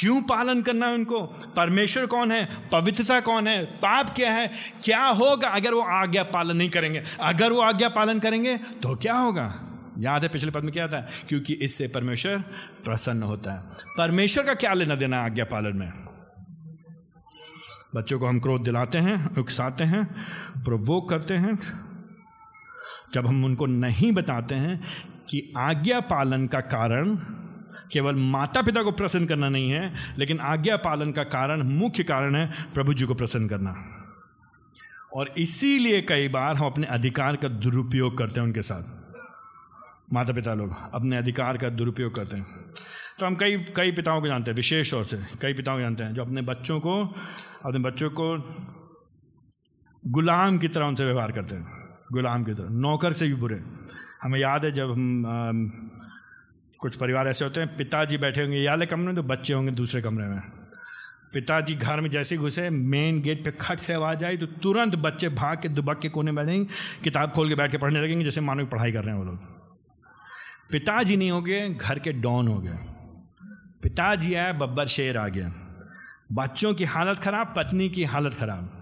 क्यों 0.00 0.22
पालन 0.22 0.62
करना 0.62 0.86
है 0.86 0.92
उनको? 0.92 1.22
परमेश्वर 1.56 2.06
कौन 2.06 2.32
है? 2.32 2.68
पवित्रता 2.72 3.20
कौन 3.20 3.48
है? 3.48 3.64
पाप 3.64 4.10
क्या 4.10 4.32
है? 4.32 4.50
क्या 4.84 5.04
होगा 5.04 5.48
अगर 5.48 5.74
वो 5.74 5.80
आज्ञा 5.80 6.22
पालन 6.22 6.56
नहीं 6.56 6.70
करेंगे? 6.70 7.02
अगर 7.20 7.52
वो 7.52 7.60
आज्ञा 7.60 7.88
पालन 7.88 8.18
करेंगे 8.18 8.56
तो 8.56 8.96
क्या 8.96 9.14
होगा? 9.14 9.68
याद 10.02 10.22
है 10.22 10.28
पिछले 10.28 10.50
पद 10.50 10.62
में 10.62 10.72
क्या 10.72 10.88
था? 10.88 11.00
क्योंकि 11.28 11.54
इससे 11.54 11.88
परमेश्वर 11.88 12.38
प्रसन्न 12.84 13.22
होता 13.22 13.52
है। 13.52 13.60
परमेश्वर 13.98 14.44
का 14.44 14.54
क्या 14.54 14.74
लेना 14.74 14.94
देना 14.94 15.20
आज्ञा 15.20 15.44
पालन 15.44 15.76
में? 15.76 15.92
बच्चों 17.94 18.18
को 18.18 18.26
हम 18.26 18.40
क्रोध 18.40 18.62
दिलाते 18.62 18.98
हैं, 18.98 19.36
उकसाते 19.36 19.84
हैं 19.84 20.04
प्रवोक 20.64 21.08
करते 21.08 21.34
हैं। 21.34 21.58
जब 23.14 23.26
हम 23.26 23.44
उनको 23.44 23.66
नहीं 23.66 24.12
बताते 24.12 24.54
हैं 24.54 24.84
कि 25.28 25.52
आज्ञा 25.56 26.00
पालन 26.00 26.46
का 26.46 26.60
कारण 26.60 27.16
केवल 27.92 28.14
माता 28.14 28.62
पिता 28.62 28.82
को 28.82 28.92
प्रसन्न 28.92 29.26
करना 29.26 29.48
नहीं 29.48 29.70
है, 29.70 30.14
लेकिन 30.18 30.40
आज्ञा 30.40 30.76
पालन 30.76 31.12
का 31.12 31.22
कारण 31.22 31.62
मुख्य 31.62 32.02
कारण 32.02 32.36
है 32.36 32.52
प्रभु 32.74 32.94
जी 32.94 33.06
को 33.06 33.14
प्रसन्न 33.14 33.48
करना। 33.48 33.98
और 35.14 35.34
इसीलिए 35.38 36.02
कई 36.02 36.28
बार 36.28 36.56
हम 36.56 36.66
अपने 36.66 36.86
अधिकार 36.86 37.36
का 37.36 37.48
दुरुपयोग 37.48 38.18
करते 38.18 38.40
हैं 38.40 38.46
उनके 38.46 38.62
साथ। 38.62 39.01
माता 40.12 40.32
पिता 40.32 40.54
लोग 40.54 40.74
अपने 40.94 41.16
अधिकार 41.16 41.56
का 41.58 41.68
दुरुपयोग 41.70 42.14
करते 42.14 42.36
हैं। 42.36 42.46
तो 43.18 43.26
हम 43.26 43.34
कई 43.36 43.56
कई 43.76 43.92
पिताओं 43.92 44.20
को 44.20 44.26
जानते 44.26 44.50
हैं 44.50 44.56
विशेष 44.56 44.90
तौर 44.90 45.04
से 45.04 45.16
कई 45.42 45.52
पिताओं 45.54 45.76
को 45.76 45.82
जानते 45.82 46.04
हैं 46.04 46.14
जो 46.14 46.22
अपने 46.22 46.42
बच्चों 46.42 46.78
को 46.80 46.94
अपने 47.04 47.78
बच्चों 47.78 48.10
को 48.10 48.26
गुलाम 50.02 50.58
की 50.58 50.68
तरह 50.68 50.86
उनसे 50.86 51.04
व्यवहार 51.04 51.32
करते 51.32 51.54
हैं 51.54 51.80
गुलाम 52.12 52.44
की 52.44 52.54
तरह 52.54 52.68
नौकर 52.80 53.12
से 53.12 53.26
भी 53.28 53.34
बुरे। 53.34 53.62
हमें 54.22 54.38
याद 54.40 54.64
है 54.64 54.72
जब 54.72 54.90
हम 54.90 55.26
आ, 55.26 55.52
कुछ 56.80 56.96
परिवार 56.96 57.28
ऐसे 57.28 57.44
होते 57.44 57.60
हैं 57.60 57.76
पिताजी 57.76 58.18
बैठे 58.18 58.40
होंगे 58.40 58.58
याले 58.58 58.86
कमरे 58.86 59.06
में 59.06 59.16
तो 59.16 59.22
बच्चे 59.22 59.54
होंगे 59.54 59.72
दूसरे 59.72 60.02
कमरे 60.02 60.26
में। 60.26 60.40
पिताजी 61.32 61.74
घर 61.74 62.00
में 62.00 62.08
जैसे 62.10 62.36
घुसे 62.36 62.68
मेन 62.70 63.20
गेट 63.22 63.44
पे 63.44 63.50
खट 63.60 63.78
से 63.78 63.94
आवाज़ 63.94 64.24
आई 64.24 64.36
तो 64.36 64.46
तुरंत 64.62 64.96
बच्चे 64.98 65.28
भाग 65.28 65.60
के 65.62 65.68
दुबक 65.68 65.98
के 65.98 66.08
कोने 66.08 66.32
में 66.32 66.44
बैठेंगे 66.46 66.68
किताब 67.04 67.30
खोल 67.30 67.48
के 67.48 67.54
बैठ 67.54 67.70
के 67.70 67.78
पढ़ने 67.78 68.02
लगेंगे 68.02 68.24
जैसे 68.24 68.40
मानो 68.40 68.66
पढ़ाई 68.66 68.92
कर 68.92 69.04
रहे 69.04 69.14
हैं 69.14 69.18
वो 69.18 69.24
लोग। 69.24 69.61
पिताजी 70.72 71.16
नहीं 71.16 71.30
हो 71.30 71.42
गए, 71.42 71.68
घर 71.68 71.98
के 71.98 72.12
डॉन 72.12 72.48
हो 72.48 72.58
गए। 72.58 72.78
पिताजी 73.82 74.34
आए, 74.34 74.52
बब्बर 74.52 74.86
शेर 74.86 75.18
आ 75.18 75.28
गया। 75.28 75.52
बच्चों 76.32 76.74
की 76.74 76.84
हालत 76.84 77.18
खराब, 77.18 77.54
पत्नी 77.56 77.88
की 77.88 78.04
हालत 78.04 78.34
खराब। 78.34 78.78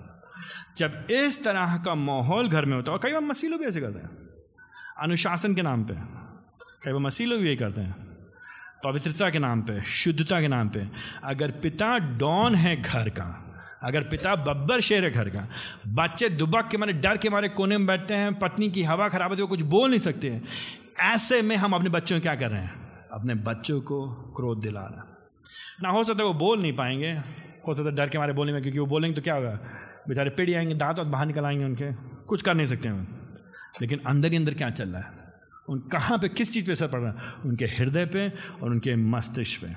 जब 0.79 1.07
इस 1.11 1.45
तरह 1.45 1.77
का 1.77 1.95
माहौल 1.95 2.49
घर 2.49 2.65
में 2.65 2.77
होता 2.77 2.91
है, 2.91 2.97
और 2.97 3.03
कई 3.03 3.13
बार 3.13 3.21
मसीह 3.21 3.51
लोग 3.51 3.61
भी 3.61 3.67
ऐसे 3.67 3.81
करते 3.81 3.99
हैं। 3.99 4.11
अनुशासन 5.01 5.55
के 5.55 5.63
नाम 5.63 5.85
पे। 5.85 5.95
कई 6.85 6.93
बार 6.93 7.01
मसीह 7.01 7.27
लोग 7.27 7.41
भी 7.41 7.47
यही 7.47 7.57
करते 7.57 7.81
हैं। 7.81 7.97
पवित्रता 8.85 9.31
के 9.31 9.39
नाम 9.39 9.63
पे, 9.63 9.85
शुद्धता 9.85 10.41
के 10.41 10.49
नाम 10.49 10.69
पे। 10.69 10.89
अगर 11.25 11.51
पिता 11.51 11.99
डॉन 11.99 12.55
है 12.55 12.83
घर 12.83 13.09
का, 13.09 13.47
अगर 13.83 14.03
पिता 14.03 14.37
बब्बर 14.37 14.81
शेर 14.81 15.05
है 15.05 15.11
घर 15.11 15.29
का, 15.29 15.49
बच्चे 15.89 16.29
दुबक 16.29 16.69
के 16.71 16.79
मारे, 16.79 16.93
डर 16.93 17.17
के 17.17 17.31
मारे 17.31 17.49
कोने 17.49 17.79
में 17.79 17.87
बैठते 17.87 18.15
हैं, 18.15 18.39
पत्नी 18.39 18.71
की 18.71 18.83
हवा 18.83 19.09
खराब 19.09 19.29
होती 19.29 19.39
है, 19.39 19.43
वो 19.43 19.49
कुछ 19.49 19.61
बोल 19.61 19.91
नहीं 19.91 20.01
सकते। 20.01 20.43
ऐसे 21.01 21.43
में 21.43 21.57
हम 21.57 21.73
अपने 21.73 21.91
बच्चों 21.91 22.19
को 22.19 22.23
क्या 22.23 22.35
कर 22.35 22.51
रहे 22.51 22.63
हैं? 22.63 23.09
अपने 23.13 23.35
बच्चों 23.35 23.81
को 23.81 24.13
क्रोध 24.37 24.61
दिला 24.61 24.81
रहे 24.81 24.99
हैं। 24.99 25.05
ना, 25.83 25.89
हो 25.89 26.05
सकता 26.05 26.23
है 26.23 26.29
वो 26.29 26.35
बोल 26.35 26.63
नहीं 26.63 26.73
पाएँगे। 26.73 27.13
हो 27.69 27.75
सकता 27.75 27.89
है 27.89 27.95
डर 27.95 28.09
के 28.09 28.19
मारे 28.19 28.33
में, 28.33 28.63
क्योंकि 28.63 28.79
वो 28.79 28.87
बोलेंगे 28.87 29.17
तो 29.17 29.23
क्या 29.23 29.35
होगा? 29.35 29.59
बेचारे 30.09 30.31
पिड़ 30.31 30.51
जाएँगे, 30.51 30.75
दांत 30.75 30.99
और 30.99 31.05
बाहर 31.05 31.27
निकल 31.27 31.45
आएँगे 31.45 31.65
उनके। 31.65 31.93
कुछ 32.25 32.43
कर 32.43 32.55
नहीं 32.55 32.67
सकते 32.67 32.89
हैं 32.89 33.21
लेकिन 33.83 34.01
अंदर 34.07 34.31
ही 34.31 34.37
अंदर 34.37 34.55
क्या 34.55 34.71
चल 34.71 34.89
रहा 34.89 35.03
है? 35.03 35.13
उन 35.69 35.79
कहाँ 35.79 36.19
पे, 36.19 36.29
किस 36.29 36.53
चीज़ 36.53 36.67
पे 36.67 36.73
असर 36.73 36.89
पड़ 36.89 37.01
रहा 37.01 37.13
है? 37.13 37.33
उनके 37.45 37.65
हृदय 37.65 38.07
पे 38.07 38.29
और 38.29 38.71
उनके 38.71 38.97
मस्तिष्क 38.97 39.65
पे। 39.65 39.75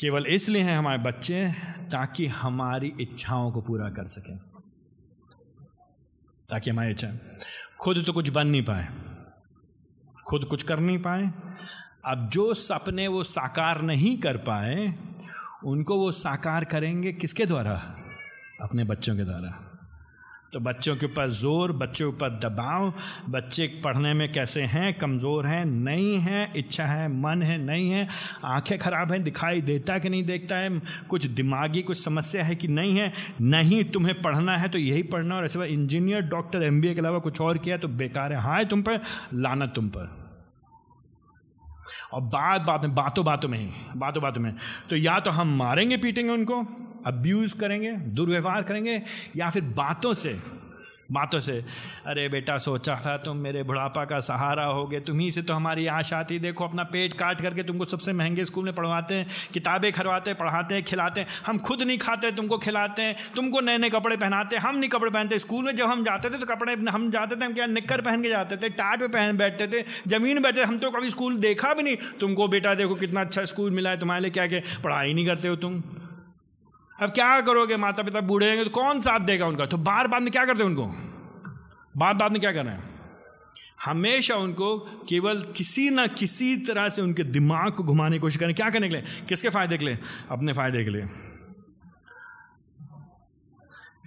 केवल 0.00 0.26
इसलिए 0.26 0.62
हैं 0.62 0.78
हमारे 0.78 0.98
बच्चे, 0.98 1.52
ताकि 1.82 2.26
हमारी 2.26 2.92
इच्छाओं 3.00 3.50
को 3.50 3.60
पूरा 3.60 3.88
कर 3.88 4.04
सकें। 4.04 4.55
ताकि 6.50 6.70
हमारी 6.70 6.90
इच्छा 6.90 7.12
खुद 7.80 8.04
तो 8.06 8.12
कुछ 8.12 8.30
बन 8.30 8.46
नहीं 8.46 8.62
पाए। 8.62 8.88
खुद 10.26 10.44
कुछ 10.44 10.62
कर 10.62 10.80
नहीं 10.80 10.98
पाए। 10.98 11.32
अब 12.04 12.28
जो 12.32 12.54
सपने 12.54 13.08
वो 13.08 13.24
साकार 13.24 13.82
नहीं 13.82 14.18
कर 14.18 14.36
पाए, 14.36 14.94
उनको 15.64 15.96
वो 15.96 16.12
साकार 16.12 16.64
करेंगे 16.64 17.12
किसके 17.12 17.46
द्वारा? 17.46 17.96
अपने 18.60 18.84
बच्चों 18.84 19.16
के 19.16 19.24
द्वारा। 19.24 19.65
तो 20.56 20.60
बच्चों 20.60 20.96
के 20.96 21.06
ऊपर 21.06 21.30
ज़ोर, 21.30 21.72
बच्चों 21.72 22.12
के 22.12 22.16
ऊपर 22.16 22.30
दबाव, 22.30 22.92
बच्चे 23.28 23.66
पढ़ने 23.84 24.14
में 24.14 24.32
कैसे 24.32 24.62
हैं? 24.62 24.94
कमज़ोर 24.94 25.46
हैं? 25.46 25.64
नहीं 25.64 26.18
हैं। 26.18 26.54
इच्छा 26.54 26.84
है, 26.84 27.08
मन 27.08 27.42
है, 27.42 27.58
नहीं 27.58 27.90
है। 27.90 28.08
आँखें 28.44 28.78
खराब 28.78 29.12
हैं, 29.12 29.24
दिखाई 29.24 29.60
देता 29.60 29.98
कि 29.98 30.08
नहीं 30.08 30.24
देखता 30.24 30.56
है? 30.56 30.82
कुछ 31.08 31.26
दिमागी 31.26 31.82
कुछ 31.82 32.04
समस्या 32.04 32.44
है 32.44 32.54
कि 32.54 32.68
नहीं 32.68 32.98
है? 32.98 33.12
नहीं, 33.40 33.84
तुम्हें 33.84 34.22
पढ़ना 34.22 34.56
है 34.56 34.68
तो 34.68 34.78
यही 34.78 35.02
पढ़ना 35.02 35.36
और 35.36 35.44
ऐसे 35.44 35.66
इंजीनियर, 35.66 36.20
डॉक्टर 36.20 36.62
एम 36.62 36.82
के 36.82 36.88
अलावा 36.88 37.18
कुछ 37.18 37.40
और 37.40 37.58
किया 37.58 37.76
तो 37.76 37.88
बेकार 37.88 38.32
है। 38.32 38.40
हाँ 38.40 38.64
तुम 38.64 38.82
पर 38.82 39.00
लाना 39.34 39.66
तुम 39.66 39.88
पर। 39.88 40.26
और 42.12 42.20
बात 42.20 42.62
बात 42.62 42.82
में, 42.82 42.94
बातों 42.94 43.24
बातों 43.24 43.48
में 43.48 43.58
ही, 43.58 43.70
बातों 43.96 44.22
बातों 44.22 44.40
में। 44.40 44.54
तो 44.90 44.96
या 44.96 45.20
तो 45.20 45.30
हम 45.30 45.56
मारेंगे, 45.56 45.96
पीटेंगे 45.96 46.32
उनको 46.32 46.85
अब्यूज़ 47.06 47.58
करेंगे, 47.58 47.92
दुर्व्यवहार 47.92 48.62
करेंगे, 48.62 49.02
या 49.36 49.50
फिर 49.50 49.62
बातों 49.76 50.14
से 50.14 50.38
बातों 51.12 51.38
से, 51.40 51.52
अरे 52.06 52.28
बेटा, 52.28 52.56
सोचा 52.58 52.94
था 52.96 53.16
तुम 53.16 53.36
मेरे 53.36 53.62
बुढ़ापा 53.62 54.04
का 54.04 54.18
सहारा 54.20 54.64
होगे 54.66 55.00
तुम्ही 55.00 55.30
से 55.30 55.42
तो 55.42 55.54
हमारी 55.54 55.86
आशा 55.88 56.22
थी 56.22 56.38
देखो 56.38 56.64
अपना 56.64 56.82
पेट 56.84 57.12
काट 57.14 57.40
करके 57.40 57.62
तुमको 57.62 57.84
सबसे 57.84 58.12
महँगे 58.12 58.44
स्कूल 58.44 58.64
में 58.64 58.74
पढ़वाते 58.74 59.14
हैं, 59.14 59.26
किताबें 59.52 59.90
खरवाते 59.92 60.30
हैं, 60.30 60.38
पढ़ाते 60.38 60.74
हैं, 60.74 60.82
खिलाते 60.84 61.20
हैं, 61.20 61.26
हम 61.46 61.58
खुद 61.58 61.82
नहीं 61.82 61.98
खाते, 61.98 62.30
तुमको 62.32 62.58
खिलाते 62.58 63.02
हैं, 63.02 63.16
तुमको 63.34 63.60
नए 63.60 63.78
नए 63.78 63.90
कपड़े 63.90 64.16
पहनाते 64.16 64.56
हैं, 64.56 64.62
हम 64.62 64.76
नहीं 64.76 64.88
कपड़े 64.90 65.10
पहनते, 65.10 65.38
स्कूल 65.38 65.64
में 65.64 65.74
जब 65.76 65.86
हम 65.86 66.02
जाते 66.04 66.30
थे 66.30 66.38
तो 66.38 66.46
कपड़े 66.46 66.74
हम 66.88 67.10
जाते 67.10 67.36
थे, 67.36 67.44
हम 67.44 67.54
क्या 67.54 67.66
निक्कर 67.68 68.00
पहन 68.00 68.22
के 68.22 68.28
जाते 68.28 68.56
थे, 68.56 68.68
टाट 68.72 69.00
पे 69.00 69.08
पहन 69.08 69.36
बैठते 69.36 69.66
थे, 69.68 69.84
ज़मीन 70.08 70.42
बैठते 70.42 70.62
हम 70.62 70.78
तो 70.78 70.90
कभी 70.90 71.10
स्कूल 71.10 71.36
देखा 71.38 71.72
भी 71.74 71.82
नहीं, 71.82 71.96
तुमको 72.20 72.48
बेटा 72.48 72.74
देखो 72.74 72.94
कितना 72.96 73.20
अच्छा 73.20 73.44
स्कूल 73.44 73.70
मिला 73.70 73.90
है, 73.90 74.00
तुम्हारे 74.00 74.22
लिए 74.22 74.30
क्या 74.30 74.46
क्या 74.46 74.60
पढ़ाई 74.84 75.14
नहीं 75.14 75.26
करते 75.26 75.48
हो 75.48 75.56
तुम। 75.56 75.82
अब 77.02 77.10
क्या 77.10 77.40
करोगे? 77.40 77.76
माता 77.76 78.02
पिता 78.02 78.20
बूढ़े 78.20 78.56
हैं 78.56 78.64
तो 78.64 78.70
कौन 78.70 79.00
साथ 79.00 79.20
देगा 79.20 79.46
उनका? 79.46 79.66
तो 79.66 79.76
बार 79.76 80.08
बार 80.08 80.20
में 80.20 80.32
क्या 80.32 80.44
करते 80.44 80.62
हैं 80.62 80.70
उनको? 80.70 80.86
बार 81.96 82.14
बार 82.14 82.30
में 82.30 82.40
क्या 82.40 82.52
करना 82.52 82.70
है? 82.70 82.80
हमेशा 83.84 84.36
उनको 84.36 84.78
केवल 84.78 85.52
किसी 85.56 85.90
ना 85.90 86.06
किसी 86.06 86.56
तरह 86.56 86.88
से 86.88 87.02
उनके 87.02 87.22
दिमाग 87.22 87.72
को 87.72 87.84
घुमाने 87.84 88.16
की 88.16 88.20
कोशिश 88.20 88.40
करें। 88.40 88.54
क्या 88.54 88.70
करने 88.70 88.88
के 88.88 88.94
लिए? 88.94 89.04
किसके 89.28 89.48
फ़ायदे 89.48 89.78
के 89.78 89.84
लिए? 89.84 89.98
अपने 90.30 90.52
फ़ायदे 90.52 90.84
के 90.84 90.90
लिए। 90.90 91.06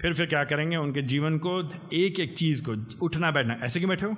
फिर 0.01 0.13
फिर 0.13 0.25
क्या 0.25 0.43
करेंगे? 0.43 0.77
उनके 0.77 1.01
जीवन 1.01 1.37
को 1.37 1.73
एक 1.93 2.19
एक 2.19 2.37
चीज़ 2.37 2.63
को, 2.69 3.05
उठना 3.05 3.31
बैठना। 3.31 3.53
ऐसे 3.53 3.79
क्यों 3.79 3.89
बैठे 3.89 4.05
हो? 4.05 4.15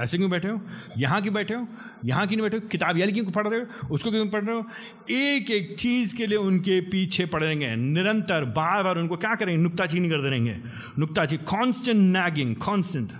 ऐसे 0.00 0.16
क्यों 0.16 0.30
बैठे 0.30 0.48
हो? 0.48 0.60
यहाँ 0.98 1.22
क्यों 1.22 1.34
बैठे 1.34 1.54
हो? 1.54 1.68
यहाँ 2.04 2.26
क्यों 2.26 2.36
नहीं 2.36 2.42
बैठे 2.42 2.56
हो 2.56 2.68
किताब 2.68 2.98
याली 2.98 3.12
क्यों 3.12 3.24
पढ़ 3.26 3.46
रहे 3.48 3.60
हो, 3.60 3.88
उसको 3.88 4.10
क्यों 4.10 4.26
पढ़ 4.28 4.44
रहे 4.44 4.56
हो? 4.56 4.64
एक 5.10 5.50
एक 5.50 5.74
चीज़ 5.78 6.16
के 6.16 6.26
लिए 6.26 6.38
उनके 6.38 6.80
पीछे 6.86 7.26
पड़ेंगे 7.26 7.74
निरंतर 7.76 8.44
बार 8.52 8.82
बार 8.82 8.98
उनको 8.98 9.16
क्या 9.16 9.34
करेंगे? 9.34 9.62
नुकताचीनी 9.62 10.08
करते 10.08 10.30
रहेंगे 10.30 10.56
नुकताची 10.98 11.36
कॉन्स्टेंट 11.36 12.00
नैगिंग 12.16 12.54
कॉन्स्टेंट 12.56 13.12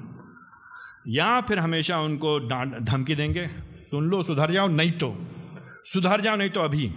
या 1.08 1.40
फिर 1.40 1.58
हमेशा 1.58 1.98
उनको 2.00 2.38
डांट, 2.48 2.78
धमकी 2.80 3.14
देंगे, 3.14 3.46
सुन 3.82 4.08
लो, 4.08 4.22
सुधर 4.22 4.52
जाओ, 4.52 4.68
नहीं 4.68 4.92
तो। 4.92 5.16
सुधर 5.84 6.20
जाओ, 6.20 6.36
नहीं 6.36 6.50
तो 6.50 6.60
अभी। 6.60 6.90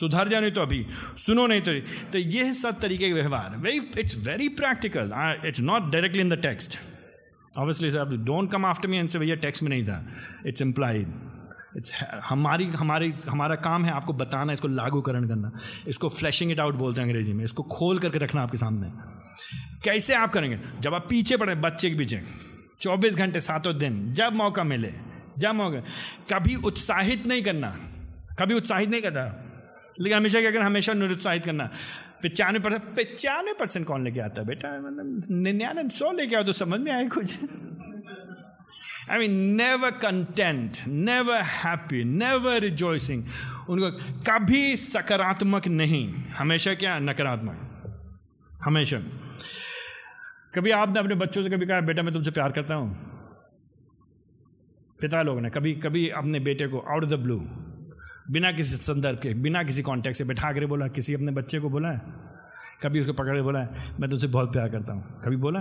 सुधर 0.00 0.28
जाओ, 0.28 0.40
नहीं 0.40 0.52
तो 0.52 0.60
अभी। 0.60 0.86
सुनो, 1.18 1.46
नहीं 1.46 1.60
तो 1.60 1.72
तो 2.12 2.18
ये 2.18 2.52
सब 2.54 2.80
तरीके 2.80 3.08
के 3.08 3.12
व्यवहार। 3.12 3.56
Very 3.58 3.80
it's 3.98 4.26
very 4.28 4.48
practical 4.54 5.12
it's 5.46 5.60
not 5.60 5.90
directly 5.92 6.22
in 6.22 6.30
the 6.30 6.38
text 6.38 6.78
obviously 7.58 7.90
sir 7.90 8.16
don't 8.16 8.50
come 8.50 8.66
after 8.66 8.88
me 8.88 8.98
इनसे 8.98 9.18
भैया 9.18 9.34
टेक्स्ट 9.34 9.62
में 9.62 9.70
नहीं 9.70 9.84
था। 9.84 10.06
इट्स 10.46 10.62
इम्प्लाइड 10.62 11.08
इट्स 11.76 12.04
हमारी 12.28 12.64
हमारी, 12.64 13.12
हमारा 13.28 13.54
काम 13.54 13.84
है 13.84 13.92
आपको 13.92 14.12
बताना, 14.12 14.52
इसको 14.52 14.68
लागूकरण 14.68 15.28
करना। 15.28 15.52
इसको 15.88 16.08
फ्लैशिंग 16.08 16.52
इट 16.52 16.60
आउट 16.60 16.74
बोलते 16.74 17.00
हैं 17.00 17.08
अंग्रेज़ी 17.08 17.32
में। 17.32 17.44
इसको 17.44 17.62
खोल 17.62 17.98
करके 17.98 18.18
रखना 18.18 18.42
आपके 18.42 18.56
सामने। 18.56 18.92
कैसे 19.84 20.14
आप 20.14 20.32
करेंगे? 20.32 20.58
जब 20.80 20.94
आप 20.94 21.06
पीछे 21.10 21.36
पड़े, 21.36 21.54
बच्चे 21.54 21.90
के 21.90 21.98
पीछे। 21.98 22.22
चौबीस 22.80 23.16
घंटे, 23.16 23.40
सातों 23.40 23.78
दिन, 23.78 24.12
जब 24.12 24.32
मौका 24.32 24.64
मिले, 24.64 24.94
जब 25.38 25.54
मौका, 25.54 25.80
कभी 26.36 26.54
उत्साहित 26.54 27.26
नहीं 27.26 27.42
करना। 27.42 27.76
कभी 28.38 28.54
उत्साहित 28.54 28.90
नहीं 28.90 29.02
करना 29.02 29.41
लेकिन 30.00 30.18
हमेशा 30.18 30.40
क्या 30.40 30.50
करना, 30.50 30.66
हमेशा 30.66 30.92
निरुत्साहित 30.92 31.44
करना। 31.44 31.70
पचानवे 32.24 32.60
परसेंट 32.60 32.82
पचानवे 32.96 33.52
परसेंट 33.52 33.86
कौन 33.86 34.04
लेके 34.04 34.20
आता 34.20 34.40
है 34.40 34.46
बेटा? 34.46 34.68
मतलब 34.80 35.26
निन्यानवे, 35.30 35.88
सौ 35.88 36.12
लेके 36.12 36.36
आओ 36.36 36.42
तो 36.42 36.52
समझ 36.52 36.80
में 36.80 36.92
आए 36.92 37.08
कुछ। 37.08 37.36
I 39.10 39.18
mean 39.18 39.32
never 39.56 39.90
content 39.90 40.76
never 40.88 41.40
happy 41.42 42.04
never 42.04 42.60
rejoicing 42.60 43.24
उनको 43.68 43.90
कभी 44.22 44.76
सकारात्मक 44.76 45.68
नहीं, 45.68 46.14
हमेशा 46.14 46.74
क्या? 46.74 46.98
नकारात्मक। 46.98 47.68
हमेशा। 48.64 48.98
कभी 50.54 50.70
आपने 50.70 51.00
अपने 51.00 51.14
बच्चों 51.14 51.42
से 51.42 51.50
कभी 51.50 51.66
कहा, 51.66 51.80
बेटा, 51.80 52.02
मैं 52.02 52.12
तुमसे 52.14 52.30
प्यार 52.30 52.52
करता 52.52 52.74
हूँ। 52.74 52.94
पिता 55.00 55.22
लोग 55.22 55.40
ने 55.40 55.50
कभी 55.50 55.72
कभी 55.74 56.08
अपने 56.08 56.40
बेटे 56.40 56.66
को 56.66 56.78
आउट 56.78 57.04
ऑफ़ 57.04 57.10
द 57.10 57.14
ब्लू 57.14 57.38
बिना 58.30 58.52
किसी 58.52 58.76
संदर्भ 58.76 59.18
के, 59.18 59.34
बिना 59.34 59.62
किसी 59.62 59.82
कॉन्टेक्ट 59.82 60.18
से 60.18 60.24
बैठा 60.24 60.52
कर 60.52 60.66
बोला 60.66 60.88
किसी 60.88 61.14
अपने 61.14 61.32
बच्चे 61.32 61.60
को 61.60 61.70
बोला 61.70 61.88
है? 61.88 62.00
कभी 62.82 63.00
उसको 63.00 63.12
पकड़ 63.12 63.34
के 63.36 63.42
बोला 63.42 63.60
है, 63.60 63.98
मैं 64.00 64.10
तुमसे 64.10 64.26
बहुत 64.26 64.52
प्यार 64.52 64.68
करता 64.68 64.92
हूँ। 64.92 65.20
कभी 65.24 65.36
बोला 65.36 65.60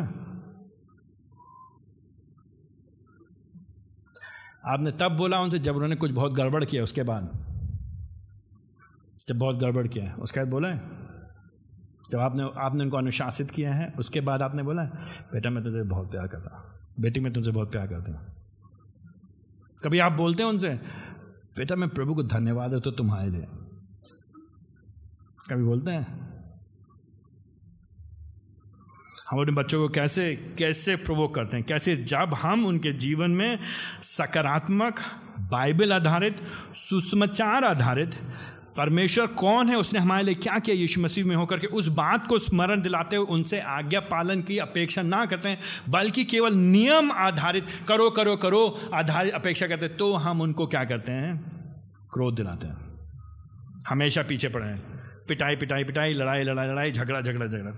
आपने 4.66 4.92
तब 4.92 5.16
बोला 5.18 5.40
उनसे 5.40 5.60
जब 5.60 5.76
उन्होंने 5.76 5.96
कुछ 5.96 6.12
बहुत 6.12 6.34
गड़बड़ 6.34 6.64
किया, 6.66 6.84
उसके 6.84 7.04
बाद? 7.04 7.30
जब 9.28 9.38
बहुत 9.38 9.56
गड़बड़ 9.56 9.88
किया, 9.88 10.14
उसके 10.16 10.40
बाद 10.40 10.50
बोला 10.50 10.70
है? 10.70 10.78
जब 12.12 12.20
आपने 12.20 12.44
आपने 12.58 12.84
उनको 12.84 12.98
अनुशासित 12.98 13.52
किया 13.52 13.74
है, 13.74 13.94
उसके 14.00 14.22
बाद 14.22 14.42
आपने 14.42 14.64
बोला 14.64 14.82
है, 14.82 14.90
बेटा, 15.34 15.50
मैं 15.50 15.64
तुझे 15.64 15.84
बहुत 15.84 16.12
प्यार 16.12 16.28
करता 16.28 16.56
हूँ, 16.56 16.64
बेटी, 17.00 17.20
मैं 17.20 17.34
तुमसे 17.34 17.52
बहुत 17.52 17.72
प्यार 17.72 17.88
करती 17.88 18.12
हूँ। 18.12 18.20
कभी 19.84 20.00
आप 20.00 20.12
बोलते 20.12 20.44
हैं 20.44 20.50
उनसे 20.50 20.80
बेटा, 21.58 21.76
मैं 21.76 21.90
प्रभु 21.90 22.16
को 22.16 22.24
धन्यवाद 22.24 22.74
है 22.74 22.80
तो 22.80 22.92
तुम्हारे 22.92 23.30
लिए। 23.30 23.46
कभी 25.50 25.64
बोलते 25.64 25.92
हैं? 25.92 26.32
हम 29.32 29.40
अपने 29.40 29.52
बच्चों 29.52 29.88
को 29.88 29.94
कैसे 29.94 30.36
कैसे 30.36 30.96
प्रवोक 30.96 31.36
करते 31.36 31.58
हैं? 31.58 31.66
कैसे 31.66 31.96
जब 31.96 32.34
हम 32.34 32.66
उनके 32.66 32.94
जीवन 32.94 33.32
में 33.32 33.60
सकारात्मक 34.02 35.00
बाइबल 35.40 35.94
आधारित 35.94 36.38
सुसमाचार 36.76 37.64
आधारित 37.64 38.12
परमेश्वर 38.78 39.28
कौन 39.28 39.70
है? 39.70 39.76
उसने 39.76 40.00
हमारे 40.00 40.24
लिए 40.24 40.36
क्या 40.36 40.60
किया? 40.60 40.76
यीशु 40.76 41.02
मसीह 41.02 41.26
में 41.26 41.36
होकर 41.36 41.60
के 41.60 41.68
उस 41.68 41.88
बात 41.88 42.28
को 42.28 42.40
स्मरण 42.40 42.82
दिलाते 42.82 43.16
हुए 43.16 43.26
उनसे 43.26 43.60
आज्ञा 43.60 44.00
पालन 44.00 44.42
की, 44.42 44.58
अपेक्षा 44.58 45.02
ना 45.02 45.26
करते 45.26 45.50
हैं, 45.50 45.58
बल्कि 45.90 46.24
केवल 46.24 46.54
नियम 46.54 47.12
आधारित, 47.12 47.66
करो 47.88 48.10
करो 48.10 48.36
करो 48.36 48.80
आधारित 48.94 49.34
अपेक्षा 49.34 49.68
करते 49.68 49.86
हैं। 49.86 49.98
तो 49.98 50.14
हम 50.14 50.42
उनको 50.42 50.68
क्या 50.68 50.84
करते 50.84 51.12
हैं? 51.12 51.52
क्रोध 52.14 52.36
दिलाते 52.36 52.68
हैं। 52.68 52.92
हमेशा 53.88 54.24
पीछे 54.24 54.50
पड़े 54.50 54.66
हैं। 54.66 54.80
पिटाई 55.28 55.56
पिटाई 55.56 55.84
पिटाई, 55.84 56.14
लड़ाई 56.14 56.44
लड़ाई 56.44 56.68
लड़ाई, 56.68 56.92
झगड़ा 56.92 57.22
झगड़ा 57.22 57.46
झगड़ा। 57.46 57.72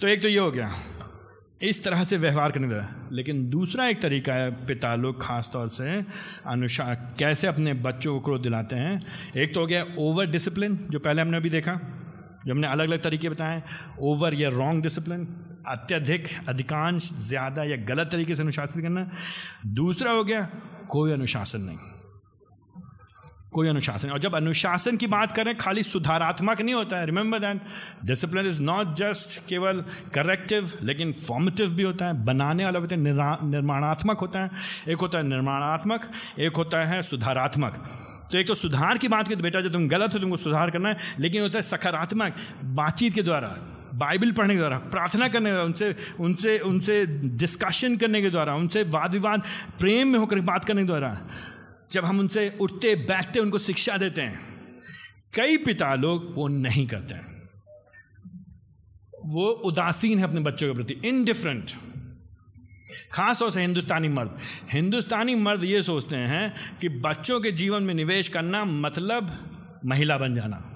तो 0.00 0.08
एक 0.08 0.22
तो 0.22 0.28
ये 0.28 0.38
हो 0.38 0.50
गया। 0.50 0.82
इस 1.60 1.82
तरह 1.84 2.02
से 2.04 2.16
व्यवहार 2.16 2.52
करने 2.52 2.68
का 2.68 3.08
लेकिन 3.12 3.48
दूसरा 3.50 3.86
एक 3.88 4.00
तरीका 4.02 4.34
है, 4.34 4.50
पिता 4.66 4.94
लोग 4.94 5.20
खास 5.22 5.50
तौर 5.52 5.68
से 5.68 6.04
अनुसार 6.46 6.94
कैसे 7.18 7.46
अपने 7.46 7.74
बच्चों 7.74 8.14
को 8.14 8.20
क्रोध 8.20 8.42
दिलाते 8.42 8.76
हैं। 8.76 9.00
एक 9.36 9.54
तो 9.54 9.60
हो 9.60 9.66
गया 9.66 9.84
ओवर 9.98 10.26
डिसिप्लिन 10.26 10.76
जो 10.90 10.98
पहले 10.98 11.22
हमने 11.22 11.36
अभी 11.36 11.50
देखा, 11.50 11.74
जो 12.46 12.52
हमने 12.52 12.66
अलग 12.66 12.88
अलग 12.88 13.02
तरीके 13.02 13.28
बताए 13.28 13.62
ओवर 14.00 14.34
या 14.34 14.48
रॉन्ग 14.48 14.82
डिसिप्लिन 14.82 15.26
अत्यधिक, 15.66 16.28
अधिकांश, 16.48 17.10
ज़्यादा 17.28 17.64
या 17.64 17.76
गलत 17.84 18.08
तरीके 18.12 18.34
से 18.34 18.42
अनुशासित 18.42 18.82
करना। 18.82 19.10
दूसरा 19.66 20.10
हो 20.10 20.24
गया, 20.24 20.48
कोई 20.88 21.12
अनुशासन 21.12 21.60
नहीं। 21.60 21.78
कोई 23.56 23.68
अनुशासन 23.68 24.10
और 24.10 24.18
जब 24.18 24.34
अनुशासन 24.34 24.96
की 24.96 25.06
बात 25.06 25.34
करें, 25.36 25.56
खाली 25.56 25.82
सुधारात्मक 25.82 26.60
नहीं 26.60 26.74
होता 26.74 26.96
है। 26.96 27.06
Remember 27.06 27.38
that 27.38 27.60
discipline 28.04 28.46
is 28.46 28.62
not 28.62 28.94
just 28.94 29.38
केवल 29.48 29.84
करेक्टिव 30.14 30.72
लेकिन 30.82 31.12
फॉर्मेटिव 31.12 31.70
भी 31.70 31.82
होता 31.82 32.06
है। 32.06 32.24
बनाने 32.24 32.64
वाला 32.64 32.78
होता 32.78 32.94
है 32.94 33.00
निर्माणात्मक 33.50 34.18
होता 34.18 34.40
है। 34.40 34.50
एक 34.88 34.96
होता 34.96 35.18
है 35.18 35.24
निर्माणात्मक, 35.24 36.10
एक 36.38 36.56
होता 36.56 36.84
है 36.84 37.02
सुधारात्मक। 37.02 37.72
तो 38.32 38.38
एक 38.38 38.46
तो 38.46 38.54
सुधार 38.54 38.98
की 38.98 39.08
बात 39.08 39.28
की 39.28 39.36
तो 39.36 39.42
बेटा, 39.42 39.60
जब 39.60 39.72
तुम 39.72 39.88
गलत 39.88 40.14
हो, 40.14 40.18
तुमको 40.18 40.36
सुधार 40.36 40.70
करना 40.70 40.88
है, 40.88 40.96
लेकिन 41.20 41.42
होता 41.42 41.58
है 41.58 41.62
सकारात्मक, 41.62 42.36
बातचीत 42.64 43.14
के 43.14 43.22
द्वारा, 43.22 43.48
बाइबल 43.94 44.32
पढ़ने 44.32 44.54
के 44.54 44.58
द्वारा, 44.58 44.78
प्रार्थना 44.78 45.28
करने 45.28 45.44
के 45.44 45.50
द्वारा, 45.50 45.64
उनसे 45.64 45.94
उनसे 46.20 46.58
उनसे 46.58 47.04
डिस्कशन 47.38 47.96
करने 47.96 48.22
के 48.22 48.30
द्वारा, 48.30 48.54
उनसे 48.54 48.82
वाद 48.82 49.12
विवाद 49.12 49.42
प्रेम 49.78 50.08
में 50.08 50.18
होकर 50.18 50.40
बात 50.40 50.64
करने 50.64 50.82
के 50.82 50.86
द्वारा 50.86 51.18
जब 51.92 52.04
हम 52.04 52.20
उनसे 52.20 52.58
उठते, 52.60 52.94
बैठते, 52.94 53.38
उनको 53.38 53.58
शिक्षा 53.58 53.96
देते 53.96 54.20
हैं, 54.20 54.40
कई 55.34 55.56
पिता 55.56 55.94
लोग 55.94 56.34
वो 56.34 56.48
नहीं 56.48 56.86
करते 56.86 57.14
हैं। 57.14 57.50
वो 59.24 59.48
उदासीन 59.48 60.18
है 60.18 60.24
अपने 60.24 60.40
बच्चों 60.40 60.68
के 60.68 60.74
प्रति 60.74 61.08
इनडिफरेंट 61.08 61.70
खास 63.12 63.38
तौर 63.38 63.50
से 63.50 63.60
हिंदुस्तानी 63.60 64.08
मर्द। 64.08 64.38
हिंदुस्तानी 64.72 65.34
मर्द 65.34 65.64
ये 65.64 65.82
सोचते 65.82 66.16
हैं 66.16 66.78
कि 66.78 66.88
बच्चों 66.88 67.40
के 67.40 67.52
जीवन 67.52 67.82
में 67.82 67.94
निवेश 67.94 68.28
करना 68.28 68.64
मतलब 68.64 69.30
महिला 69.86 70.18
बन 70.18 70.34
जाना। 70.34 70.72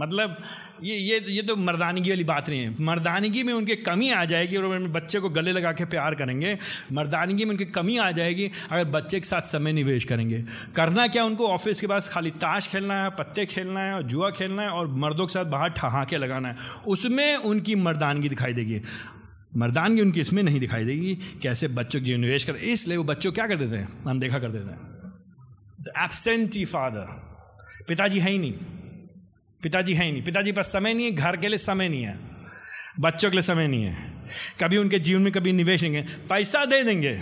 मतलब 0.00 0.36
ये 0.82 0.96
ये 0.96 1.18
ये 1.28 1.42
तो 1.42 1.54
मर्दानगी 1.56 2.10
वाली 2.10 2.24
बात 2.24 2.48
नहीं 2.48 2.60
है। 2.60 2.82
मर्दानगी 2.82 3.42
में 3.42 3.52
उनकी 3.52 3.74
कमी 3.76 4.10
आ 4.10 4.24
जाएगी 4.24 4.56
और 4.56 4.88
बच्चे 4.88 5.20
को 5.20 5.28
गले 5.30 5.52
लगा 5.52 5.72
के 5.72 5.84
प्यार 5.84 6.14
करेंगे। 6.14 6.56
मर्दानगी 6.92 7.44
में 7.44 7.50
उनकी 7.50 7.64
कमी 7.64 7.96
आ 7.98 8.10
जाएगी 8.10 8.50
अगर 8.70 8.84
बच्चे 8.84 9.20
के 9.20 9.26
साथ 9.26 9.40
समय 9.40 9.72
निवेश 9.72 10.04
करेंगे। 10.04 10.44
करना 10.76 11.06
क्या 11.06 11.24
उनको 11.24 11.46
ऑफ़िस 11.46 11.80
के 11.80 11.86
पास 11.86 12.08
खाली 12.08 12.30
ताश 12.30 12.68
खेलना 12.68 13.02
है, 13.04 13.10
पत्ते 13.10 13.46
खेलना 13.46 13.80
है 13.80 13.94
और 13.94 14.02
जुआ 14.02 14.30
खेलना 14.30 14.62
है 14.62 14.68
और 14.68 14.88
मर्दों 14.88 15.26
के 15.26 15.32
साथ 15.32 15.44
बाहर 15.44 15.68
ठहाके 15.68 16.16
लगाना 16.16 16.48
है? 16.48 16.56
उसमें 16.86 17.36
उनकी 17.36 17.74
मर्दानगी 17.74 18.28
दिखाई 18.28 18.52
देगी। 18.52 18.80
मर्दानगी 19.56 20.00
उनकी 20.00 20.20
इसमें 20.20 20.42
नहीं 20.42 20.60
दिखाई 20.60 20.84
देगी 20.84 21.14
कैसे 21.42 21.68
बच्चों 21.68 22.00
की 22.00 22.16
निवेश 22.16 22.44
कर। 22.44 22.56
इसलिए 22.56 22.96
वो 22.96 23.04
बच्चों 23.04 23.32
क्या 23.32 23.46
कर 23.46 23.56
देते 23.56 23.76
हैं? 23.76 23.88
हम 24.04 24.20
देखा 24.20 24.38
कर 24.38 24.48
देते 24.48 24.70
हैं। 24.70 25.12
द 25.80 25.92
एबसेंटी 25.98 26.64
फादर 26.64 27.06
पिताजी 27.88 28.20
है 28.20 28.30
ही 28.30 28.38
नहीं। 28.38 28.54
पिताजी 29.64 29.94
है 29.94 30.04
ही 30.04 30.12
नहीं। 30.12 30.22
पिताजी 30.22 30.52
पास 30.52 30.66
समय 30.66 30.94
नहीं 30.94 31.06
है, 31.06 31.12
घर 31.12 31.36
के 31.36 31.48
लिए 31.48 31.58
समय 31.58 31.88
नहीं 31.88 32.02
है, 32.02 32.18
बच्चों 33.00 33.30
के 33.30 33.36
लिए 33.36 33.42
समय 33.42 33.68
नहीं 33.68 33.84
है। 33.84 34.12
कभी 34.60 34.76
उनके 34.76 34.98
जीवन 34.98 35.22
में 35.22 35.32
कभी 35.32 35.52
निवेश 35.52 35.82
नहीं 35.82 36.02
पैसा 36.28 36.64
दे 36.64 36.82
देंगे, 36.82 37.12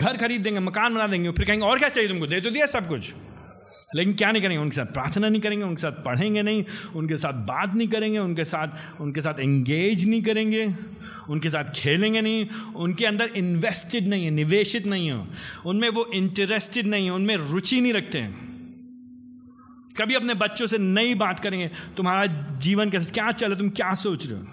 घर 0.00 0.16
खरीद 0.16 0.40
देंगे, 0.40 0.60
मकान 0.60 0.94
बना 0.94 1.06
देंगे, 1.06 1.30
फिर 1.30 1.46
कहेंगे, 1.46 1.66
और 1.66 1.78
क्या 1.78 1.88
चाहिए 1.88 2.08
तुमको? 2.08 2.26
दे 2.26 2.40
तो 2.40 2.50
दिया 2.50 2.66
सब 2.66 2.88
कुछ। 2.88 3.12
लेकिन 3.94 4.12
क्या 4.14 4.30
नहीं 4.32 4.42
करेंगे? 4.42 4.62
उनके 4.62 4.76
साथ 4.76 4.84
प्रार्थना 4.84 5.28
नहीं 5.28 5.40
करेंगे, 5.40 5.64
उनके 5.64 5.82
साथ 5.82 5.92
पढ़ेंगे 5.92 6.42
नहीं, 6.42 6.64
उनके 6.96 7.16
साथ 7.16 7.32
बात 7.32 7.74
नहीं 7.74 7.88
करेंगे, 7.88 8.18
उनके 8.18 8.44
साथ 8.44 9.00
उनके 9.00 9.20
साथ 9.20 9.40
एंगेज 9.40 10.08
नहीं 10.08 10.22
करेंगे, 10.22 10.74
उनके 11.28 11.50
साथ 11.50 11.64
खेलेंगे 11.74 12.20
नहीं, 12.20 12.46
उनके 12.76 13.06
अंदर 13.06 13.30
इन्वेस्टेड 13.36 14.08
नहीं 14.08 14.24
है, 14.24 14.30
निवेशित 14.30 14.86
नहीं 14.86 15.10
हो। 15.10 15.26
उनमें 15.66 15.88
वो 15.88 16.10
इंटरेस्टेड 16.14 16.86
नहीं 16.86 17.04
है, 17.04 17.12
उनमें 17.12 17.36
रुचि 17.36 17.80
नहीं 17.80 17.92
रखते 17.92 18.18
हैं। 18.18 18.51
कभी 20.00 20.14
अपने 20.14 20.34
बच्चों 20.34 20.66
से 20.66 20.78
नई 20.78 21.14
बात 21.14 21.40
करेंगे, 21.40 21.70
तुम्हारा 21.96 22.26
जीवन 22.56 22.90
कैसे, 22.90 23.10
क्या 23.10 23.30
चल 23.32 23.46
रहा 23.46 23.54
है, 23.54 23.58
तुम 23.58 23.70
क्या 23.70 23.94
सोच 23.94 24.26
रहे 24.26 24.38
हो? 24.38 24.46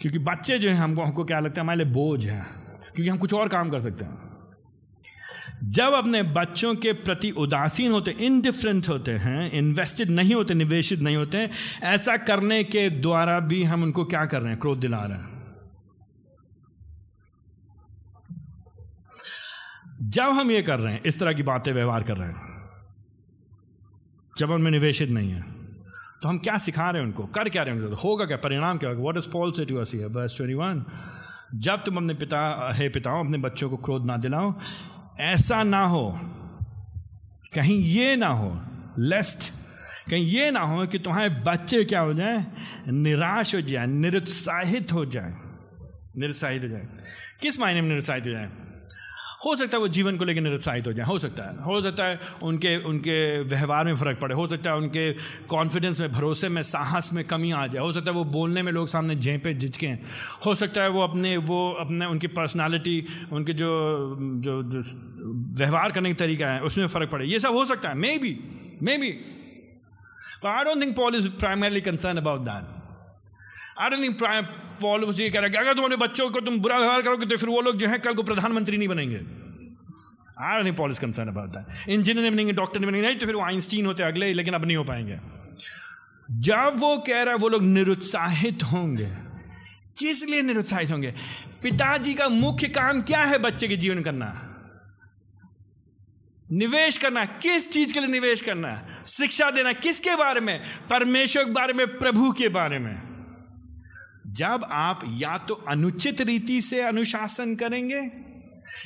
क्योंकि 0.00 0.18
बच्चे 0.18 0.58
जो 0.58 0.68
हैं, 0.68 0.76
हमको 0.76 1.02
हमको 1.02 1.24
क्या 1.24 1.40
लगता 1.40 1.60
है, 1.60 1.64
हमारे 1.64 1.84
लिए 1.84 1.92
बोझ 1.92 2.26
है, 2.26 2.46
क्योंकि 2.94 3.08
हम 3.08 3.18
कुछ 3.18 3.34
और 3.34 3.48
काम 3.48 3.70
कर 3.70 3.80
सकते 3.80 4.04
हैं। 4.04 4.32
जब 5.64 5.92
अपने 5.92 6.22
बच्चों 6.22 6.74
के 6.74 6.92
प्रति 6.92 7.30
उदासीन 7.30 7.92
होते 7.92 8.10
इनडिफरेंट 8.10 8.88
होते 8.88 9.10
हैं 9.10 9.50
इन्वेस्टेड 9.50 10.10
नहीं 10.10 10.34
होते, 10.34 10.54
निवेशित 10.54 11.00
नहीं 11.00 11.16
होते, 11.16 11.50
ऐसा 11.82 12.16
करने 12.16 12.64
के 12.64 12.90
द्वारा 12.90 13.40
भी 13.40 13.62
हम 13.62 13.82
उनको 13.82 14.04
क्या 14.04 14.26
कर 14.26 14.40
रहे 14.40 14.50
हैं, 14.50 14.60
क्रोध 14.60 14.80
दिला 14.80 15.04
रहे 15.04 15.18
हैं। 15.18 15.31
जब 20.12 20.28
हम 20.30 20.50
ये 20.50 20.62
कर 20.62 20.78
रहे 20.78 20.92
हैं, 20.92 21.02
इस 21.06 21.18
तरह 21.20 21.32
की 21.32 21.42
बातें 21.42 21.72
व्यवहार 21.72 22.02
कर 22.02 22.16
रहे 22.16 22.28
हैं, 22.28 22.40
जब 24.38 24.50
उनमें 24.50 24.70
निवेशित 24.70 25.10
नहीं 25.10 25.30
है 25.30 25.40
तो 26.22 26.28
हम 26.28 26.38
क्या 26.38 26.56
सिखा 26.58 26.90
रहे 26.90 27.00
हैं 27.00 27.06
उनको? 27.06 27.24
कर 27.26 27.48
क्या 27.48 27.62
रहे 27.62 27.74
हैं 27.74 27.82
उनको? 27.82 27.96
होगा 27.98 28.24
क्या? 28.24 28.36
परिणाम 28.36 28.78
क्या 28.78 28.90
होगा? 28.90 29.02
What 29.02 29.16
is 29.16 29.28
Paul 29.30 29.52
say 29.52 29.64
to 29.64 29.76
us 29.76 29.94
verse 29.94 30.36
twenty 30.36 30.54
one 30.54 30.84
जब 31.54 31.82
तुम 31.84 31.96
अपने 31.96 32.14
पिता, 32.14 32.72
हे 32.74 32.88
पिताओं, 32.88 33.24
अपने 33.24 33.38
बच्चों 33.38 33.70
को 33.70 33.76
क्रोध 33.76 34.04
ना 34.06 34.16
दिलाओ, 34.16 34.54
ऐसा 35.20 35.62
ना 35.62 35.82
हो, 35.84 36.04
कहीं 37.54 37.78
ये 37.78 38.16
ना 38.16 38.28
हो 38.28 38.60
लेस्ट 38.98 39.52
कहीं 40.10 40.26
ये 40.26 40.50
ना 40.50 40.60
हो 40.60 40.86
कि 40.86 40.98
तुम्हारे 40.98 41.28
बच्चे 41.42 41.84
क्या 41.84 42.00
हो 42.00 42.12
जाए? 42.12 42.46
निराश 42.88 43.54
हो 43.54 43.60
जाए, 43.60 43.86
निरुत्साहित 43.86 44.92
हो 44.92 45.04
जाए। 45.06 45.34
निरुत्साहित 46.16 46.62
हो 46.62 46.68
जाए। 46.68 46.88
किस 47.42 47.60
मायने 47.60 47.80
में 47.80 47.88
निरुत्साहित 47.88 48.26
हो 48.26 48.30
जाए? 48.30 48.50
हो 49.44 49.54
सकता 49.56 49.76
है 49.76 49.80
वो 49.80 49.88
जीवन 49.88 50.16
को 50.16 50.24
लेकर 50.24 50.40
निरुत्साहित 50.40 50.86
हो 50.86 50.92
जाए, 50.92 51.06
हो 51.06 51.18
सकता 51.18 51.42
है। 51.42 51.62
हो 51.64 51.80
सकता 51.82 52.04
है 52.04 52.18
उनके 52.42 52.76
उनके 52.84 53.42
व्यवहार 53.42 53.84
में 53.84 53.96
फ़र्क 53.96 54.18
पड़े, 54.20 54.34
हो 54.34 54.46
सकता 54.46 54.70
है 54.70 54.76
उनके 54.76 55.12
कॉन्फिडेंस 55.48 56.00
में, 56.00 56.12
भरोसे 56.12 56.48
में, 56.48 56.62
साहस 56.62 57.12
में 57.12 57.24
कमी 57.24 57.50
आ 57.52 57.66
जाए, 57.66 57.82
हो 57.82 57.92
सकता 57.92 58.10
है 58.10 58.16
वो 58.16 58.24
बोलने 58.24 58.62
में 58.62 58.72
लोग 58.72 58.88
सामने 58.88 59.16
झेपे, 59.16 59.54
झिझकें 59.54 59.98
हो। 60.46 60.54
सकता 60.54 60.82
है 60.82 60.88
वो 60.88 61.02
अपने 61.02 61.36
वो 61.36 61.58
अपने, 61.80 62.06
उनकी 62.06 62.26
पर्सनालिटी 62.26 63.04
उनके 63.32 63.52
जो 63.52 63.70
जो 64.40 64.62
जो 64.62 64.82
व्यवहार 65.58 65.92
करने 65.92 66.12
का 66.14 66.24
तरीका 66.24 66.46
है, 66.46 66.60
उसमें 66.60 66.86
फ़र्क 66.86 67.10
पड़े। 67.10 67.26
ये 67.26 67.40
सब 67.40 67.54
हो 67.54 67.64
सकता 67.64 67.88
है 67.88 67.94
maybe 68.18 68.38
maybe 68.98 69.10
I 70.46 70.64
don't 70.64 70.82
think 70.82 70.96
Paul 70.96 71.16
is 71.16 71.28
primarily 71.30 71.80
concern 71.80 72.16
about 72.18 72.40
that 72.40 72.81
I 73.78 74.42
Paul 74.82 75.14
ये 75.20 75.30
कह 75.30 75.40
रहा 75.40 75.48
है 75.48 75.54
अगर 75.54 75.74
तुम 75.74 75.84
अपने 75.84 75.96
बच्चों 75.96 76.30
को 76.30 76.40
तुम 76.40 76.58
बुरा 76.58 76.78
व्यवहार 76.78 77.02
करोगे 77.02 77.26
तो 77.26 77.36
फिर 77.36 77.48
वो 77.48 77.60
लोग 77.60 77.76
जो 77.76 77.88
है 77.88 77.98
कल 77.98 78.14
को 78.14 78.22
प्रधानमंत्री 78.22 78.76
नहीं 78.76 78.88
बनेंगे. 78.88 79.16
I 80.40 80.56
don't 80.56 80.66
think 80.66 80.76
Paul 80.76 80.90
is 80.90 81.00
concern 81.00 81.28
about 81.28 81.48
that 81.48 81.88
engineer 81.88 82.22
नहीं 82.22 82.32
बनेंगे 82.32 82.52
डॉक्टर 82.52 82.80
नहीं 82.80 82.90
बनेंगे 82.90 83.08
नहीं 83.08 83.18
तो 83.18 83.26
फिर 83.26 83.34
वो 83.34 83.42
आइंस्टीन 83.42 83.86
होते 83.86 84.02
अगले, 84.02 84.34
लेकिन 84.34 84.54
अब 84.54 84.64
नहीं 84.64 84.76
हो 84.76 84.84
पाएँगे। 84.84 85.18
जब 86.30 86.72
वो 86.76 86.98
कह 86.98 87.22
रहा 87.22 87.34
है, 87.34 87.34
वो 87.34 87.48
लोग 87.48 87.62
निरुत्साहित 87.62 88.62
होंगे। 88.62 89.06
किस 89.98 90.24
लिए 90.24 90.42
निरुत्साहित 90.42 90.90
होंगे? 90.90 91.14
पिताजी 91.62 92.14
का 92.14 92.28
मुख्य 92.28 92.68
काम 92.68 93.02
क्या 93.02 93.24
है 93.24 93.38
बच्चे 93.38 93.68
के 93.68 93.76
जीवन 93.76 94.02
करना? 94.02 94.56
निवेश 96.52 96.98
करना, 96.98 97.24
किस 97.24 97.72
चीज़ 97.72 97.94
के 97.94 98.00
लिए 98.00 98.08
निवेश 98.08 98.40
करना? 98.40 99.02
शिक्षा 99.06 99.50
देना 99.50 99.72
किसके 99.72 100.16
बारे 100.16 100.40
में? 100.40 100.62
परमेश्वर 100.90 101.44
के 101.44 101.50
बारे 101.50 101.72
में, 101.72 101.98
प्रभु 101.98 102.32
के 102.32 102.48
बारे 102.48 102.78
में। 102.78 103.11
जब 104.32 104.66
आप 104.72 105.00
या 105.18 105.36
तो 105.38 105.54
अनुचित 105.68 106.20
रीति 106.20 106.60
से 106.60 106.80
अनुशासन 106.80 107.54
करेंगे, 107.54 108.00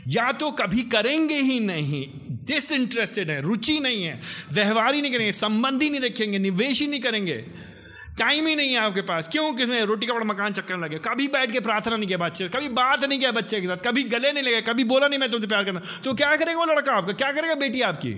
या 0.09 0.30
तो 0.32 0.51
कभी 0.51 0.82
करेंगे 0.82 1.34
ही 1.34 1.61
नहीं 1.61 2.07
डिसइंटरेस्टेड 2.47 3.30
है, 3.30 3.40
रुचि 3.42 3.78
नहीं 3.80 4.05
है, 4.05 4.20
व्यवहार 4.53 4.94
ही 4.94 5.03
नहीं 5.03 5.12
करेंगे, 5.12 5.32
संबंध 5.32 5.82
ही 5.82 5.90
नहीं 5.90 6.01
रखेंगे, 6.01 6.38
निवेश 6.38 6.80
ही 6.80 6.86
नहीं 6.86 7.01
करेंगे 7.01 7.44
टाइम 8.18 8.47
ही 8.47 8.55
नहीं 8.57 8.72
है 8.72 8.78
आपके 8.78 9.01
पास। 9.01 9.28
क्यों? 9.28 9.53
किसमें 9.55 9.82
रोटी 9.82 10.07
कपड़ा 10.07 10.24
मकान 10.24 10.53
चक्कर 10.53 10.78
लगे। 10.78 10.99
कभी 10.99 11.26
बैठ 11.28 11.53
के 11.53 11.61
प्रार्थना 11.61 11.97
नहीं 11.97 12.07
किया 12.07 12.18
बच्चे 12.18 12.49
कभी 12.49 12.68
बात 12.68 13.05
नहीं 13.05 13.18
किया 13.18 13.32
बच्चे 13.32 13.61
के 13.61 13.66
साथ, 13.66 13.76
कभी 13.76 14.03
गले 14.03 14.32
नहीं 14.32 14.44
लगे, 14.44 14.61
कभी 14.61 14.84
बोला 14.84 15.09
नहीं 15.09 15.18
मैं 15.18 15.30
तुमसे 15.30 15.47
प्यार 15.47 15.64
करना। 15.64 15.82
तो 16.05 16.14
क्या 16.14 16.36
करेगा 16.36 16.59
वो 16.59 16.64
लड़का 16.64 16.92
आपका? 16.92 17.12
क्या 17.12 17.32
करेगा 17.32 17.55
बेटी 17.55 17.80
आपकी? 17.80 18.12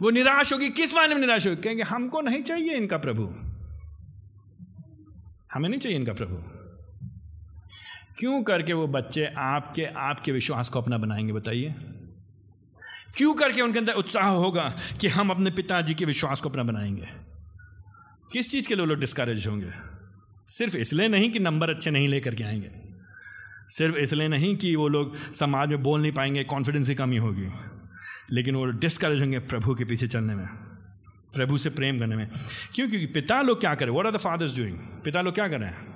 वो 0.00 0.10
निराश 0.10 0.52
होगी, 0.52 0.68
किस 0.68 0.94
मायने 0.94 1.14
में 1.14 1.20
निराश 1.20 1.46
होगी? 1.46 1.62
कहेंगे, 1.62 1.82
हमको 1.82 2.20
नहीं 2.20 2.42
चाहिए 2.42 2.74
इनका 2.74 2.98
प्रभु। 2.98 3.49
हमें 5.54 5.68
नहीं 5.68 5.80
चाहिए 5.80 5.98
इनका 5.98 6.12
प्रभु। 6.12 6.36
क्यों 8.18 8.42
करके 8.42 8.72
वो 8.72 8.86
बच्चे 8.86 9.26
आपके 9.26 9.84
आपके 9.84 10.32
विश्वास 10.32 10.68
को 10.68 10.80
अपना 10.80 10.98
बनाएँगे 10.98 11.32
बताइए? 11.32 11.74
क्यों 13.16 13.34
करके 13.34 13.60
उनके 13.60 13.78
अंदर 13.78 13.92
उत्साह 13.92 14.28
होगा 14.28 14.78
कि 15.00 15.08
हम 15.08 15.30
अपने 15.30 15.50
पिताजी 15.50 15.94
के 15.94 16.04
विश्वास 16.04 16.40
को 16.40 16.48
अपना 16.48 16.62
बनाएँगे? 16.62 17.08
किस 18.32 18.50
चीज़ 18.50 18.68
के 18.68 18.74
लिए 18.74 18.86
लोग 18.86 18.98
डिस्करेज 18.98 19.46
होंगे? 19.46 19.70
सिर्फ़ 20.48 20.76
इसलिए 20.76 21.08
नहीं 21.08 21.30
कि 21.30 21.38
नंबर 21.38 21.70
अच्छे 21.70 21.90
नहीं 21.90 22.08
लेकर 22.08 22.34
के 22.34 22.44
आएँगे। 22.44 22.70
सिर्फ़ 23.68 23.96
इसलिए 23.96 24.28
नहीं 24.28 24.56
कि 24.56 24.76
वो 24.76 24.88
लोग 24.88 25.32
समाज 25.32 25.68
में 25.68 25.82
बोल 25.82 26.02
नहीं 26.02 26.12
पाएँगे 26.12 26.44
कॉन्फिडेंस 26.44 26.88
की 26.88 26.94
कमी 26.94 27.16
होगी। 27.16 27.48
लेकिन 28.32 28.54
वो 28.54 28.66
डिस्करेज 28.66 29.20
होंगे 29.20 29.38
प्रभु 29.38 29.74
के 29.74 29.84
पीछे 29.84 30.06
चलने 30.06 30.34
में। 30.34 30.69
प्रभु 31.34 31.58
से 31.58 31.70
प्रेम 31.70 31.98
करने 31.98 32.16
में। 32.16 32.30
क्यों? 32.74 32.88
क्योंकि 32.88 33.06
पिता 33.06 33.42
लोग 33.42 33.60
क्या 33.60 33.74
करें? 33.74 33.90
What 33.90 34.06
are 34.06 34.12
the 34.12 34.16
fathers 34.16 34.56
doing 34.56 34.78
पिता 34.78 35.20
लोग 35.20 35.34
क्या 35.34 35.48
कर 35.48 35.60
रहे 35.60 35.68
हैं? 35.68 35.90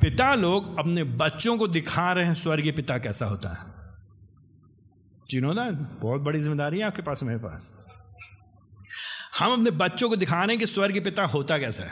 पिता 0.00 0.34
लोग 0.34 0.78
अपने 0.78 1.04
बच्चों 1.04 1.58
को 1.58 1.68
दिखा 1.68 2.12
रहे 2.12 2.24
हैं 2.24 2.34
स्वर्गीय 2.34 2.72
पिता 2.72 2.98
कैसा 2.98 3.26
होता 3.26 3.48
है। 3.48 3.80
नो 5.40 5.54
दैट 5.54 5.74
बहुत 5.74 6.20
बड़ी 6.20 6.40
ज़िम्मेदारी 6.40 6.78
है 6.78 6.84
आपके 6.84 7.02
पास, 7.02 7.22
मेरे 7.22 7.38
पास। 7.38 7.88
हम 9.38 9.52
अपने 9.52 9.70
बच्चों 9.70 10.08
को 10.08 10.16
दिखा 10.16 10.36
रहे 10.36 10.48
हैं 10.48 10.58
कि 10.58 10.66
स्वर्ग 10.66 11.04
पिता 11.04 11.22
होता 11.22 11.58
कैसा 11.58 11.84
है? 11.84 11.90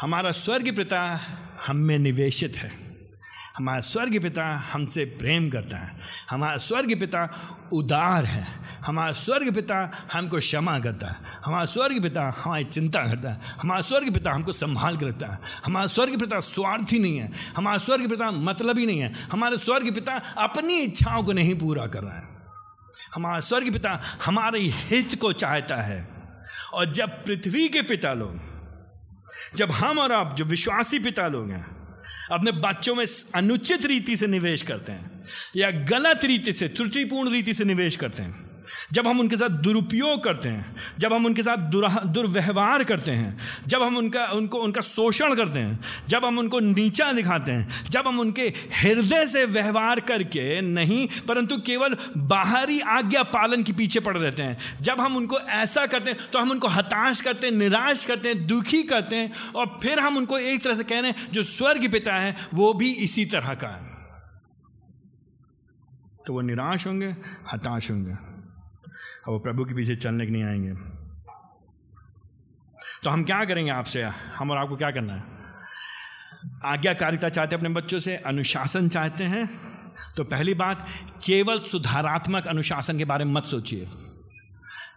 हमारा 0.00 0.32
स्वर्ग 0.32 0.76
पिता 0.76 1.20
हम 1.66 1.76
में 1.76 1.98
निवेशित 1.98 2.56
है। 2.56 2.87
हमारा 3.58 3.80
स्वर्ग 3.80 4.22
पिता 4.22 4.70
हमसे 4.72 5.04
प्रेम 5.04 5.50
करता 5.50 5.76
है। 5.76 6.00
हमारा 6.30 6.56
स्वर्ग 6.56 7.00
पिता 7.00 7.38
उदार 7.72 8.24
है। 8.24 8.46
हमारा 8.86 9.12
स्वर्ग 9.12 9.54
पिता 9.54 10.08
हमको 10.12 10.38
क्षमा 10.38 10.78
करता 10.78 11.08
है। 11.08 11.16
हमारा 11.44 11.64
स्वर्ग 11.64 12.02
पिता 12.02 12.22
हमारी 12.22 12.64
चिंता 12.64 13.00
करता 13.06 13.30
है। 13.30 13.40
हमारा 13.62 13.80
स्वर्ग 13.80 14.14
पिता 14.14 14.32
हमको 14.32 14.52
संभाल 14.52 14.96
कर 14.96 15.06
रखता 15.06 15.26
है। 15.26 15.38
हमारा 15.66 15.86
स्वर्ग 15.86 16.20
पिता 16.20 16.40
स्वार्थी 16.40 16.98
नहीं 16.98 17.18
है। 17.18 17.32
हमारा 17.56 17.78
स्वर्ग 17.78 18.10
पिता 18.10 18.30
मतलब 18.30 18.78
ही 18.78 18.86
नहीं 18.86 19.00
है। 19.00 19.12
हमारे 19.32 19.58
स्वर्ग 19.58 19.94
पिता 19.94 20.12
अपनी 20.38 20.78
इच्छाओं 20.78 21.24
को 21.24 21.32
नहीं 21.32 21.58
पूरा 21.58 21.86
कर 21.86 22.02
रहा 22.02 22.16
है। 22.16 22.28
हमारा 23.14 23.40
स्वर्ग 23.40 23.72
पिता 23.72 24.02
हमारे 24.24 24.60
हित 24.60 25.20
को 25.20 25.32
चाहता 25.32 25.76
है। 25.76 26.08
और 26.74 26.92
जब 26.92 27.24
पृथ्वी 27.24 27.68
के 27.68 27.82
पिता 27.82 28.12
लोग, 28.12 28.40
जब 29.56 29.70
हम 29.70 29.98
और 29.98 30.12
आप, 30.12 30.34
जो 30.36 30.44
विश्वासी 30.44 30.98
पिता 30.98 31.28
लोग 31.28 31.50
हैं 31.50 31.77
अपने 32.30 32.52
बच्चों 32.52 32.94
में 32.94 33.04
अनुचित 33.34 33.86
रीति 33.86 34.16
से 34.16 34.26
निवेश 34.26 34.62
करते 34.62 34.92
हैं 34.92 35.24
या 35.56 35.70
गलत 35.70 36.24
रीति 36.24 36.52
से, 36.52 36.68
त्रुटिपूर्ण 36.68 37.30
रीति 37.30 37.54
से 37.54 37.64
निवेश 37.64 37.96
करते 37.96 38.22
हैं। 38.22 38.47
जब 38.92 39.06
हम 39.06 39.20
उनके 39.20 39.36
साथ 39.36 39.48
दुरुपयोग 39.48 40.24
करते 40.24 40.48
हैं, 40.48 40.76
जब 40.98 41.12
हम 41.12 41.26
उनके 41.26 41.42
साथ 41.42 41.56
दुर्व्यवहार 42.06 42.84
करते 42.84 43.10
हैं, 43.10 43.38
जब 43.66 43.82
हम 43.82 43.96
उनका, 43.96 44.26
उनको, 44.26 44.58
उनका 44.58 44.80
शोषण 44.80 45.34
करते 45.34 45.58
हैं, 45.58 45.80
जब 46.08 46.24
हम 46.24 46.38
उनको 46.38 46.60
नीचा 46.60 47.12
दिखाते 47.12 47.52
हैं, 47.52 47.84
जब 47.90 48.06
हम 48.06 48.20
उनके 48.20 48.42
हृदय 48.82 49.26
से 49.26 49.44
व्यवहार 49.44 50.00
करके 50.00 50.60
नहीं, 50.60 51.08
परंतु 51.28 51.58
केवल 51.58 51.96
बाहरी 52.16 52.80
आज्ञा 52.80 53.22
पालन 53.22 53.62
के 53.62 53.72
पीछे 53.72 54.00
पड़ 54.00 54.16
रहते 54.16 54.42
हैं, 54.42 54.58
जब 54.80 55.00
हम 55.00 55.16
उनको 55.16 55.38
ऐसा 55.38 55.86
करते 55.86 56.10
हैं 56.10 56.18
तो 56.32 56.38
हम 56.38 56.50
उनको 56.50 56.68
हताश 56.68 57.20
करते 57.20 57.46
हैं, 57.46 57.54
निराश 57.54 58.04
करते 58.04 58.28
हैं, 58.28 58.46
दुखी 58.46 58.82
करते 58.82 59.16
हैं, 59.16 59.32
और 59.56 59.78
फिर 59.82 60.00
हम 60.00 60.16
उनको 60.16 60.38
एक 60.38 60.64
तरह 60.64 60.74
से 60.74 60.84
कह 60.84 61.00
रहे 61.00 61.10
हैं, 61.10 61.28
जो 61.32 61.42
स्वर्ग 61.42 61.92
पिता 61.92 62.14
है, 62.14 62.34
वो 62.54 62.72
भी 62.74 62.92
इसी 62.92 63.24
तरह 63.24 63.54
का 63.54 63.68
है। 63.68 63.86
तो 66.26 66.32
वो 66.32 66.40
निराश 66.40 66.86
होंगे, 66.86 67.06
हताश 67.52 67.90
होंगे। 67.90 68.27
और 69.26 69.32
वो 69.32 69.38
प्रभु 69.38 69.64
के 69.64 69.74
पीछे 69.74 69.96
चलने 69.96 70.26
के 70.26 70.32
नहीं 70.32 70.44
आएँगे। 70.44 70.72
तो 73.02 73.10
हम 73.10 73.24
क्या 73.24 73.44
करेंगे 73.44 73.70
आपसे? 73.70 74.02
हम 74.04 74.50
और 74.50 74.58
आपको 74.58 74.76
क्या 74.76 74.90
करना 74.90 75.14
है? 75.14 75.24
आज्ञाकारिता 76.64 77.28
चाहते 77.28 77.54
हैं 77.54 77.60
अपने 77.60 77.74
बच्चों 77.74 77.98
से, 77.98 78.16
अनुशासन 78.16 78.88
चाहते 78.88 79.24
हैं। 79.24 79.50
तो 80.16 80.24
पहली 80.24 80.54
बात, 80.54 80.86
केवल 81.24 81.58
सुधारात्मक 81.58 82.46
अनुशासन 82.46 82.98
के 82.98 83.04
बारे 83.04 83.24
में 83.24 83.32
मत 83.32 83.44
सोचिए। 83.44 83.88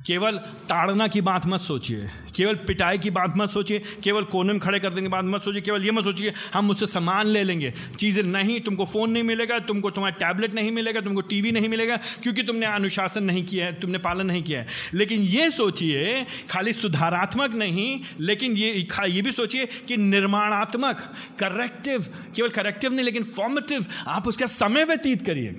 केवल 0.08 0.38
ताड़ना 0.70 1.08
की 1.08 1.22
बात 1.22 1.46
मत 1.46 1.62
सोचिए, 1.62 2.10
केवल 2.36 2.56
पिटाई 2.56 2.98
की 2.98 3.10
बात 3.10 3.34
मत 3.38 3.50
सोचिए, 3.50 3.80
केवल 4.04 4.24
कोने 4.24 4.54
में 4.54 4.60
खड़े 4.60 4.80
कर 4.80 4.90
देने 4.90 5.02
की 5.02 5.12
बात 5.12 5.26
मत 5.26 5.42
सोचिए, 5.42 5.62
केवल 5.62 5.86
ये 5.86 5.92
मत 5.92 6.04
सोचिए, 6.04 6.34
हम 6.54 6.70
उससे 6.70 6.86
सामान 6.86 7.28
ले 7.28 7.44
लेंगे। 7.44 7.74
चीज़ें 8.00 8.24
नहीं, 8.24 8.60
तुमको 8.62 8.86
फ़ोन 8.86 9.12
नहीं 9.12 9.24
मिलेगा, 9.24 9.60
तुमको 9.60 9.90
तुम्हारा 9.90 10.16
टैबलेट 10.18 10.56
नहीं 10.56 10.72
मिलेगा, 10.72 11.02
तुमको 11.02 11.22
टीवी 11.22 11.52
नहीं 11.52 11.70
मिलेगा, 11.70 11.98
क्योंकि 12.24 12.44
तुमने 12.44 12.66
अनुशासन 12.66 13.24
नहीं 13.24 13.46
किया 13.46 13.66
है, 13.66 13.80
तुमने 13.80 13.98
पालन 13.98 14.26
नहीं 14.26 14.44
किया 14.44 14.60
है। 14.60 14.68
लेकिन 14.94 15.22
ये 15.22 15.50
सोचिए, 15.52 16.26
खाली 16.50 16.74
सुधारात्मक 16.74 17.56
नहीं, 17.56 18.00
लेकिन 18.20 18.58
ये 18.58 18.88
ये 19.02 19.22
भी 19.22 19.32
सोचिए 19.32 19.66
कि 19.88 19.98
निर्माणात्मक 19.98 21.00
करेक्टिव 21.40 22.06
केवल 22.36 22.50
करेक्टिव 22.50 22.94
नहीं, 22.94 23.06
लेकिन 23.06 23.24
फॉर्मेटिव 23.24 23.86
आप 24.08 24.28
उसका 24.28 24.46
समय 24.46 24.84
व्यतीत 24.84 25.26
करिए। 25.26 25.56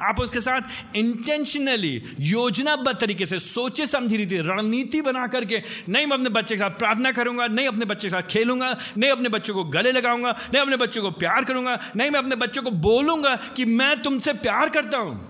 आप 0.00 0.20
उसके 0.20 0.40
साथ 0.40 0.96
इंटेंशनली 0.96 2.16
योजनाबद्ध 2.20 3.00
तरीके 3.00 3.26
से, 3.26 3.38
सोचे 3.38 3.86
समझी 3.86 4.16
रीति, 4.16 4.36
रणनीति 4.36 5.02
बना 5.02 5.26
करके, 5.26 5.62
नहीं 5.88 6.06
मैं 6.06 6.16
अपने 6.16 6.30
बच्चे 6.30 6.54
के 6.54 6.58
साथ 6.58 6.70
प्रार्थना 6.70 7.12
करूँगा, 7.12 7.46
नहीं 7.46 7.68
अपने 7.68 7.84
बच्चे 7.84 8.08
के 8.08 8.10
साथ 8.10 8.22
खेलूँगा, 8.22 8.78
नहीं 8.98 9.10
अपने 9.10 9.28
बच्चों 9.28 9.54
को 9.54 9.64
गले 9.64 9.92
लगाऊँगा, 9.92 10.30
नहीं 10.30 10.62
अपने 10.62 10.76
बच्चों 10.76 11.02
को 11.02 11.10
प्यार 11.10 11.44
करूँगा, 11.44 11.78
नहीं 11.96 12.10
मैं 12.10 12.18
अपने 12.18 12.36
बच्चों 12.36 12.62
को 12.62 12.70
बोलूँगा 12.70 13.36
कि 13.36 13.64
मैं 13.64 14.02
तुमसे 14.02 14.32
प्यार 14.32 14.68
करता 14.68 14.98
हूँ। 14.98 15.28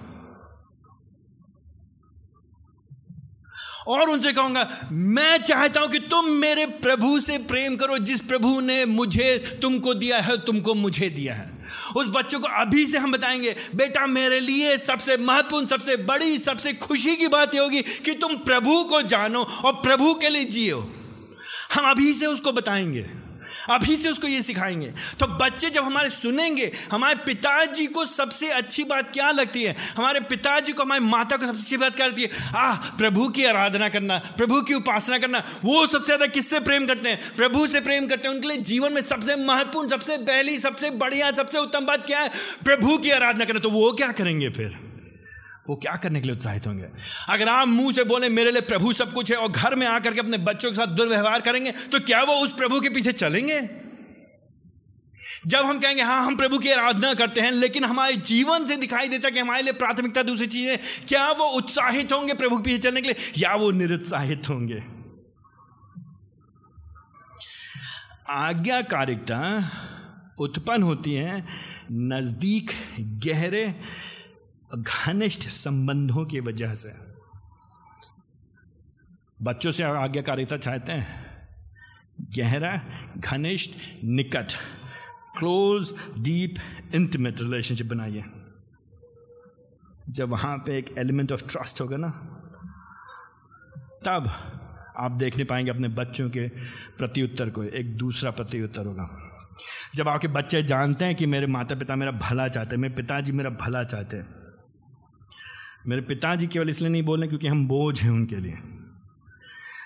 और 3.88 4.10
उनसे 4.10 4.32
कहूँगा, 4.32 4.88
मैं 4.92 5.38
चाहता 5.38 5.80
हूँ 5.80 5.88
कि 5.88 5.98
तुम 5.98 6.24
मेरे 6.26 6.66
प्रभु 6.66 7.20
से 7.20 7.38
प्रेम 7.38 7.76
करो, 7.76 7.98
जिस 7.98 8.20
प्रभु 8.20 8.60
ने 8.60 8.84
मुझे, 8.84 9.58
तुमको 9.62 9.94
दिया 9.94 10.20
है, 10.20 10.36
तुमको 10.44 10.74
मुझे 10.74 11.08
दिया 11.10 11.34
है। 11.34 11.51
उस 11.96 12.06
बच्चों 12.08 12.40
को 12.40 12.48
अभी 12.48 12.86
से 12.86 12.98
हम 12.98 13.12
बताएँगे, 13.12 13.56
बेटा, 13.74 14.06
मेरे 14.06 14.40
लिए 14.40 14.78
सबसे 14.78 15.16
महत्वपूर्ण, 15.16 15.66
सबसे 15.66 15.96
बड़ी, 15.96 16.38
सबसे 16.38 16.72
खुशी 16.72 17.16
की 17.16 17.28
बात 17.28 17.54
यह 17.54 17.62
होगी 17.62 17.82
कि 17.82 18.12
तुम 18.12 18.36
प्रभु 18.36 18.84
को 18.84 19.02
जानो 19.02 19.42
और 19.42 19.72
प्रभु 19.72 20.14
के 20.14 20.28
लिए 20.28 20.44
जियो। 20.44 20.92
हम 21.74 21.90
अभी 21.90 22.12
से 22.12 22.26
उसको 22.26 22.52
बताएँगे। 22.52 23.21
अभी 23.70 23.96
से 23.96 24.08
उसको 24.08 24.26
ये 24.26 24.42
सिखाएँगे। 24.42 24.86
तो 25.20 25.26
बच्चे 25.26 25.70
जब 25.70 25.84
हमारे 25.84 26.08
सुनेंगे, 26.08 26.72
हमारे 26.92 27.14
पिताजी 27.14 27.86
को 27.86 28.04
सबसे 28.04 28.48
अच्छी 28.48 28.84
बात 28.84 29.10
क्या 29.10 29.30
लगती 29.30 29.62
है? 29.62 29.76
हमारे 29.96 30.20
पिताजी 30.20 30.72
को, 30.72 30.82
हमारी 30.82 31.00
माता 31.00 31.36
को 31.36 31.46
सबसे 31.46 31.62
अच्छी 31.62 31.76
बात 31.76 31.96
क्या 31.96 32.06
लगती 32.06 32.22
है? 32.22 32.28
आह, 32.56 32.76
प्रभु 32.76 33.28
की 33.28 33.44
आराधना 33.44 33.88
करना, 33.88 34.18
प्रभु 34.18 34.62
की 34.62 34.74
उपासना 34.74 35.18
करना, 35.18 35.42
वो 35.64 35.86
सबसे 35.86 36.06
ज़्यादा 36.06 36.26
किससे 36.26 36.60
प्रेम 36.60 36.86
करते 36.86 37.08
हैं? 37.08 37.36
प्रभु 37.36 37.66
से 37.66 37.80
प्रेम 37.80 38.06
करते 38.06 38.28
हैं। 38.28 38.34
उनके 38.34 38.48
लिए 38.48 38.56
जीवन 38.56 38.92
में 38.92 39.02
सबसे 39.02 39.36
महत्वपूर्ण, 39.36 39.88
सबसे 39.88 40.16
पहली, 40.16 40.58
सबसे 40.58 40.90
बढ़िया, 40.90 41.30
सबसे 41.30 41.58
उत्तम 41.58 41.86
बात 41.86 42.06
क्या 42.06 42.20
है? 42.20 42.28
प्रभु 42.64 42.98
की 42.98 43.10
आराधना 43.10 43.44
करना। 43.44 43.60
तो 43.60 43.70
वो 43.70 43.92
क्या 43.92 44.12
करेंगे 44.12 44.48
फिर? 44.50 44.91
वो 45.68 45.76
क्या 45.76 45.94
करने 45.96 46.20
के 46.20 46.26
लिए 46.26 46.36
उत्साहित 46.36 46.66
होंगे? 46.66 46.86
अगर 47.28 47.48
आप 47.48 47.68
मुँह 47.68 47.92
से 47.92 48.04
बोले, 48.04 48.28
मेरे 48.28 48.50
लिए 48.50 48.60
प्रभु 48.60 48.92
सब 48.92 49.12
कुछ 49.12 49.30
है, 49.30 49.36
और 49.36 49.48
घर 49.48 49.74
में 49.74 49.86
आकर 49.86 50.14
के 50.14 50.20
अपने 50.20 50.38
बच्चों 50.38 50.70
के 50.70 50.76
साथ 50.76 50.86
दुर्व्यवहार 50.86 51.40
करेंगे 51.40 51.70
तो 51.70 52.00
क्या 52.00 52.22
वो 52.22 52.34
उस 52.34 52.52
प्रभु 52.52 52.80
के 52.80 52.88
पीछे 52.88 53.12
चलेंगे? 53.12 53.60
जब 55.46 55.64
हम 55.66 55.78
कहेंगे 55.80 56.02
हाँ 56.02 56.24
हम 56.24 56.36
प्रभु 56.36 56.58
की 56.58 56.70
आराधना 56.70 57.12
करते 57.14 57.40
हैं, 57.40 57.50
लेकिन 57.50 57.84
हमारे 57.84 58.16
जीवन 58.16 58.66
से 58.66 58.76
दिखाई 58.76 59.08
देता 59.08 59.28
है 59.28 59.32
कि 59.32 59.40
हमारे 59.40 59.62
लिए 59.62 59.72
प्राथमिकता 59.72 60.22
दूसरी 60.22 60.46
चीज़ 60.46 60.70
है। 60.70 60.76
क्या 61.08 61.30
वो 61.30 61.44
उत्साहित 61.50 62.12
होंगे 62.12 62.34
प्रभु 62.34 62.56
के 62.56 62.62
पीछे 62.62 62.78
चलने 62.78 63.00
के 63.00 63.08
लिए? 63.08 63.32
या 63.38 63.54
वो 63.54 63.70
निरुत्साहित 63.70 64.48
होंगे? 64.48 64.82
आज्ञाकारिकता 68.30 69.40
उत्पन्न 70.38 70.82
होती 70.82 71.14
है 71.14 71.46
नज़दीक, 71.92 72.70
गहरे 73.00 73.64
घनिष्ठ 74.78 75.40
संबंधों 75.40 76.24
की 76.26 76.40
वजह 76.40 76.74
से। 76.74 76.92
बच्चों 79.42 79.70
से 79.70 79.82
आज्ञाकारिता 79.82 80.56
चाहते 80.56 80.92
हैं। 80.92 81.32
गहरा, 82.38 82.80
घनिष्ठ, 83.18 83.70
निकट 84.04 84.52
क्लोज 85.38 85.94
डीप 86.18 86.54
इंटीमेट 86.94 87.40
रिलेशनशिप 87.40 87.86
बनाइए। 87.86 88.24
जब 90.10 90.28
वहाँ 90.28 90.58
पे 90.58 90.78
एक 90.78 90.94
एलिमेंट 90.98 91.32
ऑफ़ 91.32 91.42
ट्रस्ट 91.48 91.80
होगा 91.80 91.96
ना, 91.96 92.08
तब 94.04 94.30
आप 94.96 95.10
देख 95.10 95.36
नहीं 95.36 95.46
पाएँगे 95.46 95.70
अपने 95.70 95.88
बच्चों 95.88 96.30
के 96.30 96.48
प्रत्युत्तर 96.98 97.50
को, 97.50 97.62
एक 97.62 97.96
दूसरा 97.96 98.30
प्रत्युत्तर 98.30 98.86
होगा। 98.86 99.32
जब 99.94 100.08
आपके 100.08 100.28
बच्चे 100.28 100.62
जानते 100.62 101.04
हैं 101.04 101.14
कि 101.14 101.26
मेरे 101.26 101.46
माता 101.46 101.74
पिता 101.74 101.96
मेरा 101.96 102.12
भला 102.12 102.48
चाहते 102.48 102.70
हैं, 102.70 102.82
मेरे 102.82 102.94
पिताजी 102.94 103.32
मेरा 103.32 103.50
भला 103.50 103.84
चाहते 103.84 104.16
हैं 104.16 104.41
मेरे 105.86 106.02
पिताजी 106.02 106.46
केवल 106.46 106.68
इसलिए 106.68 106.90
नहीं 106.90 107.02
बोल 107.02 107.20
रहे 107.20 107.28
क्योंकि 107.28 107.46
हम 107.46 107.66
बोझ 107.68 108.00
हैं 108.02 108.10
उनके 108.10 108.36
लिए। 108.36 108.58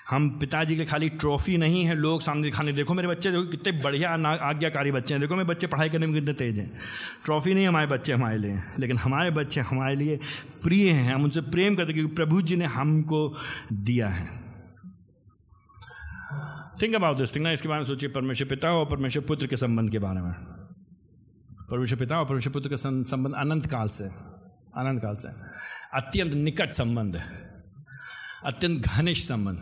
हम 0.09 0.29
पिताजी 0.39 0.75
के 0.77 0.85
खाली 0.85 1.09
ट्रॉफी 1.11 1.57
नहीं 1.57 1.83
है, 1.83 1.95
लोग 1.95 2.21
सामने 2.21 2.43
दिखाने 2.43 2.73
देखो 2.73 2.93
मेरे 2.93 3.07
बच्चे, 3.07 3.31
देखो 3.31 3.43
कितने 3.45 3.71
बढ़िया 3.83 4.09
आज्ञाकारी 4.49 4.91
बच्चे 4.91 5.13
हैं। 5.13 5.21
देखो 5.21 5.35
मेरे 5.35 5.47
बच्चे 5.47 5.67
पढ़ाई 5.67 5.89
करने 5.89 6.07
में 6.07 6.15
कितने 6.15 6.33
तेज 6.33 6.59
हैं। 6.59 6.71
ट्रॉफी 7.25 7.53
नहीं 7.53 7.67
हमारे 7.67 7.87
बच्चे 7.87 8.13
हमारे 8.13 8.37
लिए, 8.37 8.61
लेकिन 8.79 8.97
हमारे 8.97 9.31
बच्चे 9.31 9.61
हमारे 9.61 9.95
लिए 9.95 10.19
प्रिय 10.63 10.91
हैं। 10.91 11.13
हम 11.13 11.23
उनसे 11.23 11.41
प्रेम 11.41 11.75
करते 11.75 11.93
क्योंकि 11.93 12.15
प्रभु 12.15 12.41
जी 12.41 12.55
ने 12.55 12.65
हमको 12.65 13.21
दिया 13.73 14.07
है। 14.09 14.25
थिंक 16.81 16.95
अबाउट 16.95 17.17
दिस 17.17 17.35
थिंग 17.35 17.43
ना, 17.43 17.51
इसके 17.51 17.69
बारे 17.69 17.79
में 17.79 17.85
सोचिए। 17.85 18.09
परमेश्वर 18.09 18.47
पिता 18.47 18.71
और 18.71 18.85
परमेश्वर 18.85 19.23
पुत्र 19.23 19.47
के 19.47 19.57
संबंध 19.57 19.91
के 19.91 19.99
बारे 19.99 20.21
में। 20.21 20.33
परमेश्वर 21.71 21.99
पिता 21.99 22.19
और 22.19 22.25
परमेश्वर 22.25 22.53
पुत्र 22.53 22.69
का 22.69 22.75
संबंध 22.75 23.33
अनंत 23.35 23.65
काल 23.65 23.87
से, 23.89 24.05
अनंत 24.77 25.01
काल 25.01 25.15
से। 25.15 25.29
अत्यंत 25.93 26.33
निकट 26.33 26.71
संबंध 26.71 27.15
है, 27.15 27.25
अत्यंत 28.45 28.87
घनिष्ठ 28.87 29.27
संबंध। 29.27 29.57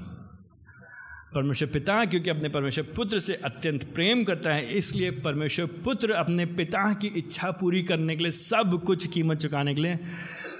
परमेश्वर 1.35 1.69
पिता, 1.69 2.05
क्योंकि 2.05 2.29
अपने 2.29 2.49
परमेश्वर 2.49 2.83
पुत्र 2.95 3.19
से 3.19 3.33
अत्यंत 3.35 3.83
प्रेम 3.93 4.23
करता 4.23 4.53
है, 4.53 4.77
इसलिए 4.77 5.11
परमेश्वर 5.11 5.65
पुत्र 5.65 6.11
अपने 6.11 6.45
पिता 6.45 6.93
की 6.93 7.07
इच्छा 7.07 7.51
पूरी 7.51 7.83
करने 7.83 8.15
के 8.15 8.23
लिए, 8.23 8.31
सब 8.31 8.81
कुछ 8.85 9.07
कीमत 9.07 9.37
चुकाने 9.37 9.75
के 9.75 9.81
लिए 9.81 9.95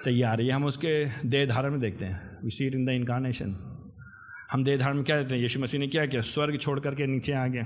तैयार 0.04 0.42
है। 0.42 0.50
हम 0.50 0.66
उसके 0.66 1.06
देह 1.26 1.46
धारण 1.46 1.72
में 1.72 1.80
देखते 1.80 2.06
हैं। 2.06 2.38
We 2.44 2.50
see 2.50 2.68
it 2.68 2.76
in 2.76 2.86
the 2.86 2.90
incarnation 2.90 3.56
हम 4.52 4.64
देह 4.64 4.78
धारण 4.78 4.96
में 4.96 5.04
क्या 5.04 5.18
देते 5.18 5.36
हैं? 5.36 5.42
यीशु 5.42 5.60
मसीह 5.60 5.80
ने 5.80 5.88
क्या 5.88 6.06
किया? 6.06 6.22
स्वर्ग 6.22 6.58
छोड़ 6.58 6.80
करके 6.80 7.08
नीचे 7.08 7.34
आ 7.34 7.48
गया। 7.48 7.66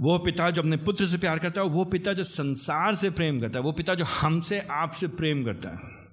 वो 0.00 0.18
पिता 0.18 0.50
जो 0.50 0.62
अपने 0.62 0.76
पुत्र 0.76 1.06
से 1.06 1.18
प्यार 1.18 1.38
करता 1.38 1.60
है, 1.60 1.66
वो 1.66 1.84
पिता 1.84 2.12
जो 2.12 2.22
संसार 2.22 2.94
से 2.94 3.10
प्रेम 3.10 3.40
करता 3.40 3.58
है, 3.58 3.64
वो 3.64 3.72
पिता 3.72 3.94
जो 3.94 4.04
हमसे 4.04 4.60
आपसे 4.60 5.08
प्रेम 5.08 5.44
करता 5.44 5.68
है। 5.68 6.03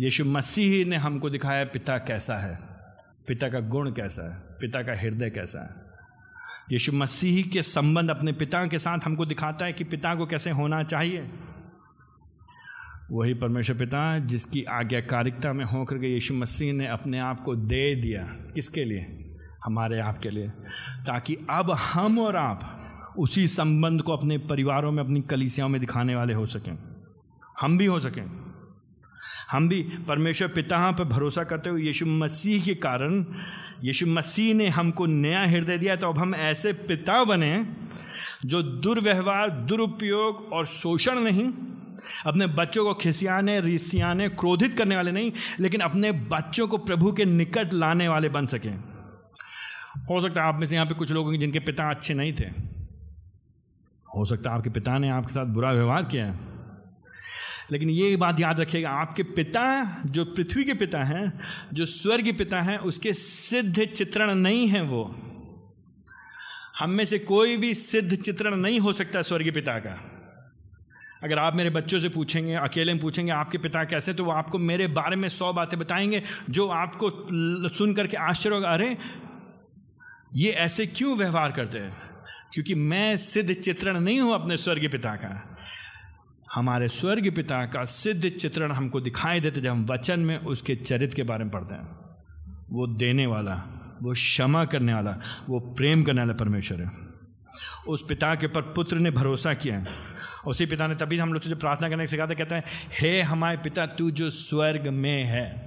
यीशु 0.00 0.24
मसीह 0.24 0.86
ने 0.86 0.96
हमको 0.96 1.30
दिखाया 1.30 1.64
पिता 1.64 1.98
कैसा 1.98 2.34
है, 2.34 2.58
पिता 3.28 3.48
का 3.48 3.60
गुण 3.60 3.90
कैसा 3.90 4.34
है, 4.34 4.40
पिता 4.60 4.82
का 4.82 4.92
हृदय 4.92 5.30
कैसा 5.30 5.60
है। 5.60 5.74
यीशु 6.72 6.92
मसीह 6.92 7.50
के 7.50 7.62
संबंध 7.62 8.10
अपने 8.10 8.32
पिता 8.32 8.66
के 8.66 8.78
साथ 8.78 8.98
हमको 9.04 9.26
दिखाता 9.26 9.64
है 9.64 9.72
कि 9.72 9.84
पिता 9.84 10.14
को 10.14 10.26
कैसे 10.26 10.50
होना 10.50 10.82
चाहिए। 10.82 11.30
वही 13.10 13.34
परमेश्वर 13.34 13.76
पिता 13.76 14.18
जिसकी 14.18 14.62
आज्ञाकारिकता 14.62 15.52
में 15.52 15.64
होकर 15.64 15.98
के 15.98 16.06
यीशु 16.06 16.34
मसीह 16.34 16.72
ने 16.72 16.86
अपने 16.86 17.18
आप 17.18 17.42
को 17.44 17.54
दे 17.54 17.94
दिया, 17.94 18.22
किसके 18.24 18.84
लिए? 18.84 19.30
हमारे 19.64 20.00
आप 20.00 20.18
के 20.18 20.30
लिए। 20.30 20.48
ताकि 21.06 21.38
अब 21.50 21.70
हम 21.70 22.18
और 22.18 22.36
आप 22.36 22.80
उसी 23.18 23.48
संबंध 23.48 24.02
को 24.02 24.12
अपने 24.12 24.38
परिवारों 24.38 24.92
में, 24.92 25.02
अपनी 25.02 25.20
कलिसियाओं 25.20 25.68
में 25.68 25.80
दिखाने 25.80 26.14
वाले 26.14 26.34
हो 26.34 26.46
सकें। 26.46 26.78
हम 27.60 27.78
भी 27.78 27.86
हो 27.86 28.00
सकें। 28.00 28.43
हम 29.50 29.68
भी 29.68 29.82
परमेश्वर 30.08 30.48
पिता 30.48 30.90
पर 30.92 31.04
भरोसा 31.04 31.44
करते 31.44 31.70
हुए 31.70 31.82
यीशु 31.82 32.06
मसीह 32.06 32.64
के 32.64 32.74
कारण, 32.74 33.24
यीशु 33.82 34.06
मसीह 34.06 34.54
ने 34.54 34.68
हमको 34.68 35.06
नया 35.06 35.44
हृदय 35.44 35.78
दिया 35.78 35.96
तो 35.96 36.08
अब 36.08 36.18
हम 36.18 36.34
ऐसे 36.34 36.72
पिता 36.72 37.22
बने 37.24 37.66
जो 38.44 38.62
दुर्व्यवहार, 38.62 39.50
दुरुपयोग 39.50 40.52
और 40.52 40.66
शोषण 40.66 41.18
नहीं, 41.18 41.52
अपने 42.26 42.46
बच्चों 42.46 42.84
को 42.84 42.94
खिसियाने, 42.94 43.60
रिसियाने, 43.60 44.28
क्रोधित 44.28 44.76
करने 44.78 44.96
वाले 44.96 45.12
नहीं, 45.12 45.32
लेकिन 45.60 45.80
अपने 45.80 46.12
बच्चों 46.12 46.68
को 46.68 46.78
प्रभु 46.78 47.12
के 47.12 47.24
निकट 47.24 47.72
लाने 47.72 48.08
वाले 48.08 48.28
बन 48.28 48.46
सकें। 48.46 48.74
हो 50.10 50.20
सकता 50.20 50.42
है 50.42 50.48
आप 50.48 50.58
में 50.58 50.66
से 50.66 50.74
यहाँ 50.74 50.86
पे 50.86 50.94
कुछ 50.94 51.12
लोग 51.12 51.36
जिनके 51.36 51.58
पिता 51.58 51.90
अच्छे 51.90 52.14
नहीं 52.14 52.32
थे। 52.32 52.46
हो 54.06 54.24
सकता 54.24 54.50
है 54.50 54.56
आपके 54.56 54.70
पिता 54.70 54.98
ने 54.98 55.10
आपके 55.10 55.32
साथ 55.32 55.46
बुरा 55.46 55.72
व्यवहार 55.72 56.04
किया 56.04 56.26
है। 56.26 56.53
लेकिन 57.72 57.90
ये 57.90 58.16
बात 58.16 58.40
याद 58.40 58.60
रखिएगा, 58.60 58.90
आपके 58.90 59.22
पिता, 59.22 59.96
जो 60.06 60.24
पृथ्वी 60.24 60.64
के 60.64 60.74
पिता 60.74 61.04
हैं, 61.04 61.40
जो 61.74 61.86
स्वर्ग 61.86 62.38
पिता 62.38 62.62
हैं, 62.62 62.78
उसके 62.78 63.12
सिद्ध 63.12 63.84
चित्रण 63.84 64.34
नहीं 64.34 64.68
है 64.68 64.82
वो। 64.82 65.20
हम 66.78 66.90
में 66.90 67.04
से 67.04 67.18
कोई 67.18 67.56
भी 67.56 67.74
सिद्ध 67.74 68.16
चित्रण 68.16 68.56
नहीं 68.56 68.80
हो 68.80 68.92
सकता 68.92 69.22
स्वर्गीय 69.22 69.52
पिता 69.52 69.78
का। 69.78 70.10
अगर 71.24 71.38
आप 71.38 71.54
मेरे 71.54 71.70
बच्चों 71.70 72.00
से 72.00 72.08
पूछेंगे, 72.08 72.54
अकेले 72.54 72.92
में 72.92 73.02
पूछेंगे, 73.02 73.32
आपके 73.32 73.58
पिता 73.58 73.84
कैसे 73.84 74.14
तो 74.14 74.24
वो 74.24 74.30
आपको 74.30 74.58
मेरे 74.58 74.86
बारे 74.86 75.16
में 75.16 75.28
सौ 75.28 75.52
बातें 75.52 75.78
बताएँगे, 75.78 76.22
जो 76.50 76.68
आपको 76.68 77.28
सुन 77.68 77.94
करके 77.94 78.16
आश्चर्य 78.16 78.54
होगा, 78.54 78.68
अरे, 78.68 78.96
ये 80.34 80.50
ऐसे 80.50 80.86
क्यों 80.86 81.16
व्यवहार 81.16 81.52
करते 81.52 81.78
हैं? 81.78 81.96
क्योंकि 82.52 82.74
मैं 82.74 83.16
सिद्ध 83.16 83.54
चित्रण 83.54 84.00
नहीं 84.00 84.20
हूँ 84.20 84.34
अपने 84.34 84.56
स्वर्गीय 84.56 84.88
पिता 84.88 85.10
का। 85.10 85.53
हमारे 86.54 86.88
स्वर्ग 86.88 87.32
पिता 87.36 87.66
का 87.66 87.84
सिद्ध 87.84 88.28
चित्रण 88.28 88.72
हमको 88.72 89.00
दिखाई 89.00 89.40
देते 89.40 89.60
जब 89.60 89.70
हम 89.70 89.86
वचन 89.86 90.20
में 90.20 90.38
उसके 90.38 90.76
चरित्र 90.76 91.16
के 91.16 91.22
बारे 91.22 91.44
में 91.44 91.52
पढ़ते 91.52 91.74
हैं। 91.74 91.88
वो 92.70 92.86
देने 92.86 93.26
वाला, 93.26 93.54
वो 94.02 94.12
क्षमा 94.12 94.64
करने 94.64 94.94
वाला, 94.94 95.18
वो 95.48 95.60
प्रेम 95.60 96.02
करने 96.02 96.20
वाला 96.20 96.32
परमेश्वर 96.32 96.82
है। 96.82 96.90
उस 97.88 98.04
पिता 98.08 98.34
के 98.34 98.46
ऊपर 98.46 98.62
पुत्र 98.62 98.96
ने 98.96 99.10
भरोसा 99.10 99.54
किया 99.54 99.78
है। 99.78 99.86
उसी 100.46 100.66
पिता 100.66 100.86
ने 100.86 100.94
तभी 100.94 101.18
हम 101.18 101.32
लोग 101.32 101.42
से 101.42 101.50
जो 101.50 101.56
प्रार्थना 101.56 101.88
करने 101.88 102.06
से 102.06 102.10
सिखाते 102.10 102.34
कहते 102.34 102.54
हैं, 102.54 102.64
हे 103.00 103.22
हमारे 103.22 103.58
पिता, 103.58 103.86
तू 103.86 104.10
जो 104.10 104.30
स्वर्ग 104.30 104.88
में 104.88 105.24
है 105.24 105.63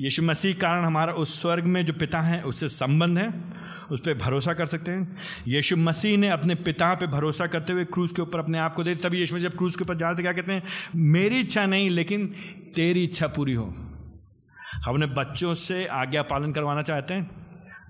यीशु 0.00 0.22
मसीह 0.22 0.54
कारण 0.54 0.84
हमारा 0.84 1.12
उस 1.12 1.42
स्वर्ग 1.42 1.64
में 1.64 1.86
जो 1.86 1.92
पिता 1.92 2.20
है, 2.20 2.42
उससे 2.42 2.68
संबंध 2.68 3.18
है, 3.18 3.44
उस 3.90 4.00
पर 4.00 4.14
भरोसा 4.14 4.54
कर 4.54 4.66
सकते 4.66 4.90
हैं। 4.90 5.16
यीशु 5.48 5.76
मसीह 5.76 6.16
ने 6.18 6.28
अपने 6.28 6.54
पिता 6.54 6.94
पे 6.94 7.06
भरोसा 7.06 7.46
करते 7.46 7.72
हुए 7.72 7.84
क्रूज 7.84 8.12
के 8.12 8.22
ऊपर 8.22 8.38
अपने 8.38 8.58
आप 8.58 8.74
को 8.74 8.84
दे 8.84 8.94
तभी 8.94 9.18
यीशु 9.18 9.34
मसीह 9.34 9.48
जब 9.48 9.56
क्रूज 9.56 9.76
के 9.76 9.84
ऊपर 9.84 9.96
जाते 9.96 10.22
क्या 10.22 10.32
कहते 10.32 10.52
हैं, 10.52 10.62
मेरी 10.96 11.40
इच्छा 11.40 11.66
नहीं, 11.66 11.90
लेकिन 11.90 12.26
तेरी 12.74 13.04
इच्छा 13.04 13.26
पूरी 13.26 13.54
हो। 13.54 13.64
हम 14.84 14.94
अपने 14.94 15.06
बच्चों 15.06 15.54
से 15.54 15.86
आज्ञा 15.86 16.22
पालन 16.22 16.52
करवाना 16.52 16.82
चाहते 16.82 17.14
हैं। 17.14 17.30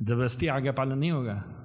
ज़बरदस्ती 0.03 0.47
आज्ञा 0.47 0.73
पालन 0.73 0.99
नहीं 0.99 1.11
होगा। 1.11 1.56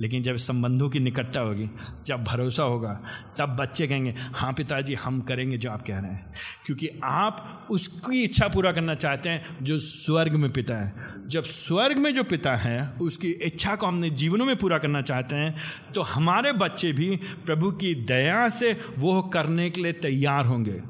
लेकिन 0.00 0.22
जब 0.22 0.36
संबंधों 0.36 0.88
की 0.90 0.98
निकटता 0.98 1.40
होगी, 1.40 1.68
जब 2.06 2.24
भरोसा 2.24 2.62
होगा, 2.62 2.92
तब 3.38 3.56
बच्चे 3.56 3.86
कहेंगे 3.86 4.14
हाँ 4.18 4.52
पिताजी, 4.52 4.94
हम 4.94 5.20
करेंगे 5.20 5.58
जो 5.58 5.70
आप 5.70 5.84
कह 5.86 5.98
रहे 5.98 6.12
हैं। 6.12 6.34
क्योंकि 6.66 6.88
आप 7.04 7.66
उसकी 7.70 8.22
इच्छा 8.22 8.48
पूरा 8.48 8.72
करना 8.72 8.94
चाहते 8.94 9.28
हैं 9.28 9.56
जो 9.62 9.78
स्वर्ग 9.78 10.32
में 10.32 10.50
पिता 10.52 10.74
है। 10.76 11.06
जब 11.28 11.42
स्वर्ग 11.44 11.98
में 11.98 12.14
जो 12.14 12.22
पिता 12.24 12.56
है, 12.56 12.88
उसकी 13.00 13.30
इच्छा 13.30 13.74
को 13.76 13.86
हमने 13.86 14.10
जीवनों 14.10 14.46
में 14.46 14.56
पूरा 14.56 14.78
करना 14.78 15.02
चाहते 15.02 15.36
हैं 15.36 15.54
तो 15.94 16.02
हमारे 16.02 16.52
बच्चे 16.52 16.92
भी 16.92 17.16
प्रभु 17.46 17.70
की 17.72 17.94
दया 17.94 18.48
से 18.48 18.72
वो 18.98 19.20
करने 19.22 19.70
के 19.70 19.82
लिए 19.82 19.92
तैयार 19.92 20.46
होंगे। 20.46 20.80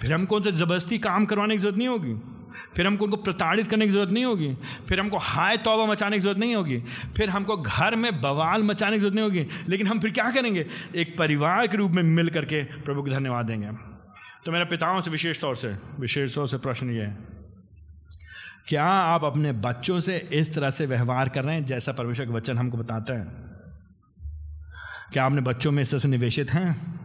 फिर 0.00 0.12
हमको 0.12 0.36
उनसे 0.36 0.52
ज़बरदस्ती 0.52 0.98
काम 0.98 1.24
करवाने 1.24 1.54
की 1.54 1.58
ज़रूरत 1.58 1.78
नहीं 1.78 1.88
होगी? 1.88 2.14
फिर 2.76 2.86
हमको 2.86 3.04
उनको 3.04 3.16
प्रताड़ित 3.16 3.68
करने 3.68 3.86
की 3.86 3.92
ज़रूरत 3.92 4.10
नहीं 4.10 4.24
होगी। 4.24 4.56
फिर 4.88 5.00
हमको 5.00 5.18
हाय 5.18 5.56
तौबा 5.56 5.86
मचाने 5.86 6.16
की 6.16 6.20
ज़रूरत 6.20 6.38
नहीं 6.38 6.54
होगी। 6.54 6.82
फिर 7.16 7.30
हमको 7.30 7.56
घर 7.56 7.96
में 7.96 8.20
बवाल 8.20 8.62
मचाने 8.62 8.96
की 8.96 9.00
ज़रूरत 9.00 9.14
नहीं 9.14 9.24
होगी। 9.24 9.46
लेकिन 9.68 9.86
हम 9.86 10.00
फिर 10.00 10.10
क्या 10.10 10.30
करेंगे? 10.30 10.66
एक 10.96 11.16
परिवार 11.18 11.66
के 11.66 11.76
रूप 11.76 11.90
में 11.90 12.02
मिल 12.02 12.28
करके 12.28 12.62
प्रभु 12.62 13.02
को 13.02 13.10
धन्यवाद 13.10 13.46
देंगे। 13.46 13.70
तो 14.44 14.52
मेरे 14.52 14.64
पिताओं 14.64 15.00
से 15.00 15.10
विशेष 15.10 15.40
तौर 15.40 15.56
से, 15.56 15.76
विशेष 16.00 16.34
तौर 16.34 16.46
से 16.48 16.58
प्रश्न 16.58 16.90
ये 16.90 17.02
है, 17.02 17.18
क्या 18.68 18.84
आप 18.84 19.24
अपने 19.24 19.52
बच्चों 19.52 20.00
से 20.00 20.16
इस 20.32 20.54
तरह 20.54 20.70
से 20.70 20.86
व्यवहार 20.86 21.28
कर 21.28 21.44
रहे 21.44 21.54
हैं 21.54 21.64
जैसा 21.64 21.92
परमेश्वर 21.92 22.26
का 22.26 22.32
वचन 22.32 22.58
हमको 22.58 22.78
बताता 22.78 23.14
है? 23.14 23.26
क्या 25.12 25.24
आपने 25.24 25.40
बच्चों 25.40 25.72
में 25.72 25.82
इस 25.82 25.90
तरह 25.90 25.98
से 25.98 26.08
निवेशित 26.08 26.50
हैं? 26.50 26.99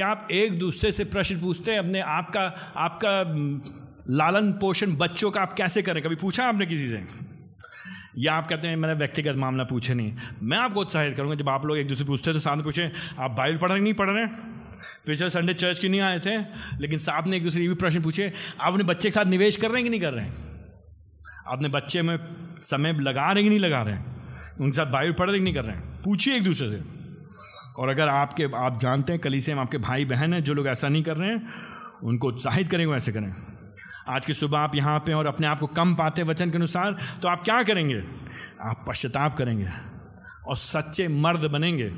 क्या 0.00 0.08
आप 0.08 0.28
एक 0.30 0.58
दूसरे 0.58 0.92
से 0.92 1.04
प्रश्न 1.04 1.40
पूछते 1.40 1.70
हैं, 1.70 1.78
अपने 1.78 2.00
आपका 2.00 2.72
आपका 2.76 3.22
लालन 4.10 4.52
पोषण 4.52 4.96
बच्चों 4.96 5.30
का 5.30 5.40
आप 5.40 5.52
कैसे 5.52 5.82
करें? 5.82 6.02
कभी 6.02 6.14
पूछा 6.14 6.44
आपने 6.44 6.66
किसी 6.66 6.86
से? 6.86 7.06
या 8.18 8.34
आप 8.34 8.48
कहते 8.48 8.68
हैं, 8.68 8.76
मैंने 8.76 8.94
व्यक्तिगत 8.94 9.36
मामला 9.36 9.64
पूछे 9.64 9.94
नहीं। 9.94 10.16
मैं 10.42 10.58
आपको 10.58 10.80
उत्साहित 10.80 11.16
करूँगा, 11.16 11.34
जब 11.34 11.48
आप 11.48 11.66
लोग 11.66 11.78
एक 11.78 11.88
दूसरे 11.88 12.04
पूछते 12.04 12.30
हैं 12.30 12.36
तो 12.36 12.40
सामने 12.40 12.64
पूछे, 12.64 12.92
आप 13.18 13.30
बाइबल 13.30 13.58
पढ़ 13.58 13.72
रहे 13.72 13.80
नहीं 13.80 13.94
पढ़ 13.94 14.10
रहे 14.10 14.26
पिछले 15.06 15.30
संडे 15.30 15.54
चर्च 15.54 15.78
के 15.78 15.88
नहीं 15.88 16.00
आए 16.00 16.20
थे? 16.20 16.38
लेकिन 16.80 16.98
साहब 16.98 17.28
ने 17.28 17.36
एक 17.36 17.42
दूसरे 17.42 17.62
ये 17.62 17.68
भी 17.68 17.74
प्रश्न 17.74 18.02
पूछे, 18.02 18.32
आप 18.60 18.72
अपने 18.72 18.84
बच्चे 18.84 19.08
के 19.08 19.12
साथ 19.12 19.24
निवेश 19.24 19.56
कर 19.56 19.68
रहे 19.68 19.76
हैं 19.76 19.84
कि 19.84 19.90
नहीं 19.90 20.00
कर 20.00 20.12
रहे 20.12 20.24
हैं? 20.24 20.34
अपने 21.46 21.68
बच्चे 21.68 22.02
में 22.02 22.16
समय 22.62 22.92
लगा 22.92 23.32
रहे 23.32 23.42
कि 23.42 23.48
नहीं 23.48 23.58
लगा 23.58 23.82
रहे 23.82 23.94
हैं? 23.94 24.06
उनके 24.60 24.76
साथ 24.76 24.86
बाइबल 24.86 25.12
पढ़ 25.12 25.30
रहे 25.30 25.38
कि 25.38 25.44
नहीं 25.44 25.54
कर 25.54 25.64
रहे 25.64 25.76
हैं? 25.76 26.02
पूछिए 26.02 26.36
एक 26.36 26.42
दूसरे 26.42 26.70
से। 26.70 26.99
और 27.80 27.88
अगर 27.88 28.08
आपके, 28.08 28.44
आप 28.44 28.78
जानते 28.78 29.12
हैं 29.12 29.20
कली 29.20 29.40
से 29.40 29.52
आपके 29.52 29.78
भाई 29.78 30.04
बहन 30.04 30.34
हैं, 30.34 30.42
जो 30.44 30.54
लोग 30.54 30.66
ऐसा 30.68 30.88
नहीं 30.88 31.02
कर 31.02 31.16
रहे 31.16 31.28
हैं, 31.28 31.52
उनको 32.02 32.28
उत्साहित 32.28 32.68
करें, 32.68 32.86
वो 32.86 32.94
ऐसे 32.94 33.12
करें। 33.12 33.34
आज 34.08 34.26
की 34.26 34.34
सुबह 34.34 34.58
आप 34.58 34.74
यहाँ 34.74 34.98
पे 34.98 35.12
और 35.12 35.26
अपने 35.26 35.46
आप 35.46 35.60
को 35.60 35.66
कम 35.66 35.94
पाते 35.94 36.22
वचन 36.22 36.50
के 36.50 36.56
अनुसार 36.56 36.96
तो 37.22 37.28
आप 37.28 37.42
क्या 37.44 37.62
करेंगे? 37.62 38.02
आप 38.60 38.84
पश्चाताप 38.88 39.36
करेंगे 39.36 39.68
और 40.46 40.56
सच्चे 40.56 41.08
मर्द 41.08 41.50
बनेंगे। 41.50 41.92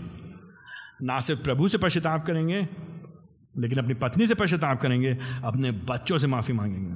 ना 1.03 1.20
सिर्फ़ 1.20 1.43
प्रभु 1.43 1.68
से 1.68 1.78
पश्चाताप 1.78 2.26
करेंगे, 2.26 2.68
लेकिन 3.59 3.78
अपनी 3.78 3.95
पत्नी 3.95 4.26
से 4.26 4.35
पश्चाताप 4.35 4.80
करेंगे, 4.80 5.18
अपने 5.45 5.70
बच्चों 5.70 6.18
से 6.18 6.26
माफ़ी 6.26 6.55
मांगेंगे। 6.55 6.95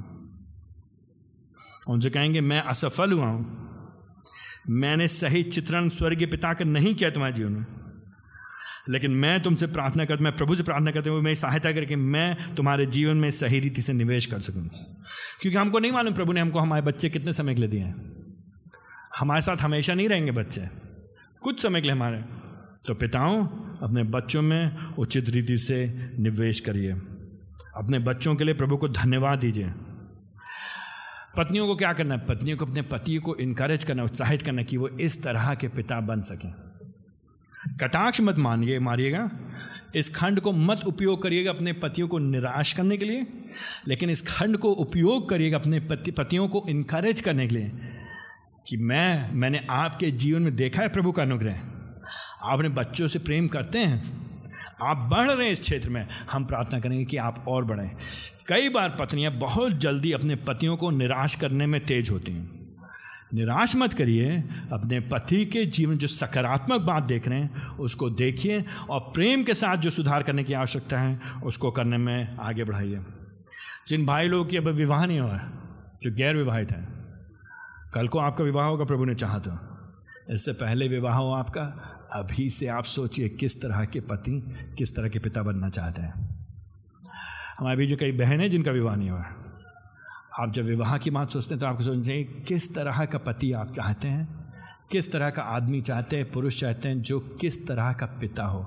उनसे 1.88 2.10
कहेंगे, 2.10 2.40
मैं 2.40 2.60
असफल 2.60 3.12
हुआ 3.12 3.26
हूँ। 3.26 3.44
मैंने 4.68 5.08
सही 5.08 5.42
चित्रण 5.42 5.88
स्वर्गीय 5.88 6.26
पिता 6.26 6.52
का 6.54 6.64
नहीं 6.64 6.94
किया 6.94 7.10
तुम्हारे 7.10 7.34
जीवन 7.34 7.52
में। 7.52 7.85
लेकिन 8.88 9.10
मैं 9.10 9.42
तुमसे 9.42 9.66
प्रार्थना 9.66 10.04
कर, 10.04 10.16
मैं 10.16 10.36
प्रभु 10.36 10.56
से 10.56 10.62
प्रार्थना 10.62 10.90
करते 10.90 11.10
हुए 11.10 11.20
मेरी 11.20 11.36
सहायता 11.36 11.72
करके 11.72 11.96
मैं 11.96 12.54
तुम्हारे 12.54 12.86
जीवन 12.86 13.16
में 13.16 13.30
सही 13.30 13.60
रीति 13.60 13.82
से 13.82 13.92
निवेश 13.92 14.26
कर 14.26 14.40
सकूँ। 14.40 14.68
क्योंकि 15.40 15.58
हमको 15.58 15.78
नहीं 15.78 15.92
मालूम 15.92 16.14
प्रभु 16.14 16.32
ने 16.32 16.40
हमको 16.40 16.58
हमारे 16.58 16.82
बच्चे 16.82 17.08
कितने 17.08 17.32
समय 17.32 17.54
के 17.54 17.60
लिए 17.60 17.70
दिए 17.70 17.80
हैं। 17.80 18.16
हमारे 19.18 19.40
साथ 19.40 19.56
हमेशा 19.56 19.94
नहीं 19.94 20.08
रहेंगे 20.08 20.30
बच्चे। 20.30 20.68
कुछ 21.40 21.62
समय 21.62 21.80
के 21.80 21.88
लिए 21.88 21.96
हमारे। 21.96 22.24
तो 22.86 22.94
पिताओं, 22.94 23.46
अपने 23.82 24.02
बच्चों 24.02 24.42
में 24.42 24.94
उचित 24.94 25.28
रीति 25.28 25.56
से 25.56 25.86
निवेश 26.18 26.60
करिए। 26.60 26.92
अपने 27.76 27.98
बच्चों 27.98 28.34
के 28.34 28.44
लिए 28.44 28.54
प्रभु 28.54 28.76
को 28.76 28.88
धन्यवाद 28.88 29.38
दीजिए। 29.38 29.68
पत्नियों 31.36 31.66
को 31.66 31.76
क्या 31.76 31.92
करना 31.92 32.14
है? 32.14 32.20
पत्नियों 32.20 32.56
को, 32.56 32.66
अपने 32.66 32.82
पति 32.82 33.16
को 33.16 33.36
इनकरेज 33.36 33.84
करना, 33.84 34.02
उत्साहित 34.02 34.42
करना 34.42 34.62
कि 34.62 34.76
वो 34.76 34.88
इस 34.88 35.22
तरह 35.22 35.54
के 35.54 35.68
पिता 35.68 36.00
बन 36.00 36.20
सकें। 36.20 36.54
कटाक्ष 37.80 38.20
मत 38.20 38.38
मानिए, 38.38 38.78
मारिएगा। 38.78 39.30
इस 39.94 40.16
खंड 40.16 40.40
को 40.40 40.52
मत 40.52 40.80
उपयोग 40.86 41.22
करिएगा 41.22 41.50
अपने 41.50 41.72
पतियों 41.72 42.08
को 42.08 42.18
निराश 42.18 42.72
करने 42.72 42.96
के 42.96 43.04
लिए, 43.04 43.26
लेकिन 43.88 44.10
इस 44.10 44.22
खंड 44.22 44.56
को 44.56 44.70
उपयोग 44.70 45.28
करिएगा 45.28 45.58
अपने 45.58 45.80
पति, 45.80 46.10
पतियों 46.10 46.48
को 46.48 46.64
इनकरेज 46.68 47.20
करने 47.20 47.48
के 47.48 47.54
लिए 47.54 47.72
कि 48.68 48.76
मैं, 48.76 49.32
मैंने 49.32 49.66
आपके 49.70 50.10
जीवन 50.10 50.42
में 50.42 50.56
देखा 50.56 50.82
है 50.82 50.88
प्रभु 50.88 51.12
का 51.12 51.22
अनुग्रह। 51.22 51.52
आप 52.42 52.52
अपने 52.52 52.68
बच्चों 52.68 53.08
से 53.08 53.18
प्रेम 53.18 53.48
करते 53.48 53.78
हैं। 53.78 54.26
आप 54.82 54.96
बढ़ 54.96 55.30
रहे 55.30 55.46
हैं 55.46 55.52
इस 55.52 55.60
क्षेत्र 55.60 55.90
में। 55.90 56.06
हम 56.32 56.44
प्रार्थना 56.44 56.80
करेंगे 56.80 57.04
कि 57.04 57.16
आप 57.16 57.44
और 57.48 57.64
बढ़ें। 57.64 57.90
कई 58.46 58.68
बार 58.68 58.96
पत्नियाँ 59.00 59.32
बहुत 59.32 59.72
जल्दी 59.72 60.12
अपने 60.12 60.36
पतियों 60.36 60.76
को 60.76 60.90
निराश 60.90 61.34
करने 61.34 61.66
में 61.66 61.86
तेज 61.86 62.10
होती 62.10 62.32
हैं। 62.32 62.55
निराश 63.34 63.76
मत 63.76 63.92
करिए। 63.92 64.44
अपने 64.72 65.00
पति 65.00 65.46
के 65.46 65.66
जीवन 65.66 65.98
जो 65.98 66.06
सकारात्मक 66.06 66.80
बात 66.80 67.02
देख 67.02 67.28
रहे 67.28 67.40
हैं, 67.40 67.66
उसको 67.66 68.10
देखिए 68.10 68.64
और 68.90 69.00
प्रेम 69.00 69.42
के 69.42 69.54
साथ 69.54 69.76
जो 69.76 69.90
सुधार 69.90 70.22
करने 70.22 70.44
की 70.44 70.52
आवश्यकता 70.52 71.00
है, 71.00 71.20
उसको 71.44 71.70
करने 71.70 71.96
में 71.96 72.36
आगे 72.36 72.64
बढ़ाइए। 72.64 73.00
जिन 73.88 74.06
भाई 74.06 74.28
लोगों 74.28 74.44
की 74.44 74.56
अब 74.56 74.68
विवाह 74.68 75.06
नहीं 75.06 75.20
हुआ 75.20 75.36
है, 75.36 75.48
जो 76.02 76.14
गैर 76.14 76.36
विवाहित 76.36 76.70
हैं, 76.70 76.88
कल 77.94 78.08
को 78.08 78.18
आपका 78.18 78.44
विवाह 78.44 78.66
होगा, 78.66 78.84
प्रभु 78.84 79.04
ने 79.04 79.14
चाहा 79.14 79.38
तो। 79.38 79.58
इससे 80.34 80.52
पहले 80.52 80.88
विवाह 80.88 81.16
हो 81.16 81.32
आपका, 81.32 81.62
अभी 82.12 82.50
से 82.50 82.66
आप 82.66 82.84
सोचिए 82.84 83.28
किस 83.28 83.62
तरह 83.62 83.84
के 83.84 84.00
पति, 84.00 84.54
किस 84.78 84.96
तरह 84.96 85.08
के 85.08 85.18
पिता 85.18 85.42
बनना 85.42 85.68
चाहते 85.68 86.02
हैं। 86.02 86.36
हमारे 87.58 87.76
भी 87.76 87.86
जो 87.86 87.96
कई 87.96 88.12
बहन 88.12 88.40
हैं 88.40 88.50
जिनका 88.50 88.70
विवाह 88.70 88.96
नहीं 88.96 89.10
हुआ 89.10 89.22
आप 90.40 90.50
जब 90.52 90.62
विवाह 90.62 90.96
की 90.98 91.10
बात 91.10 91.30
सोचते 91.30 91.54
हैं 91.54 91.60
तो 91.60 91.66
आपको 91.66 91.82
सोचना 91.82 92.02
चाहिए 92.02 92.24
किस 92.48 92.74
तरह 92.74 93.04
का 93.04 93.18
पति 93.18 93.52
आप 93.52 93.70
चाहते 93.72 94.08
हैं, 94.08 94.28
किस 94.90 95.12
तरह 95.12 95.30
का 95.30 95.42
आदमी 95.42 95.80
चाहते 95.80 96.16
हैं, 96.16 96.30
पुरुष 96.32 96.60
चाहते 96.60 96.88
हैं, 96.88 97.02
जो 97.02 97.18
किस 97.40 97.66
तरह 97.68 97.92
का 97.92 98.06
पिता 98.06 98.44
हो। 98.44 98.66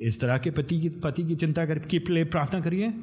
इस 0.00 0.20
तरह 0.20 0.38
के 0.38 0.50
पति 0.50 0.80
की 0.80 0.88
पति 0.88 1.24
की 1.24 1.34
चिंता 1.34 1.66
कर, 1.66 1.78
की 1.78 1.98
प्ले 1.98 2.24
प्रार्थना 2.24 2.60
करिए 2.60 2.94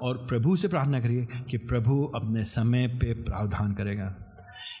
और 0.00 0.16
प्रभु 0.16 0.56
से 0.56 0.68
प्रार्थना 0.68 1.00
करिए 1.00 1.28
कि 1.50 1.58
प्रभु 1.58 2.04
अपने 2.14 2.44
समय 2.44 2.86
पे 2.88 3.12
प्रावधान 3.14 3.72
करेगा। 3.72 4.14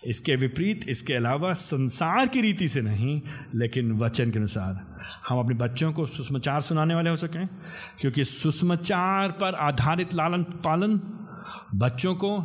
इसके 0.06 0.36
विपरीत, 0.36 0.84
इसके 0.88 1.14
अलावा 1.14 1.52
संसार 1.52 2.26
की 2.26 2.40
रीति 2.40 2.68
से 2.68 2.80
नहीं, 2.80 3.20
लेकिन 3.54 3.92
वचन 3.92 4.30
के 4.30 4.38
अनुसार। 4.38 4.98
हम 5.28 5.38
अपने 5.38 5.54
बच्चों 5.54 5.92
को 5.92 6.06
सुषमाचार 6.06 6.60
सुनाने 6.60 6.94
वाले 6.94 7.10
हो 7.10 7.16
सकें, 7.16 7.44
क्योंकि 8.00 8.24
सुषमाचार 8.24 9.30
पर 9.30 9.54
आधारित 9.54 10.14
लालन 10.14 10.42
पालन 10.42 11.00
बच्चों 11.74 12.14
को 12.14 12.36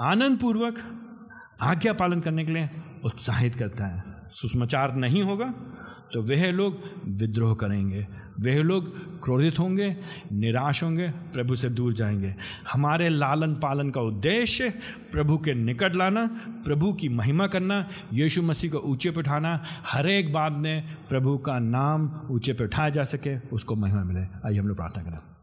आनंद 0.00 0.38
पूर्वक 0.38 0.78
आज्ञा 1.62 1.92
पालन 1.92 2.20
करने 2.20 2.44
के 2.44 2.52
लिए 2.52 2.68
उत्साहित 3.04 3.54
करता 3.54 3.86
है। 3.86 4.02
सुषमाचार 4.28 4.94
नहीं 4.96 5.22
होगा 5.22 5.54
तो 6.12 6.22
वह 6.22 6.50
लोग 6.52 6.80
विद्रोह 7.08 7.54
करेंगे, 7.54 8.06
वह 8.40 8.62
लोग 8.62 8.88
क्रोधित 9.24 9.58
होंगे, 9.58 9.88
निराश 10.32 10.82
होंगे, 10.82 11.08
प्रभु 11.08 11.54
से 11.54 11.68
दूर 11.68 11.94
जाएँगे। 11.94 12.34
हमारे 12.72 13.08
लालन 13.08 13.54
पालन 13.54 13.90
का 13.90 14.00
उद्देश्य 14.00 14.68
प्रभु 15.12 15.38
के 15.38 15.54
निकट 15.54 15.96
लाना, 15.96 16.26
प्रभु 16.64 16.92
की 16.92 17.08
महिमा 17.08 17.46
करना, 17.46 17.88
यीशु 18.12 18.42
मसीह 18.42 18.70
को 18.70 18.78
ऊँचे 18.78 19.10
पर 19.10 19.20
उठाना। 19.20 19.62
हर 19.86 20.06
एक 20.06 20.32
बात 20.32 20.52
में 20.52 20.96
प्रभु 21.08 21.38
का 21.38 21.58
नाम 21.58 22.20
ऊँचे 22.30 22.52
पर 22.52 22.64
उठाया 22.64 22.90
जा 22.90 23.04
सके, 23.04 23.38
उसको 23.38 23.74
महिमा 23.74 24.04
मिले। 24.04 24.20
आइए 24.20 24.58
हम 24.58 24.68
लोग 24.68 24.76
प्रार्थना 24.76 25.02
करें। 25.02 25.35